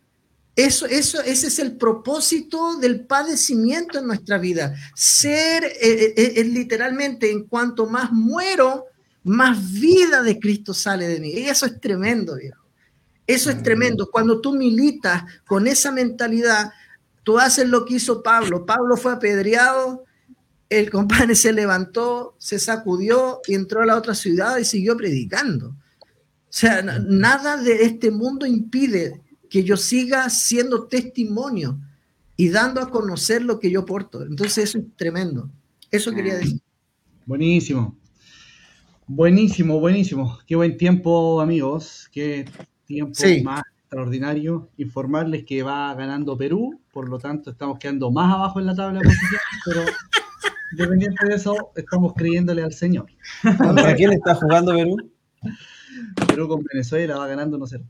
Eso, 0.57 0.87
eso, 0.87 1.21
ese 1.21 1.49
es 1.49 1.59
el 1.59 1.77
propósito 1.77 2.77
del 2.77 3.07
padecimiento 3.07 3.99
en 3.99 4.07
nuestra 4.07 4.39
vida. 4.39 4.75
Ser, 4.95 5.65
eh, 5.65 6.15
eh, 6.17 6.33
eh, 6.37 6.45
literalmente, 6.45 7.31
en 7.31 7.45
cuanto 7.49 7.87
más 7.87 8.13
muero, 8.13 8.87
más 9.25 9.73
vida 9.73 10.23
de 10.23 10.39
Cristo 10.39 10.73
sale 10.73 11.09
de 11.09 11.19
mí. 11.19 11.31
Y 11.31 11.49
eso 11.49 11.67
es 11.67 11.81
tremendo, 11.81 12.37
viejo. 12.37 12.63
Eso 13.27 13.51
es 13.51 13.63
tremendo. 13.63 14.11
Cuando 14.11 14.41
tú 14.41 14.53
militas 14.53 15.25
con 15.47 15.67
esa 15.67 15.91
mentalidad, 15.91 16.73
tú 17.25 17.39
haces 17.39 17.69
lo 17.69 17.85
que 17.85 17.95
hizo 17.95 18.23
Pablo. 18.23 18.65
Pablo 18.65 18.97
fue 18.97 19.13
apedreado, 19.13 20.05
el 20.71 20.91
compadre 20.91 21.35
se 21.35 21.53
levantó, 21.53 22.37
se 22.39 22.59
sacudió 22.59 23.41
y 23.47 23.55
entró 23.55 23.83
a 23.83 23.87
la 23.87 23.97
otra 23.97 24.15
ciudad 24.15 24.59
y 24.59 24.65
siguió 24.65 24.97
predicando. 24.97 25.69
O 25.71 26.57
sea, 26.57 26.83
na- 26.83 27.01
nada 27.01 27.57
de 27.57 27.83
este 27.85 28.11
mundo 28.13 28.47
impide 28.47 29.21
que 29.51 29.65
yo 29.65 29.77
siga 29.77 30.31
siendo 30.31 30.87
testimonio 30.87 31.81
y 32.37 32.49
dando 32.49 32.81
a 32.81 32.91
conocer 32.91 33.43
lo 33.43 33.59
que 33.61 33.71
yo 33.71 33.85
porto. 33.85 34.23
Entonces 34.23 34.65
eso 34.71 34.79
es 34.79 34.85
tremendo. 34.97 35.51
Eso 35.91 36.13
quería 36.13 36.35
decir. 36.37 36.61
Buenísimo. 37.27 37.97
Buenísimo, 39.07 39.79
buenísimo. 39.81 40.39
Qué 40.47 40.57
buen 40.57 40.77
tiempo, 40.77 41.41
amigos. 41.41 42.09
Qué 42.11 42.47
tiempo 42.87 43.15
Sí. 43.15 43.43
más 43.43 43.63
extraordinario. 43.99 44.69
Informarles 44.77 45.45
que 45.45 45.63
va 45.63 45.95
ganando 45.95 46.37
Perú, 46.37 46.81
por 46.93 47.09
lo 47.09 47.19
tanto 47.19 47.51
estamos 47.51 47.79
quedando 47.79 48.11
más 48.11 48.33
abajo 48.35 48.59
en 48.61 48.67
la 48.67 48.75
tabla 48.75 48.99
de 49.01 49.05
posiciones, 49.07 49.41
pero 49.65 49.81
independiente 50.73 51.27
de 51.29 51.35
eso, 51.37 51.71
estamos 51.77 52.13
creyéndole 52.15 52.63
al 52.65 52.73
Señor. 52.73 53.07
¿Contra 53.59 53.95
quién 53.95 54.13
está 54.13 54.35
jugando 54.35 54.73
Perú? 54.75 54.97
Perú 56.27 56.49
con 56.49 56.65
Venezuela 56.65 57.17
va 57.19 57.29
ganando 57.29 57.57
1-0. 57.59 57.83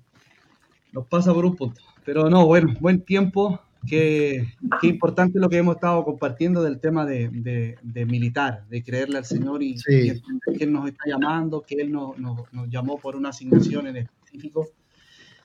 Nos 0.92 1.06
pasa 1.06 1.32
por 1.32 1.46
un 1.46 1.56
punto. 1.56 1.80
Pero 2.04 2.28
no, 2.28 2.46
bueno, 2.46 2.74
buen 2.80 3.00
tiempo. 3.02 3.60
Qué, 3.86 4.46
qué 4.80 4.86
importante 4.86 5.38
lo 5.38 5.50
que 5.50 5.58
hemos 5.58 5.74
estado 5.74 6.02
compartiendo 6.04 6.62
del 6.62 6.80
tema 6.80 7.04
de, 7.04 7.28
de- 7.28 7.76
de 7.82 8.06
militar, 8.06 8.64
de 8.70 8.82
creerle 8.82 9.18
al 9.18 9.26
Señor 9.26 9.62
y, 9.62 9.76
Sí. 9.76 10.10
y 10.46 10.56
que 10.56 10.64
Él 10.64 10.72
nos 10.72 10.88
está 10.88 11.04
llamando, 11.06 11.60
que 11.60 11.74
Él 11.76 11.92
nos, 11.92 12.16
nos- 12.18 12.50
nos 12.52 12.68
llamó 12.70 12.98
por 12.98 13.14
una 13.14 13.28
asignación 13.30 13.86
en 13.88 13.96
específico. 13.98 14.68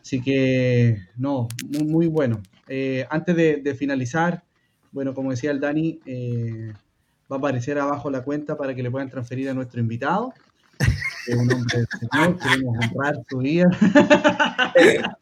Así 0.02 0.22
que, 0.22 0.98
no, 1.18 1.48
muy, 1.68 1.84
muy 1.84 2.08
bueno. 2.08 2.42
Eh, 2.68 3.06
antes 3.10 3.36
de, 3.36 3.58
de 3.58 3.76
finalizar, 3.76 4.44
bueno, 4.92 5.14
como 5.14 5.32
decía 5.32 5.52
el 5.52 5.60
Dani, 5.60 6.00
eh, 6.06 6.74
va 7.32 7.36
a 7.36 7.40
aparecer 7.40 7.78
abajo 7.78 8.10
la 8.10 8.24
cuenta 8.24 8.58
para 8.58 8.74
que 8.74 8.84
le 8.84 8.92
puedan 8.92 9.10
transferir 9.10 9.50
a 9.50 9.54
nuestro 9.54 9.80
invitado. 9.80 10.34
que 11.26 11.32
es 11.32 11.38
un 11.38 11.52
hombre 11.52 11.78
del 11.78 11.88
Señor, 11.88 12.38
queremos 12.40 12.86
honrar 12.86 13.16
su 13.30 13.38
vida. 13.38 13.70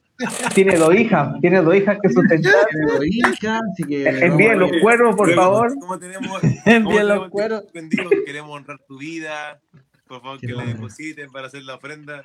Tiene 0.55 0.77
dos 0.77 0.95
hijas, 0.95 1.39
tiene 1.41 1.61
dos 1.61 1.75
hijas 1.75 1.99
que 2.01 2.09
sustentar. 2.09 2.65
Tiene 2.71 2.91
dos 2.91 3.05
hijas, 3.05 3.61
así 3.71 3.83
que 3.83 4.03
Envíen 4.07 4.57
los 4.57 4.71
cuervos, 4.81 5.15
por 5.15 5.31
favor. 5.35 5.71
¿Cómo 5.79 5.99
tenemos, 5.99 6.41
Envíen 6.65 7.07
los 7.07 7.29
suspendido? 7.29 8.09
Queremos 8.25 8.51
honrar 8.51 8.79
tu 8.87 8.97
vida. 8.97 9.61
Por 10.07 10.21
favor, 10.21 10.39
que 10.39 10.47
le 10.47 10.65
depositen 10.65 11.31
para 11.31 11.47
hacer 11.47 11.63
la 11.63 11.75
ofrenda. 11.75 12.23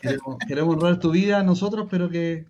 Queremos, 0.00 0.36
queremos 0.46 0.74
honrar 0.76 0.98
tu 1.00 1.10
vida 1.10 1.42
nosotros, 1.42 1.86
pero 1.90 2.08
que, 2.10 2.44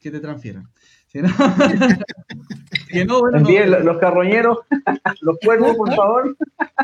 que 0.00 0.10
te 0.10 0.20
transfieran. 0.20 0.68
Si 1.08 1.20
no, 1.22 1.28
que 2.88 3.04
no, 3.04 3.20
bueno, 3.20 3.38
Envíen 3.38 3.70
no, 3.70 3.78
lo- 3.78 3.84
los 3.84 3.98
carroñeros, 3.98 4.58
los 5.20 5.36
cuervos, 5.44 5.76
por 5.76 5.94
favor. 5.94 6.36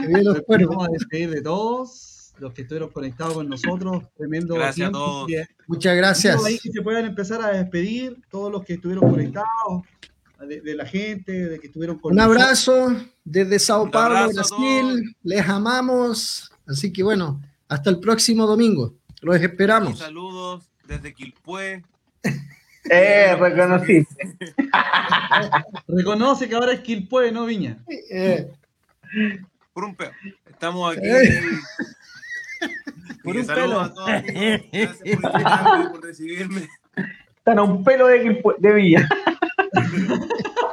Los 0.09 0.41
cuervos. 0.43 0.69
vamos 0.77 0.89
a 0.89 0.93
despedir 0.93 1.31
de 1.31 1.43
todos 1.43 2.33
los 2.39 2.53
que 2.53 2.63
estuvieron 2.63 2.91
conectados 2.91 3.35
con 3.35 3.49
nosotros. 3.49 4.03
Tremendo 4.17 4.55
Gracias 4.55 4.73
a 4.89 4.91
tiempo, 4.91 4.99
todos. 4.99 5.27
que- 5.29 5.45
Muchas 5.67 5.97
gracias. 5.97 6.45
Ahí 6.45 6.59
que 6.59 6.71
se 6.73 6.83
puedan 6.83 7.05
empezar 7.07 7.43
a 7.43 7.49
despedir 7.49 8.19
todos 8.31 8.51
los 8.51 8.65
que 8.65 8.75
estuvieron 8.75 9.09
conectados, 9.11 9.83
de, 10.49 10.61
de 10.61 10.75
la 10.75 10.85
gente, 10.87 11.33
de 11.33 11.59
que 11.61 11.69
estuvieron 11.69 11.99
con 11.99 12.13
Un 12.13 12.21
abrazo 12.21 12.95
desde 13.25 13.59
Sao 13.59 13.91
Paulo, 13.91 14.17
a 14.19 14.27
Brasil. 14.29 15.17
Les 15.23 15.49
amamos. 15.49 16.51
Así 16.67 16.93
que 16.93 17.03
bueno, 17.03 17.41
hasta 17.69 17.91
el 17.91 18.01
próximo 18.01 18.47
domingo. 18.47 18.95
Los 19.21 19.41
Y 19.41 19.45
esperamos. 19.45 19.99
saludos 19.99 20.65
desde 20.87 21.15
Quilpué. 21.15 21.83
Eh, 22.91 23.35
reconociste. 23.41 24.35
Reconoce 25.89 26.47
que 26.47 26.55
ahora 26.55 26.73
es 26.75 26.81
Quilpue, 26.81 27.33
no 27.33 27.47
Viña. 27.47 27.79
Eh, 28.11 28.53
Por 29.73 29.85
un 29.85 29.95
peo. 29.95 30.11
Estamos 30.45 30.95
aquí. 30.95 31.07
Eh. 31.07 31.41
Por 33.23 33.39
un 33.39 33.47
pelo. 33.47 33.81
a 33.81 33.95
todos. 33.95 34.07
Gracias 34.07 34.99
por 34.99 35.07
invitarme, 35.07 35.91
por 35.93 36.03
recibirme. 36.05 36.69
Están 37.39 37.59
a 37.59 37.63
un 37.63 37.83
pelo 37.83 38.07
de, 38.07 38.43
de 38.59 38.73
Villa. 38.75 39.09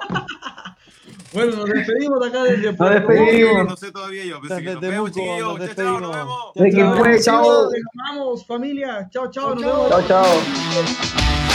Bueno, 1.34 1.56
nos 1.56 1.66
despedimos 1.70 2.20
de 2.20 2.28
acá 2.28 2.44
desde 2.44 2.74
Nos 2.74 2.90
despedimos. 2.90 3.68
No 3.68 3.78
sé 3.78 3.92
todavía 3.92 4.26
yo. 4.26 4.40
Pero 4.42 4.58
sí 4.58 4.64
que 4.64 4.72
nos 4.74 4.82
vemos, 4.82 5.12
chiquillos. 5.12 5.60
nos 5.60 5.76
Chao, 5.76 5.76
chao, 5.76 6.00
nos 6.00 6.06
despedimos. 6.14 6.16
vemos. 6.16 6.76
Chao, 6.76 6.98
fue, 6.98 7.20
chao. 7.22 7.72
Les 7.72 7.84
amamos, 7.94 8.46
familia. 8.46 9.08
Chao, 9.12 9.32
chao. 9.32 9.56
Nos 9.56 9.64
vemos. 9.64 9.90
Chao, 9.90 10.08
chao. 10.08 11.51